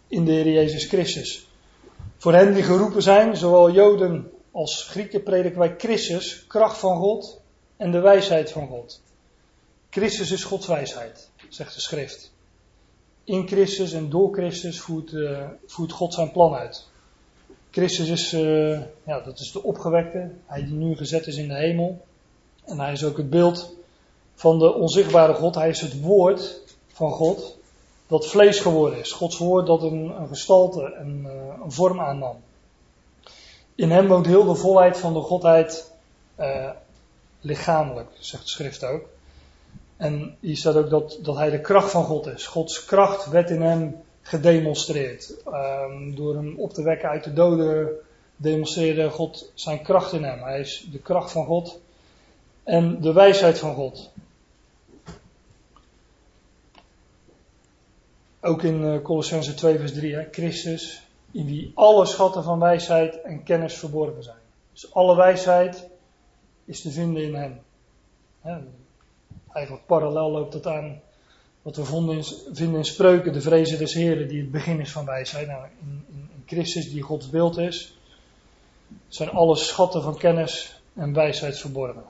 in 0.09 0.25
de 0.25 0.33
Heer 0.33 0.53
Jezus 0.53 0.85
Christus. 0.85 1.49
Voor 2.17 2.35
hen 2.35 2.55
die 2.55 2.63
geroepen 2.63 3.03
zijn, 3.03 3.37
zowel 3.37 3.71
Joden 3.71 4.31
als 4.51 4.85
Grieken, 4.85 5.23
prediken 5.23 5.59
wij 5.59 5.75
Christus, 5.79 6.45
kracht 6.47 6.79
van 6.79 6.99
God 6.99 7.41
en 7.77 7.91
de 7.91 8.01
wijsheid 8.01 8.51
van 8.51 8.69
God. 8.69 9.03
Christus 9.91 10.31
is 10.31 10.45
Gods 10.45 10.67
wijsheid, 10.67 11.31
zegt 11.49 11.75
de 11.75 11.81
schrift. 11.81 12.33
In 13.25 13.47
Christus 13.47 13.93
en 13.93 14.11
door 14.11 14.33
Christus 14.33 14.81
voert, 14.81 15.13
uh, 15.13 15.49
voert 15.67 15.93
God 15.93 16.15
zijn 16.15 16.33
plan 16.33 16.55
uit. 16.55 16.89
Christus 17.71 18.09
is, 18.09 18.33
uh, 18.35 18.81
ja, 19.07 19.21
dat 19.21 19.39
is 19.39 19.53
de 19.53 19.63
opgewekte, 19.63 20.31
hij 20.47 20.65
die 20.65 20.75
nu 20.75 20.97
gezet 20.97 21.27
is 21.27 21.37
in 21.37 21.49
de 21.49 21.55
hemel. 21.55 22.05
En 22.65 22.81
hij 22.81 22.93
is 22.93 23.05
ook 23.05 23.17
het 23.17 23.31
beeld 23.31 23.75
van 24.41 24.59
de 24.59 24.75
onzichtbare 24.75 25.35
God. 25.35 25.55
Hij 25.55 25.69
is 25.69 25.81
het 25.81 26.01
woord 26.01 26.61
van 26.93 27.13
God 27.13 27.57
dat 28.07 28.27
vlees 28.27 28.61
geworden 28.61 28.99
is. 28.99 29.13
Gods 29.13 29.39
woord 29.39 29.67
dat 29.67 29.83
een, 29.83 30.13
een 30.21 30.29
gestalte 30.29 30.93
en 30.93 31.23
uh, 31.27 31.33
een 31.65 31.73
vorm 31.73 32.01
aannam. 32.01 32.37
In 33.75 33.91
hem 33.91 34.07
woont 34.07 34.27
heel 34.27 34.45
de 34.45 34.55
volheid 34.55 34.99
van 34.99 35.13
de 35.13 35.21
Godheid 35.21 35.93
uh, 36.39 36.71
lichamelijk, 37.41 38.09
zegt 38.19 38.43
de 38.43 38.49
schrift 38.49 38.85
ook. 38.85 39.03
En 39.97 40.37
hier 40.41 40.57
staat 40.57 40.77
ook 40.77 40.91
dat, 40.91 41.19
dat 41.23 41.37
hij 41.37 41.51
de 41.51 41.61
kracht 41.61 41.91
van 41.91 42.05
God 42.05 42.27
is. 42.27 42.47
Gods 42.47 42.85
kracht 42.85 43.29
werd 43.29 43.51
in 43.51 43.63
hem 43.63 44.03
gedemonstreerd. 44.23 45.35
Um, 45.47 46.15
door 46.15 46.35
hem 46.35 46.55
op 46.59 46.73
te 46.73 46.83
wekken 46.83 47.09
uit 47.09 47.25
de 47.25 47.33
doden 47.33 47.89
demonstreerde 48.37 49.11
God 49.11 49.51
zijn 49.55 49.83
kracht 49.83 50.13
in 50.13 50.25
hem. 50.25 50.43
Hij 50.43 50.61
is 50.61 50.89
de 50.93 50.99
kracht 50.99 51.31
van 51.31 51.45
God 51.45 51.81
en 52.65 53.01
de 53.01 53.13
wijsheid 53.13 53.59
van 53.59 53.75
God. 53.75 54.11
Ook 58.41 58.63
in 58.63 58.83
uh, 58.83 59.03
Colossense 59.03 59.55
2 59.55 59.79
vers 59.79 59.93
3, 59.93 60.15
hè, 60.15 60.29
Christus, 60.31 61.03
in 61.31 61.47
wie 61.47 61.73
alle 61.75 62.07
schatten 62.07 62.43
van 62.43 62.59
wijsheid 62.59 63.21
en 63.21 63.43
kennis 63.43 63.75
verborgen 63.75 64.23
zijn. 64.23 64.37
Dus 64.73 64.95
alle 64.95 65.17
wijsheid, 65.17 65.89
is 66.65 66.81
te 66.81 66.91
vinden 66.91 67.23
in 67.23 67.61
hem. 68.41 68.69
eigenlijk 69.53 69.87
parallel 69.87 70.31
loopt 70.31 70.55
het 70.55 70.67
aan 70.67 71.01
Wat 71.63 71.77
we 71.77 71.85
vinden 72.53 72.79
in 72.79 72.85
spreuken, 72.85 73.33
de 73.33 73.41
vrezen 73.41 73.79
des 73.79 73.95
Heren, 73.95 74.29
die 74.29 74.41
het 74.41 74.51
begin 74.51 74.81
is 74.81 74.93
van 74.93 75.05
wijsheid. 75.05 75.47
Nou, 75.47 75.65
in, 75.65 76.05
in, 76.09 76.29
in 76.35 76.43
Christus, 76.47 76.91
die 76.91 77.03
Gods 77.03 77.31
beeld 77.31 77.59
is, 77.59 77.95
zijn 79.09 79.31
alle 79.31 79.57
schatten 79.57 80.03
van 80.03 80.19
kennis 80.19 80.81
en 80.95 81.13
wijsheid 81.13 81.59
verborgen. 81.59 82.05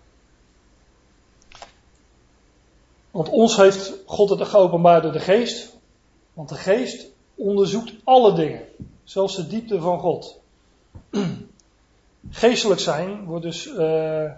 Want 3.10 3.28
ons 3.28 3.56
heeft 3.56 3.92
God 4.06 4.30
het 4.30 4.48
geopenbaard 4.48 5.02
door 5.02 5.12
de 5.12 5.20
geest. 5.20 5.78
Want 6.32 6.48
de 6.48 6.54
geest 6.54 7.10
onderzoekt 7.34 7.92
alle 8.04 8.34
dingen. 8.34 8.62
Zelfs 9.04 9.36
de 9.36 9.46
diepte 9.46 9.80
van 9.80 9.98
God. 9.98 10.40
Geestelijk 12.30 12.80
zijn 12.80 13.24
wordt 13.24 13.44
dus 13.44 13.66
uh, 13.66 14.32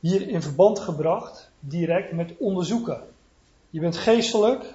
hier 0.00 0.28
in 0.28 0.42
verband 0.42 0.78
gebracht, 0.78 1.50
direct 1.60 2.12
met 2.12 2.34
onderzoeken. 2.38 3.02
Je 3.70 3.80
bent 3.80 3.96
geestelijk 3.96 4.74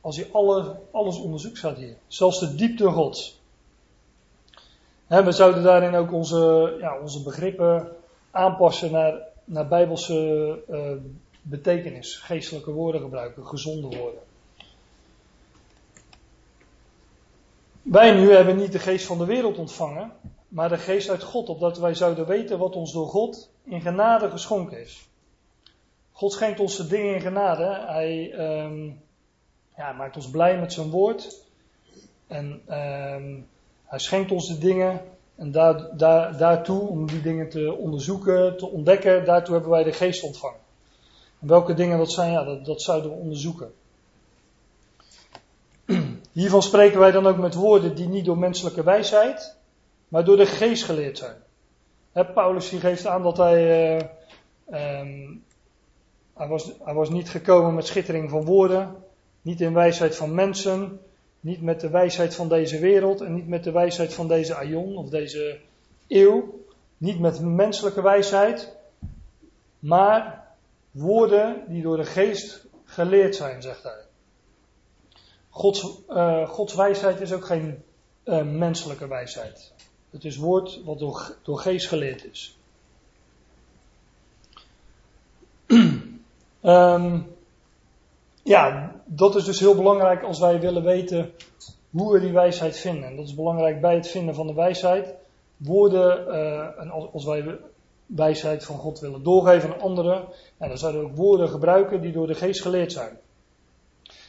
als 0.00 0.16
je 0.16 0.28
alle, 0.32 0.76
alles 0.90 1.18
onderzoekt, 1.18 1.58
staat 1.58 1.76
hier. 1.76 1.96
Zelfs 2.06 2.40
de 2.40 2.54
diepte 2.54 2.86
Gods. 2.86 3.40
we 5.06 5.32
zouden 5.32 5.62
daarin 5.62 5.94
ook 5.94 6.12
onze, 6.12 6.76
ja, 6.80 6.98
onze 6.98 7.22
begrippen 7.22 7.88
aanpassen 8.30 8.92
naar, 8.92 9.18
naar 9.44 9.68
bijbelse 9.68 10.58
uh, 10.70 10.92
betekenis. 11.42 12.16
Geestelijke 12.16 12.70
woorden 12.70 13.00
gebruiken, 13.00 13.46
gezonde 13.46 13.96
woorden. 13.96 14.20
Wij 17.84 18.12
nu 18.12 18.32
hebben 18.32 18.56
niet 18.56 18.72
de 18.72 18.78
geest 18.78 19.06
van 19.06 19.18
de 19.18 19.24
wereld 19.24 19.58
ontvangen, 19.58 20.12
maar 20.48 20.68
de 20.68 20.78
geest 20.78 21.10
uit 21.10 21.22
God, 21.22 21.48
opdat 21.48 21.78
wij 21.78 21.94
zouden 21.94 22.26
weten 22.26 22.58
wat 22.58 22.76
ons 22.76 22.92
door 22.92 23.06
God 23.06 23.50
in 23.64 23.80
genade 23.80 24.30
geschonken 24.30 24.80
is. 24.80 25.08
God 26.12 26.32
schenkt 26.32 26.60
ons 26.60 26.76
de 26.76 26.86
dingen 26.86 27.14
in 27.14 27.20
genade. 27.20 27.84
Hij 27.86 28.32
um, 28.64 29.02
ja, 29.76 29.92
maakt 29.92 30.16
ons 30.16 30.30
blij 30.30 30.58
met 30.58 30.72
zijn 30.72 30.90
woord. 30.90 31.44
En 32.26 32.62
um, 32.68 33.48
hij 33.84 33.98
schenkt 33.98 34.32
ons 34.32 34.48
de 34.48 34.58
dingen. 34.58 35.00
En 35.34 35.52
daar, 35.52 35.96
daar, 35.96 36.36
daartoe, 36.36 36.88
om 36.88 37.06
die 37.06 37.22
dingen 37.22 37.48
te 37.48 37.74
onderzoeken, 37.74 38.56
te 38.56 38.66
ontdekken, 38.66 39.24
daartoe 39.24 39.54
hebben 39.54 39.72
wij 39.72 39.84
de 39.84 39.92
geest 39.92 40.22
ontvangen. 40.22 40.60
En 41.40 41.48
welke 41.48 41.74
dingen 41.74 41.98
dat 41.98 42.12
zijn, 42.12 42.32
ja, 42.32 42.44
dat, 42.44 42.64
dat 42.64 42.82
zouden 42.82 43.10
we 43.10 43.16
onderzoeken. 43.16 43.72
Hiervan 46.34 46.62
spreken 46.62 46.98
wij 46.98 47.10
dan 47.10 47.26
ook 47.26 47.38
met 47.38 47.54
woorden 47.54 47.94
die 47.94 48.08
niet 48.08 48.24
door 48.24 48.38
menselijke 48.38 48.82
wijsheid, 48.82 49.56
maar 50.08 50.24
door 50.24 50.36
de 50.36 50.46
geest 50.46 50.84
geleerd 50.84 51.18
zijn. 51.18 51.36
Paulus 52.34 52.68
die 52.68 52.80
geeft 52.80 53.06
aan 53.06 53.22
dat 53.22 53.36
hij, 53.36 53.96
uh, 53.96 55.00
um, 55.00 55.44
hij, 56.34 56.48
was, 56.48 56.72
hij 56.84 56.94
was 56.94 57.10
niet 57.10 57.30
gekomen 57.30 57.74
met 57.74 57.86
schittering 57.86 58.30
van 58.30 58.44
woorden, 58.44 58.96
niet 59.42 59.60
in 59.60 59.74
wijsheid 59.74 60.16
van 60.16 60.34
mensen, 60.34 61.00
niet 61.40 61.62
met 61.62 61.80
de 61.80 61.90
wijsheid 61.90 62.34
van 62.34 62.48
deze 62.48 62.78
wereld 62.78 63.20
en 63.20 63.34
niet 63.34 63.48
met 63.48 63.64
de 63.64 63.72
wijsheid 63.72 64.14
van 64.14 64.28
deze 64.28 64.54
aion 64.54 64.96
of 64.96 65.08
deze 65.08 65.58
eeuw, 66.08 66.64
niet 66.96 67.20
met 67.20 67.40
menselijke 67.40 68.02
wijsheid, 68.02 68.76
maar 69.78 70.46
woorden 70.90 71.64
die 71.68 71.82
door 71.82 71.96
de 71.96 72.04
geest 72.04 72.66
geleerd 72.84 73.36
zijn, 73.36 73.62
zegt 73.62 73.82
hij. 73.82 74.03
Gods, 75.54 76.00
uh, 76.08 76.48
Gods 76.48 76.74
wijsheid 76.74 77.20
is 77.20 77.32
ook 77.32 77.44
geen 77.44 77.82
uh, 78.24 78.42
menselijke 78.42 79.08
wijsheid. 79.08 79.72
Het 80.10 80.24
is 80.24 80.36
woord 80.36 80.80
wat 80.84 80.98
door, 80.98 81.36
door 81.42 81.58
geest 81.58 81.88
geleerd 81.88 82.24
is. 82.30 82.58
um, 86.62 87.26
ja, 88.54 88.94
dat 89.04 89.36
is 89.36 89.44
dus 89.44 89.60
heel 89.60 89.74
belangrijk 89.74 90.22
als 90.22 90.38
wij 90.38 90.60
willen 90.60 90.82
weten 90.82 91.32
hoe 91.90 92.12
we 92.12 92.20
die 92.20 92.32
wijsheid 92.32 92.76
vinden. 92.76 93.04
En 93.04 93.16
dat 93.16 93.26
is 93.26 93.34
belangrijk 93.34 93.80
bij 93.80 93.94
het 93.94 94.08
vinden 94.08 94.34
van 94.34 94.46
de 94.46 94.54
wijsheid. 94.54 95.14
Woorden, 95.56 96.26
uh, 96.28 96.80
en 96.80 96.90
als 97.12 97.24
wij 97.24 97.58
wijsheid 98.06 98.64
van 98.64 98.76
God 98.76 99.00
willen 99.00 99.22
doorgeven 99.22 99.72
aan 99.72 99.80
anderen, 99.80 100.24
en 100.58 100.68
dan 100.68 100.78
zouden 100.78 101.00
we 101.00 101.06
ook 101.06 101.16
woorden 101.16 101.48
gebruiken 101.48 102.00
die 102.00 102.12
door 102.12 102.26
de 102.26 102.34
geest 102.34 102.62
geleerd 102.62 102.92
zijn. 102.92 103.18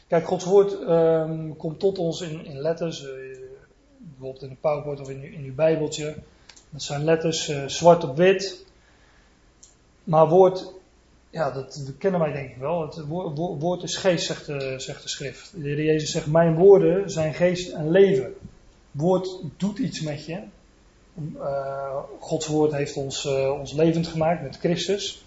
Kijk, 0.07 0.27
Gods 0.27 0.45
woord 0.45 0.71
um, 0.71 1.55
komt 1.57 1.79
tot 1.79 1.97
ons 1.97 2.21
in, 2.21 2.45
in 2.45 2.59
letters, 2.59 3.03
uh, 3.03 3.09
bijvoorbeeld 3.97 4.43
in 4.43 4.49
een 4.49 4.59
PowerPoint 4.59 4.99
of 4.99 5.09
in, 5.09 5.33
in 5.33 5.43
uw 5.43 5.55
Bijbeltje. 5.55 6.15
Dat 6.69 6.81
zijn 6.81 7.03
letters 7.03 7.49
uh, 7.49 7.67
zwart 7.67 8.03
op 8.03 8.17
wit. 8.17 8.65
Maar 10.03 10.27
woord, 10.27 10.73
ja, 11.29 11.51
dat 11.51 11.93
kennen 11.97 12.19
wij 12.19 12.31
denk 12.31 12.49
ik 12.49 12.57
wel. 12.57 12.81
Het 12.81 13.05
woord, 13.07 13.37
woord 13.37 13.83
is 13.83 13.95
geest, 13.95 14.25
zegt 14.25 14.45
de, 14.45 14.73
zegt 14.77 15.03
de 15.03 15.09
schrift. 15.09 15.51
De 15.55 15.67
Heer 15.67 15.83
Jezus 15.83 16.11
zegt, 16.11 16.27
mijn 16.27 16.55
woorden 16.55 17.09
zijn 17.09 17.33
geest 17.33 17.71
en 17.71 17.91
leven. 17.91 18.33
Woord 18.91 19.39
doet 19.57 19.77
iets 19.77 20.01
met 20.01 20.25
je. 20.25 20.41
Uh, 21.35 21.97
Gods 22.19 22.47
woord 22.47 22.71
heeft 22.71 22.97
ons, 22.97 23.25
ons 23.59 23.73
levend 23.73 24.07
gemaakt 24.07 24.41
met 24.41 24.57
Christus. 24.57 25.24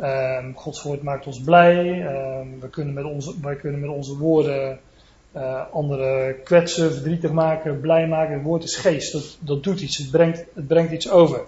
Uh, 0.00 0.44
Gods 0.54 0.82
woord 0.82 1.02
maakt 1.02 1.26
ons 1.26 1.40
blij. 1.40 2.06
Ehm, 2.06 2.46
we 2.60 2.68
kunnen 2.70 2.94
met 2.94 3.04
onze, 3.04 3.34
wij 3.42 3.56
kunnen 3.56 3.80
met 3.80 3.90
onze 3.90 4.16
woorden 4.16 4.78
uh, 5.36 5.62
anderen 5.72 6.42
kwetsen, 6.42 6.92
verdrietig 6.92 7.32
maken, 7.32 7.80
blij 7.80 8.08
maken. 8.08 8.34
Het 8.34 8.42
woord 8.42 8.64
is 8.64 8.76
geest, 8.76 9.12
dat, 9.12 9.36
dat 9.40 9.62
doet 9.62 9.80
iets, 9.80 9.96
het 9.96 10.10
brengt, 10.10 10.44
het 10.54 10.66
brengt 10.66 10.92
iets 10.92 11.10
over. 11.10 11.40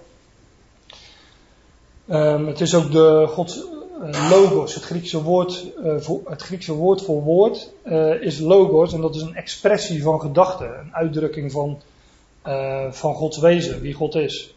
Um, 2.10 2.46
het 2.46 2.60
is 2.60 2.74
ook 2.74 2.92
de 2.92 3.26
Gods 3.28 3.64
uh, 4.02 4.30
logos, 4.30 4.74
het 4.74 4.84
Griekse 4.84 5.22
woord, 5.22 5.66
uh, 5.84 5.96
voor, 5.98 6.20
het 6.24 6.42
Griekse 6.42 6.72
woord 6.72 7.02
voor 7.02 7.22
woord 7.22 7.72
is 8.20 8.38
logos 8.38 8.92
en 8.92 9.00
dat 9.00 9.14
is 9.14 9.22
een 9.22 9.34
expressie 9.34 10.02
van 10.02 10.20
gedachten, 10.20 10.78
een 10.78 10.94
uitdrukking 10.94 11.52
van, 11.52 11.80
van 12.90 13.14
Gods 13.14 13.38
wezen, 13.38 13.80
wie 13.80 13.94
God 13.94 14.14
is. 14.14 14.54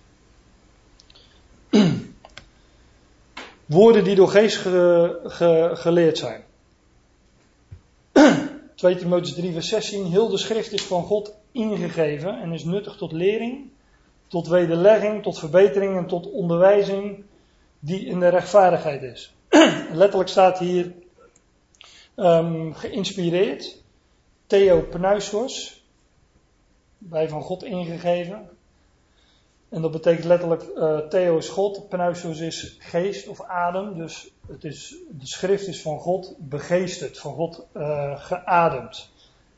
Woorden 3.72 4.04
die 4.04 4.16
door 4.16 4.28
geest 4.28 4.58
ge, 4.58 5.20
ge, 5.24 5.72
geleerd 5.74 6.18
zijn. 6.18 6.44
2 8.76 8.96
Timotheüs 8.96 9.34
3 9.34 9.54
vers 9.54 9.68
16. 9.68 10.06
Heel 10.06 10.30
de 10.30 10.38
schrift 10.38 10.72
is 10.72 10.84
van 10.84 11.04
God 11.04 11.34
ingegeven 11.52 12.42
en 12.42 12.52
is 12.52 12.64
nuttig 12.64 12.96
tot 12.96 13.12
lering, 13.12 13.70
tot 14.28 14.48
wederlegging, 14.48 15.24
tot 15.24 15.40
verbetering 15.40 15.98
en 15.98 16.08
tot 16.08 16.32
onderwijzing 16.32 17.24
die 17.80 18.06
in 18.06 18.20
de 18.20 18.28
rechtvaardigheid 18.28 19.02
is. 19.02 19.34
Letterlijk 19.94 20.30
staat 20.30 20.60
hier 20.60 20.94
um, 22.16 22.74
geïnspireerd. 22.74 23.82
Theo 24.48 24.82
Pnuisos. 24.82 25.84
Bij 26.98 27.30
van 27.30 27.42
God 27.42 27.64
ingegeven. 27.64 28.50
En 29.72 29.82
dat 29.82 29.92
betekent 29.92 30.26
letterlijk, 30.26 30.64
uh, 30.76 30.98
Theo 30.98 31.38
is 31.38 31.50
God, 31.50 31.90
Pnuisos 31.90 32.40
is 32.40 32.76
geest 32.80 33.28
of 33.28 33.42
adem. 33.42 33.98
Dus 33.98 34.32
het 34.48 34.64
is, 34.64 34.96
de 35.10 35.28
schrift 35.28 35.68
is 35.68 35.82
van 35.82 36.00
God 36.00 36.36
begeesterd, 36.38 37.18
van 37.18 37.34
God 37.34 37.66
uh, 37.78 38.20
geademd. 38.20 39.10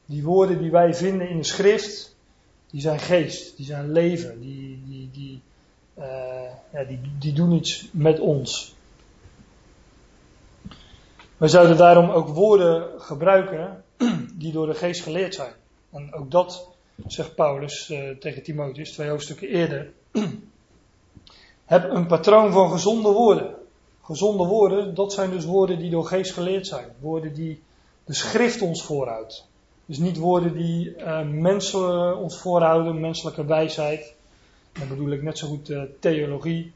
Die 0.05 0.23
woorden 0.23 0.61
die 0.61 0.71
wij 0.71 0.93
vinden 0.93 1.29
in 1.29 1.37
de 1.37 1.43
schrift, 1.43 2.15
die 2.71 2.81
zijn 2.81 2.99
geest, 2.99 3.57
die 3.57 3.65
zijn 3.65 3.91
leven, 3.91 4.41
die, 4.41 4.83
die, 4.85 5.09
die, 5.11 5.41
uh, 5.97 6.05
ja, 6.73 6.83
die, 6.83 6.99
die 7.19 7.33
doen 7.33 7.51
iets 7.51 7.89
met 7.91 8.19
ons. 8.19 8.75
We 11.37 11.47
zouden 11.47 11.77
daarom 11.77 12.09
ook 12.09 12.27
woorden 12.27 13.01
gebruiken 13.01 13.83
die 14.33 14.51
door 14.51 14.67
de 14.67 14.75
geest 14.75 15.01
geleerd 15.01 15.35
zijn. 15.35 15.53
En 15.91 16.13
ook 16.13 16.31
dat 16.31 16.72
zegt 17.07 17.35
Paulus 17.35 17.89
uh, 17.89 18.09
tegen 18.09 18.43
Timotheus, 18.43 18.91
twee 18.91 19.09
hoofdstukken 19.09 19.47
eerder. 19.47 19.91
Heb 21.65 21.89
een 21.89 22.07
patroon 22.07 22.51
van 22.51 22.71
gezonde 22.71 23.09
woorden. 23.09 23.55
Gezonde 24.01 24.45
woorden, 24.45 24.95
dat 24.95 25.13
zijn 25.13 25.31
dus 25.31 25.45
woorden 25.45 25.79
die 25.79 25.89
door 25.89 26.05
geest 26.05 26.33
geleerd 26.33 26.67
zijn. 26.67 26.87
Woorden 26.99 27.33
die 27.33 27.61
de 28.05 28.13
schrift 28.13 28.61
ons 28.61 28.83
voorhoudt. 28.83 29.47
Dus 29.85 29.97
niet 29.97 30.17
woorden 30.17 30.53
die 30.53 30.95
uh, 30.97 31.21
mensen 31.29 32.17
ons 32.17 32.37
voorhouden, 32.37 32.99
menselijke 32.99 33.45
wijsheid. 33.45 34.13
Dan 34.71 34.87
bedoel 34.87 35.11
ik 35.11 35.21
net 35.21 35.37
zo 35.37 35.47
goed 35.47 35.69
uh, 35.69 35.81
theologie. 35.99 36.73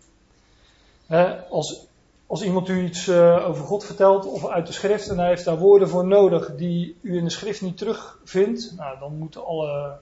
als, 1.50 1.86
als 2.28 2.44
iemand 2.44 2.70
u 2.70 2.84
iets 2.84 3.10
over 3.10 3.66
God 3.66 3.86
vertelt 3.86 4.26
of 4.26 4.48
uit 4.48 4.68
de 4.68 4.74
schrift 4.74 5.10
en 5.10 5.18
hij 5.18 5.28
heeft 5.28 5.46
daar 5.46 5.58
woorden 5.58 5.90
voor 5.90 6.06
nodig 6.06 6.56
die 6.56 6.98
u 7.02 7.18
in 7.18 7.24
de 7.24 7.30
schrift 7.30 7.62
niet 7.62 7.78
terugvindt, 7.78 8.74
nou, 8.78 9.00
dan 9.00 9.18
moeten 9.18 9.46
alle 9.46 10.00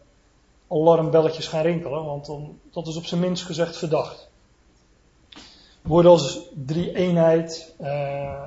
alarmbelletjes 0.67 1.47
gaan 1.47 1.61
rinkelen, 1.61 2.05
want 2.05 2.25
dan, 2.25 2.59
dat 2.71 2.87
is 2.87 2.95
op 2.95 3.05
zijn 3.05 3.21
minst 3.21 3.43
gezegd 3.43 3.77
verdacht. 3.77 4.29
Woorden 5.81 6.11
als 6.11 6.39
drie 6.65 6.95
eenheid, 6.95 7.75
uh, 7.81 8.43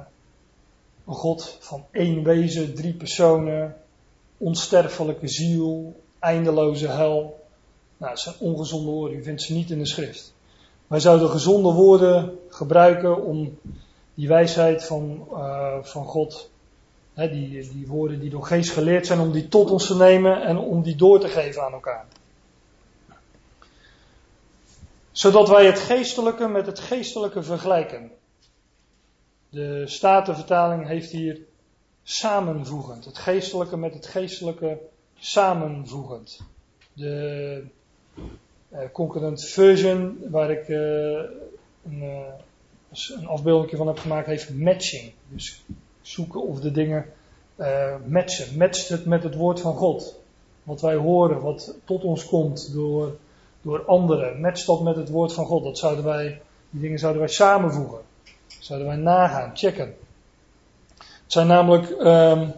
een 1.07 1.15
God 1.15 1.57
van 1.61 1.85
één 1.91 2.23
wezen, 2.23 2.75
drie 2.75 2.95
personen, 2.95 3.77
onsterfelijke 4.37 5.29
ziel, 5.29 6.01
eindeloze 6.19 6.89
hel. 6.89 7.47
Nou, 7.97 8.13
dat 8.13 8.21
zijn 8.21 8.35
ongezonde 8.39 8.91
woorden, 8.91 9.19
u 9.19 9.23
vindt 9.23 9.43
ze 9.43 9.53
niet 9.53 9.71
in 9.71 9.79
de 9.79 9.87
schrift. 9.87 10.35
Wij 10.87 11.01
zouden 11.01 11.29
gezonde 11.29 11.73
woorden 11.73 12.39
gebruiken 12.49 13.25
om 13.25 13.59
die 14.15 14.29
wijsheid 14.29 14.85
van, 14.85 15.27
uh, 15.33 15.77
van 15.83 16.05
God 16.05 16.51
die, 17.27 17.87
woorden 17.87 18.21
die 18.21 18.31
door 18.31 18.45
geest 18.45 18.71
geleerd 18.71 19.07
zijn, 19.07 19.21
om 19.21 19.33
die 19.33 19.49
tot 19.49 19.71
ons 19.71 19.87
te 19.87 19.97
nemen 19.97 20.43
en 20.43 20.59
om 20.59 20.83
die 20.83 20.97
door 20.97 21.21
te 21.21 21.29
geven 21.29 21.63
aan 21.63 21.73
elkaar. 21.73 22.07
Zodat 25.13 25.49
wij 25.49 25.67
het 25.67 25.79
geestelijke 25.79 26.49
met 26.49 26.67
het 26.67 26.79
geestelijke 26.79 27.43
vergelijken. 27.43 28.11
De 29.49 29.83
Statenvertaling 29.87 30.87
heeft 30.87 31.11
hier 31.11 31.41
samenvoegend. 32.03 33.05
Het 33.05 33.19
geestelijke 33.19 33.77
met 33.77 33.95
het 33.95 34.07
geestelijke 34.07 34.79
samenvoegend. 35.19 36.41
De 36.93 37.63
uh, 38.73 38.79
Concurrent 38.93 39.45
Version, 39.45 40.19
waar 40.31 40.51
ik 40.51 40.69
uh, 40.69 40.79
een, 41.85 42.03
uh, 42.03 42.19
een 43.17 43.27
afbeelding 43.27 43.77
van 43.77 43.87
heb 43.87 43.99
gemaakt, 43.99 44.27
heeft 44.27 44.55
matching. 44.55 45.13
Dus 45.29 45.63
zoeken 46.09 46.43
of 46.43 46.61
de 46.61 46.71
dingen 46.71 47.05
matchen. 48.07 48.57
Matcht 48.57 48.89
het 48.89 49.07
met 49.07 49.23
het 49.23 49.35
woord 49.35 49.61
van 49.61 49.77
God. 49.77 50.21
Wat 50.63 50.81
wij 50.81 50.95
horen, 50.95 51.41
wat 51.41 51.75
tot 51.85 52.05
ons 52.05 52.27
komt 52.27 52.73
door, 52.73 53.17
door 53.63 53.85
anderen. 53.85 54.41
Matcht 54.41 54.67
dat 54.67 54.83
met 54.83 54.97
het 54.97 55.09
woord 55.09 55.33
van 55.33 55.47
God. 55.47 55.65
Dat 55.65 55.79
zouden 55.79 56.05
wij, 56.05 56.41
die 56.71 56.81
dingen 56.81 56.99
zouden 56.99 57.21
wij 57.21 57.31
samenvoegen. 57.31 57.99
Zouden 58.61 58.89
wij 58.89 58.97
nagaan, 58.97 59.57
checken. 59.57 59.95
Het 60.97 61.33
zijn 61.33 61.47
namelijk 61.47 61.91
um, 61.91 62.53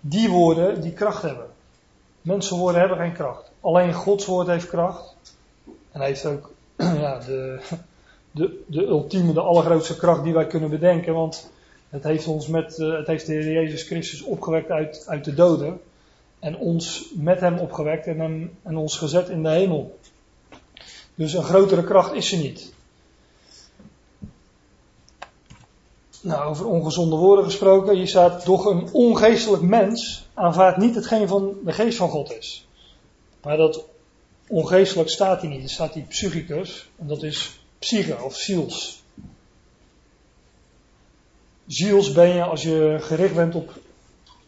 die 0.00 0.30
woorden 0.30 0.80
die 0.80 0.92
kracht 0.92 1.22
hebben. 1.22 1.46
Mensenwoorden 2.20 2.80
hebben 2.80 2.98
geen 2.98 3.12
kracht. 3.12 3.50
Alleen 3.60 3.92
Gods 3.92 4.26
woord 4.26 4.46
heeft 4.46 4.68
kracht. 4.68 5.14
En 5.64 6.00
hij 6.00 6.06
heeft 6.06 6.26
ook 6.26 6.52
ja, 6.76 7.18
de, 7.18 7.60
de, 8.30 8.62
de 8.66 8.86
ultieme, 8.86 9.32
de 9.32 9.40
allergrootste 9.40 9.96
kracht 9.96 10.22
die 10.22 10.32
wij 10.32 10.46
kunnen 10.46 10.70
bedenken. 10.70 11.14
Want 11.14 11.50
het 11.94 12.04
heeft 12.04 12.26
ons 12.26 12.46
met, 12.46 12.78
uh, 12.78 12.96
het 12.96 13.06
heeft 13.06 13.26
de 13.26 13.32
Heer 13.32 13.52
Jezus 13.52 13.82
Christus 13.82 14.22
opgewekt 14.22 14.70
uit, 14.70 15.04
uit 15.06 15.24
de 15.24 15.34
doden. 15.34 15.80
En 16.38 16.56
ons 16.56 17.04
met 17.14 17.40
hem 17.40 17.58
opgewekt 17.58 18.06
en, 18.06 18.20
hem, 18.20 18.58
en 18.62 18.76
ons 18.76 18.98
gezet 18.98 19.28
in 19.28 19.42
de 19.42 19.48
hemel. 19.48 19.98
Dus 21.14 21.32
een 21.32 21.42
grotere 21.42 21.84
kracht 21.84 22.12
is 22.12 22.32
er 22.32 22.38
niet. 22.38 22.72
Nou, 26.20 26.48
over 26.48 26.66
ongezonde 26.66 27.16
woorden 27.16 27.44
gesproken. 27.44 27.96
Hier 27.96 28.08
staat, 28.08 28.44
doch 28.44 28.64
een 28.64 28.88
ongeestelijk 28.92 29.62
mens 29.62 30.26
aanvaardt 30.34 30.78
niet 30.78 30.94
hetgeen 30.94 31.28
van 31.28 31.54
de 31.64 31.72
geest 31.72 31.98
van 31.98 32.08
God 32.08 32.32
is. 32.32 32.66
Maar 33.42 33.56
dat 33.56 33.84
ongeestelijk 34.48 35.10
staat 35.10 35.40
hier 35.40 35.50
niet. 35.50 35.62
Er 35.62 35.70
staat 35.70 35.94
hier 35.94 36.04
psychicus. 36.04 36.88
En 36.96 37.06
dat 37.06 37.22
is 37.22 37.60
psyche 37.78 38.22
of 38.22 38.36
ziels. 38.36 39.03
Ziels 41.66 42.12
ben 42.12 42.28
je 42.28 42.42
als 42.42 42.62
je 42.62 42.96
gericht 43.00 43.34
bent 43.34 43.54
op, 43.54 43.72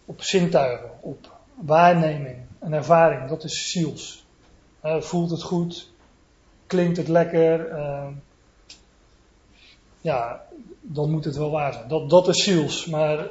op 0.05 0.23
zintuigen, 0.23 0.91
op 1.01 1.33
waarneming 1.55 2.37
en 2.59 2.73
ervaring. 2.73 3.29
Dat 3.29 3.45
is 3.45 3.71
ziels. 3.71 4.27
Uh, 4.85 5.01
voelt 5.01 5.31
het 5.31 5.43
goed? 5.43 5.91
Klinkt 6.67 6.97
het 6.97 7.09
lekker? 7.09 7.71
Uh, 7.71 8.07
ja, 10.01 10.45
dan 10.81 11.11
moet 11.11 11.25
het 11.25 11.37
wel 11.37 11.51
waar 11.51 11.73
zijn. 11.73 11.89
Dat, 11.89 12.11
dat 12.11 12.29
is 12.29 12.45
ziels, 12.45 12.87
maar 12.87 13.29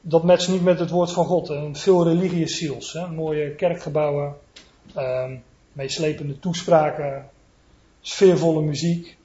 dat 0.00 0.24
matcht 0.24 0.48
niet 0.48 0.62
met 0.62 0.78
het 0.78 0.90
woord 0.90 1.12
van 1.12 1.24
God. 1.24 1.52
Veel 1.72 2.08
religie 2.08 2.42
is 2.42 2.58
ziels. 2.58 2.92
Hè? 2.92 3.08
Mooie 3.08 3.54
kerkgebouwen, 3.54 4.36
uh, 4.96 5.30
meeslepende 5.72 6.38
toespraken, 6.38 7.28
sfeervolle 8.00 8.62
muziek. 8.62 9.16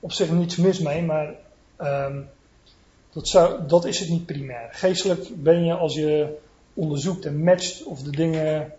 Op 0.00 0.12
zich 0.12 0.30
niets 0.30 0.56
mis 0.56 0.78
mee, 0.78 1.02
maar 1.02 1.34
um, 1.78 2.28
dat, 3.12 3.28
zou, 3.28 3.66
dat 3.66 3.84
is 3.84 4.00
het 4.00 4.08
niet 4.08 4.26
primair. 4.26 4.68
Geestelijk 4.70 5.42
ben 5.42 5.64
je 5.64 5.74
als 5.74 5.94
je 5.94 6.38
onderzoekt 6.74 7.24
en 7.24 7.42
matcht 7.44 7.82
of 7.82 8.02
de 8.02 8.10
dingen 8.10 8.72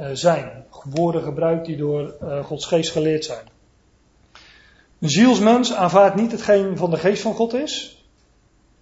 uh, 0.00 0.08
zijn. 0.12 0.64
Woorden 0.84 1.22
gebruikt 1.22 1.66
die 1.66 1.76
door 1.76 2.16
uh, 2.22 2.44
Gods 2.44 2.66
geest 2.66 2.90
geleerd 2.90 3.24
zijn. 3.24 3.46
Een 4.98 5.10
zielsmens 5.10 5.72
aanvaardt 5.74 6.16
niet 6.16 6.32
hetgeen 6.32 6.76
van 6.76 6.90
de 6.90 6.96
geest 6.96 7.22
van 7.22 7.34
God 7.34 7.54
is, 7.54 8.04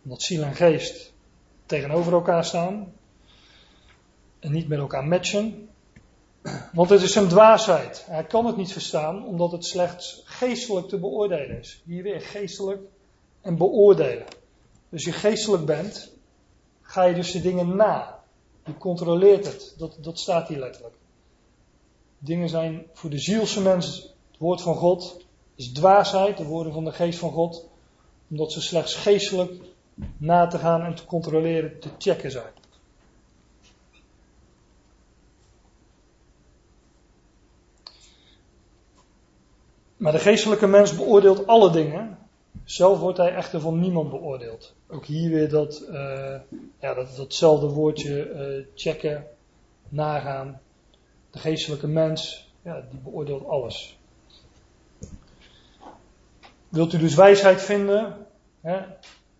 omdat 0.04 0.22
ziel 0.22 0.42
en 0.42 0.54
geest 0.54 1.12
tegenover 1.66 2.12
elkaar 2.12 2.44
staan 2.44 2.92
en 4.40 4.52
niet 4.52 4.68
met 4.68 4.78
elkaar 4.78 5.04
matchen. 5.04 5.68
Want 6.72 6.90
het 6.90 7.02
is 7.02 7.14
een 7.14 7.28
dwaasheid. 7.28 8.04
Hij 8.06 8.24
kan 8.24 8.46
het 8.46 8.56
niet 8.56 8.72
verstaan, 8.72 9.26
omdat 9.26 9.52
het 9.52 9.64
slechts 9.64 10.22
geestelijk 10.24 10.88
te 10.88 10.98
beoordelen 10.98 11.58
is. 11.58 11.82
Hier 11.84 12.02
weer 12.02 12.20
geestelijk 12.20 12.80
en 13.40 13.56
beoordelen. 13.56 14.24
Dus 14.88 15.04
je 15.04 15.12
geestelijk 15.12 15.64
bent, 15.64 16.12
ga 16.82 17.02
je 17.02 17.14
dus 17.14 17.32
de 17.32 17.40
dingen 17.40 17.76
na. 17.76 18.22
Je 18.64 18.76
controleert 18.76 19.46
het. 19.46 19.74
Dat, 19.78 19.98
dat 20.00 20.18
staat 20.18 20.48
hier 20.48 20.58
letterlijk. 20.58 20.94
Dingen 22.18 22.48
zijn 22.48 22.86
voor 22.92 23.10
de 23.10 23.18
zielse 23.18 23.60
mens 23.60 24.14
het 24.30 24.38
woord 24.38 24.62
van 24.62 24.74
God 24.74 25.24
is 25.54 25.72
dwaasheid, 25.72 26.36
de 26.36 26.44
woorden 26.44 26.72
van 26.72 26.84
de 26.84 26.92
geest 26.92 27.18
van 27.18 27.30
God, 27.30 27.68
omdat 28.30 28.52
ze 28.52 28.60
slechts 28.60 28.94
geestelijk 28.94 29.52
na 30.16 30.46
te 30.46 30.58
gaan 30.58 30.82
en 30.82 30.94
te 30.94 31.04
controleren, 31.04 31.80
te 31.80 31.88
checken 31.98 32.30
zijn. 32.30 32.52
Maar 39.96 40.12
de 40.12 40.18
geestelijke 40.18 40.66
mens 40.66 40.96
beoordeelt 40.96 41.46
alle 41.46 41.70
dingen. 41.70 42.18
Zelf 42.66 42.98
wordt 42.98 43.18
hij 43.18 43.34
echter 43.34 43.60
van 43.60 43.80
niemand 43.80 44.10
beoordeeld. 44.10 44.74
Ook 44.88 45.04
hier 45.04 45.30
weer 45.30 45.48
dat, 45.48 45.82
uh, 45.90 46.34
ja, 46.80 46.94
dat, 46.94 47.16
datzelfde 47.16 47.66
woordje 47.66 48.30
uh, 48.30 48.66
checken, 48.74 49.26
nagaan. 49.88 50.60
De 51.30 51.38
geestelijke 51.38 51.86
mens, 51.86 52.50
ja, 52.62 52.86
die 52.90 52.98
beoordeelt 52.98 53.46
alles. 53.46 53.98
Wilt 56.68 56.92
u 56.92 56.98
dus 56.98 57.14
wijsheid 57.14 57.62
vinden? 57.62 58.26
Hè? 58.60 58.80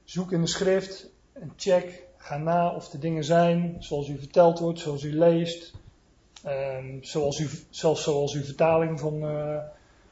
Zoek 0.04 0.32
in 0.32 0.40
de 0.40 0.48
schrift 0.48 1.10
en 1.32 1.52
check, 1.56 2.02
ga 2.16 2.36
na 2.36 2.74
of 2.74 2.88
de 2.88 2.98
dingen 2.98 3.24
zijn 3.24 3.76
zoals 3.78 4.08
u 4.08 4.18
verteld 4.18 4.58
wordt, 4.58 4.80
zoals 4.80 5.02
u 5.02 5.18
leest. 5.18 5.74
Um, 6.46 7.04
zoals 7.04 7.38
u, 7.38 7.48
zelfs 7.70 8.02
zoals 8.02 8.34
uw 8.34 8.44
vertaling 8.44 9.00
van, 9.00 9.22
uh, 9.22 9.58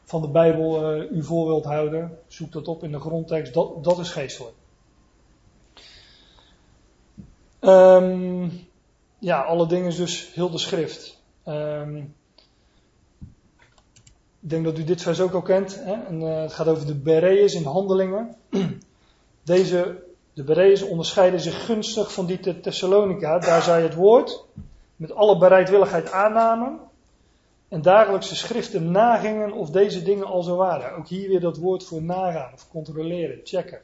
van 0.05 0.23
de 0.23 0.29
Bijbel 0.29 0.97
uh, 0.97 1.11
u 1.11 1.23
voor 1.23 1.47
wilt 1.47 1.65
houden. 1.65 2.19
Zoek 2.27 2.53
dat 2.53 2.69
op 2.69 2.83
in 2.83 2.93
de 2.93 3.01
grondtekst, 3.01 3.55
dat, 3.55 3.85
dat 3.85 3.99
is 3.99 4.11
geestelijk. 4.11 4.55
Um, 7.61 8.69
ja, 9.19 9.41
alle 9.41 9.67
dingen 9.67 9.89
is 9.89 9.97
dus 9.97 10.35
heel 10.35 10.51
de 10.51 10.59
schrift. 10.59 11.23
Um, 11.47 12.15
ik 14.41 14.51
denk 14.51 14.65
dat 14.65 14.79
u 14.79 14.85
dit 14.85 15.03
vers 15.03 15.21
ook 15.21 15.33
al 15.33 15.43
kent. 15.43 15.85
Hè? 15.85 15.93
En, 15.93 16.21
uh, 16.21 16.41
het 16.41 16.53
gaat 16.53 16.69
over 16.69 16.87
de 16.87 16.95
Bereërs 16.95 17.55
in 17.55 17.65
handelingen. 17.65 18.37
Deze, 19.43 20.03
de 20.33 20.45
Bereërs 20.45 20.83
onderscheiden 20.83 21.41
zich 21.41 21.65
gunstig 21.65 22.13
van 22.13 22.27
die 22.27 22.61
Thessalonica. 22.61 23.39
Daar 23.39 23.63
zij 23.63 23.83
het 23.83 23.95
woord 23.95 24.45
met 24.97 25.15
alle 25.15 25.39
bereidwilligheid 25.39 26.13
aannamen. 26.13 26.81
En 27.69 27.83
dagelijks 27.83 28.29
de 28.29 28.35
schriften 28.35 28.91
nagingen 28.91 29.53
of 29.53 29.71
deze 29.71 30.03
dingen 30.03 30.27
al 30.27 30.43
zo 30.43 30.57
waren. 30.57 30.97
Ook 30.97 31.09
hier 31.09 31.29
weer 31.29 31.41
dat 31.41 31.57
woord 31.57 31.85
voor 31.85 32.03
nagaan 32.03 32.53
of 32.53 32.69
controleren, 32.69 33.41
checken. 33.45 33.81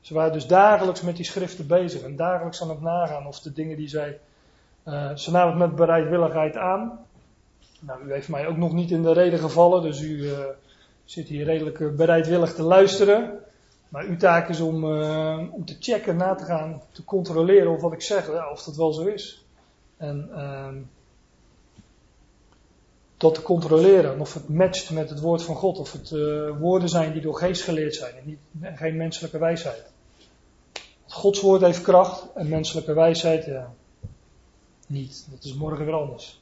Ze 0.00 0.14
waren 0.14 0.32
dus 0.32 0.46
dagelijks 0.46 1.00
met 1.00 1.16
die 1.16 1.24
schriften 1.24 1.66
bezig 1.66 2.02
en 2.02 2.16
dagelijks 2.16 2.62
aan 2.62 2.68
het 2.68 2.80
nagaan 2.80 3.26
of 3.26 3.40
de 3.40 3.52
dingen 3.52 3.76
die 3.76 3.88
zij. 3.88 4.18
Uh, 4.84 5.14
ze 5.14 5.30
namen 5.30 5.50
het 5.50 5.68
met 5.68 5.76
bereidwilligheid 5.76 6.56
aan. 6.56 6.98
Nou, 7.80 8.04
u 8.06 8.12
heeft 8.12 8.28
mij 8.28 8.46
ook 8.46 8.56
nog 8.56 8.72
niet 8.72 8.90
in 8.90 9.02
de 9.02 9.12
reden 9.12 9.38
gevallen, 9.38 9.82
dus 9.82 10.00
u 10.00 10.22
uh, 10.22 10.38
zit 11.04 11.28
hier 11.28 11.44
redelijk 11.44 11.80
eh, 11.80 11.88
bereidwillig 11.88 12.54
te 12.54 12.62
luisteren. 12.62 13.38
Maar 13.88 14.04
uw 14.04 14.16
taak 14.16 14.48
is 14.48 14.60
om, 14.60 14.84
om 15.50 15.64
te 15.64 15.76
checken, 15.80 16.16
na 16.16 16.34
te 16.34 16.44
gaan, 16.44 16.82
te 16.92 17.04
controleren 17.04 17.70
of 17.70 17.80
wat 17.80 17.92
ik 17.92 18.02
zeg, 18.02 18.50
of 18.52 18.62
dat 18.62 18.76
wel 18.76 18.92
zo 18.92 19.04
is. 19.04 19.44
En 19.96 20.28
uh, 20.32 20.68
dat 23.24 23.34
te 23.34 23.42
controleren, 23.42 24.20
of 24.20 24.34
het 24.34 24.48
matcht 24.48 24.90
met 24.90 25.10
het 25.10 25.20
woord 25.20 25.42
van 25.42 25.56
God, 25.56 25.78
of 25.78 25.92
het 25.92 26.10
woorden 26.58 26.88
zijn 26.88 27.12
die 27.12 27.22
door 27.22 27.36
geest 27.36 27.62
geleerd 27.62 27.94
zijn 27.94 28.14
en 28.14 28.22
niet, 28.24 28.38
geen 28.78 28.96
menselijke 28.96 29.38
wijsheid. 29.38 29.92
Gods 31.06 31.40
woord 31.40 31.60
heeft 31.60 31.82
kracht 31.82 32.26
en 32.34 32.48
menselijke 32.48 32.92
wijsheid, 32.92 33.44
ja, 33.44 33.74
niet. 34.86 35.26
Dat 35.30 35.44
is 35.44 35.54
morgen 35.54 35.84
weer 35.84 35.94
anders. 35.94 36.40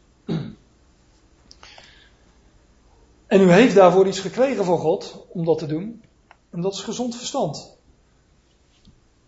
En 3.26 3.40
u 3.40 3.52
heeft 3.52 3.74
daarvoor 3.74 4.06
iets 4.06 4.20
gekregen 4.20 4.64
van 4.64 4.78
God 4.78 5.24
om 5.28 5.44
dat 5.44 5.58
te 5.58 5.66
doen. 5.66 6.02
En 6.50 6.60
dat 6.60 6.74
is 6.74 6.80
gezond 6.80 7.16
verstand. 7.16 7.76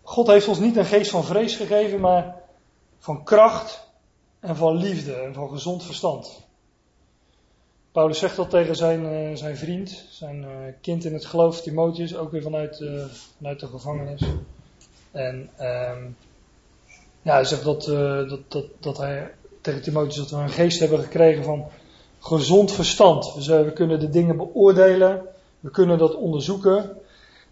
God 0.01 0.27
heeft 0.27 0.47
ons 0.47 0.59
niet 0.59 0.75
een 0.75 0.85
geest 0.85 1.11
van 1.11 1.23
vrees 1.23 1.55
gegeven, 1.55 1.99
maar 1.99 2.41
van 2.99 3.23
kracht 3.23 3.87
en 4.39 4.55
van 4.55 4.75
liefde 4.75 5.13
en 5.13 5.33
van 5.33 5.49
gezond 5.49 5.83
verstand. 5.83 6.44
Paulus 7.95 8.19
zegt 8.19 8.35
dat 8.35 8.49
tegen 8.49 8.75
zijn, 8.75 9.03
uh, 9.03 9.35
zijn 9.35 9.57
vriend, 9.57 10.05
zijn 10.09 10.41
uh, 10.41 10.47
kind 10.81 11.05
in 11.05 11.13
het 11.13 11.25
geloof, 11.25 11.61
Timotheus, 11.61 12.15
ook 12.15 12.31
weer 12.31 12.41
vanuit, 12.41 12.79
uh, 12.79 13.05
vanuit 13.37 13.59
de 13.59 13.67
gevangenis. 13.67 14.21
En 15.11 15.49
um, 15.59 16.17
ja, 17.21 17.33
hij 17.33 17.45
zegt 17.45 17.63
dat, 17.63 17.85
dat, 18.29 18.39
dat, 18.47 18.65
dat 18.79 18.97
hij 18.97 19.31
tegen 19.61 19.81
Timotheus 19.81 20.15
dat 20.15 20.29
we 20.29 20.35
een 20.35 20.49
geest 20.49 20.79
hebben 20.79 20.99
gekregen 20.99 21.43
van 21.43 21.65
gezond 22.19 22.71
verstand. 22.71 23.33
Dus 23.35 23.47
we 23.47 23.71
kunnen 23.73 23.99
de 23.99 24.09
dingen 24.09 24.37
beoordelen, 24.37 25.21
we 25.59 25.69
kunnen 25.69 25.97
dat 25.97 26.15
onderzoeken. 26.15 26.97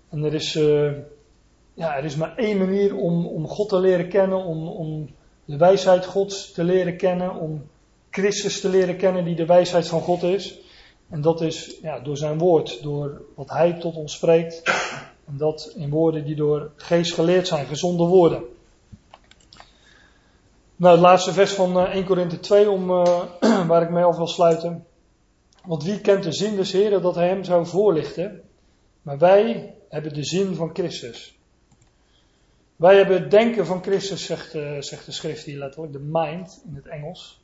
En 0.09 0.23
er 0.23 0.33
is, 0.33 0.53
ja, 1.73 1.97
er 1.97 2.03
is 2.03 2.15
maar 2.15 2.37
één 2.37 2.57
manier 2.57 2.95
om, 2.95 3.27
om 3.27 3.47
God 3.47 3.69
te 3.69 3.79
leren 3.79 4.09
kennen, 4.09 4.43
om, 4.43 4.67
om 4.67 5.09
de 5.45 5.57
wijsheid 5.57 6.05
Gods 6.05 6.51
te 6.51 6.63
leren 6.63 6.97
kennen, 6.97 7.35
om 7.35 7.63
Christus 8.13 8.61
te 8.61 8.69
leren 8.69 8.97
kennen 8.97 9.25
die 9.25 9.35
de 9.35 9.45
wijsheid 9.45 9.87
van 9.87 10.01
God 10.01 10.23
is. 10.23 10.59
En 11.09 11.21
dat 11.21 11.41
is 11.41 11.77
ja, 11.81 11.99
door 11.99 12.17
zijn 12.17 12.37
woord, 12.37 12.83
door 12.83 13.21
wat 13.35 13.49
hij 13.49 13.73
tot 13.73 13.95
ons 13.95 14.13
spreekt. 14.13 14.61
En 15.25 15.37
dat 15.37 15.73
in 15.75 15.89
woorden 15.89 16.25
die 16.25 16.35
door 16.35 16.71
geest 16.75 17.13
geleerd 17.13 17.47
zijn, 17.47 17.65
gezonde 17.65 18.03
woorden. 18.03 18.43
Nou, 20.75 20.93
het 20.93 21.03
laatste 21.03 21.33
vers 21.33 21.53
van 21.53 21.79
1 21.79 21.91
eh, 21.91 22.05
Korinthe 22.05 22.39
2, 22.39 22.69
om, 22.69 22.89
uh, 22.89 23.23
waar 23.67 23.81
ik 23.81 23.89
mee 23.89 24.03
af 24.03 24.17
wil 24.17 24.27
sluiten. 24.27 24.85
Want 25.65 25.83
wie 25.83 26.01
kent 26.01 26.23
de 26.23 26.33
zin 26.33 26.55
des 26.55 26.71
Heren 26.71 27.01
dat 27.01 27.15
hij 27.15 27.27
hem 27.27 27.43
zou 27.43 27.65
voorlichten? 27.65 28.41
Maar 29.01 29.17
wij 29.17 29.73
hebben 29.89 30.13
de 30.13 30.23
zin 30.23 30.55
van 30.55 30.69
Christus. 30.73 31.37
Wij 32.75 32.95
hebben 32.95 33.21
het 33.21 33.31
denken 33.31 33.65
van 33.65 33.83
Christus, 33.83 34.25
zegt, 34.25 34.55
uh, 34.55 34.81
zegt 34.81 35.05
de 35.05 35.11
schrift 35.11 35.45
hier 35.45 35.57
letterlijk, 35.57 35.93
de 35.93 36.09
mind 36.11 36.61
in 36.67 36.75
het 36.75 36.87
Engels. 36.87 37.42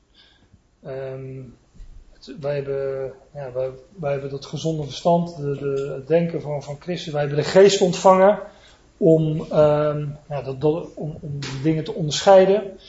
Het, 0.81 2.35
wij, 2.39 2.55
hebben, 2.55 3.13
ja, 3.33 3.51
wij, 3.99 4.11
hebben 4.11 4.29
dat 4.29 4.45
gezonde 4.45 4.83
verstand, 4.83 5.35
de, 5.37 5.57
de, 5.57 5.93
het 5.95 6.07
denken 6.07 6.41
van, 6.41 6.63
van 6.63 6.77
Christus. 6.79 7.13
Wij 7.13 7.21
hebben 7.21 7.39
de 7.39 7.49
geest 7.49 7.81
ontvangen 7.81 8.39
om, 8.97 9.41
um, 9.41 10.17
ja, 10.29 10.41
dat, 10.41 10.63
om, 10.95 11.17
om 11.21 11.39
dingen 11.63 11.83
te 11.83 11.93
onderscheiden. 11.93 12.79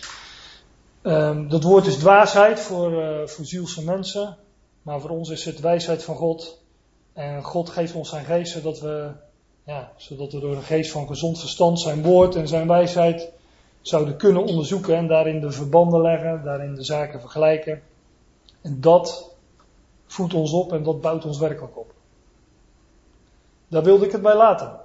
Um, 1.03 1.49
dat 1.49 1.62
woord 1.62 1.86
is 1.86 1.97
dwaasheid 1.97 2.61
voor, 2.61 2.93
uh, 2.93 3.26
voor 3.26 3.45
zielse 3.45 3.84
mensen. 3.84 4.36
Maar 4.82 5.01
voor 5.01 5.11
ons 5.11 5.28
is 5.28 5.45
het 5.45 5.61
wijsheid 5.61 6.05
van 6.05 6.16
God. 6.16 6.59
En 7.12 7.43
God 7.43 7.70
geeft 7.70 7.95
ons 7.95 8.09
zijn 8.09 8.24
geest 8.24 8.53
zodat 8.53 8.80
we, 8.80 9.11
ja, 9.64 9.93
zodat 9.97 10.32
we 10.32 10.41
door 10.41 10.55
de 10.55 10.62
geest 10.62 10.91
van 10.91 11.07
gezond 11.07 11.38
verstand 11.38 11.80
zijn 11.80 12.03
woord 12.03 12.34
en 12.34 12.49
zijn 12.49 12.68
wijsheid 12.68 13.32
zouden 13.81 14.16
kunnen 14.16 14.45
onderzoeken 14.45 14.97
en 14.97 15.07
daarin 15.07 15.41
de 15.41 15.51
verbanden 15.51 16.01
leggen, 16.01 16.45
daarin 16.45 16.74
de 16.74 16.85
zaken 16.85 17.20
vergelijken. 17.20 17.83
En 18.61 18.81
dat 18.81 19.35
voedt 20.07 20.35
ons 20.35 20.53
op 20.53 20.72
en 20.72 20.83
dat 20.83 21.01
bouwt 21.01 21.24
ons 21.24 21.39
werkelijk 21.39 21.78
op. 21.78 21.93
Daar 23.68 23.83
wilde 23.83 24.07
ik 24.07 24.12
het 24.12 24.22
bij 24.22 24.37
laten. 24.37 24.78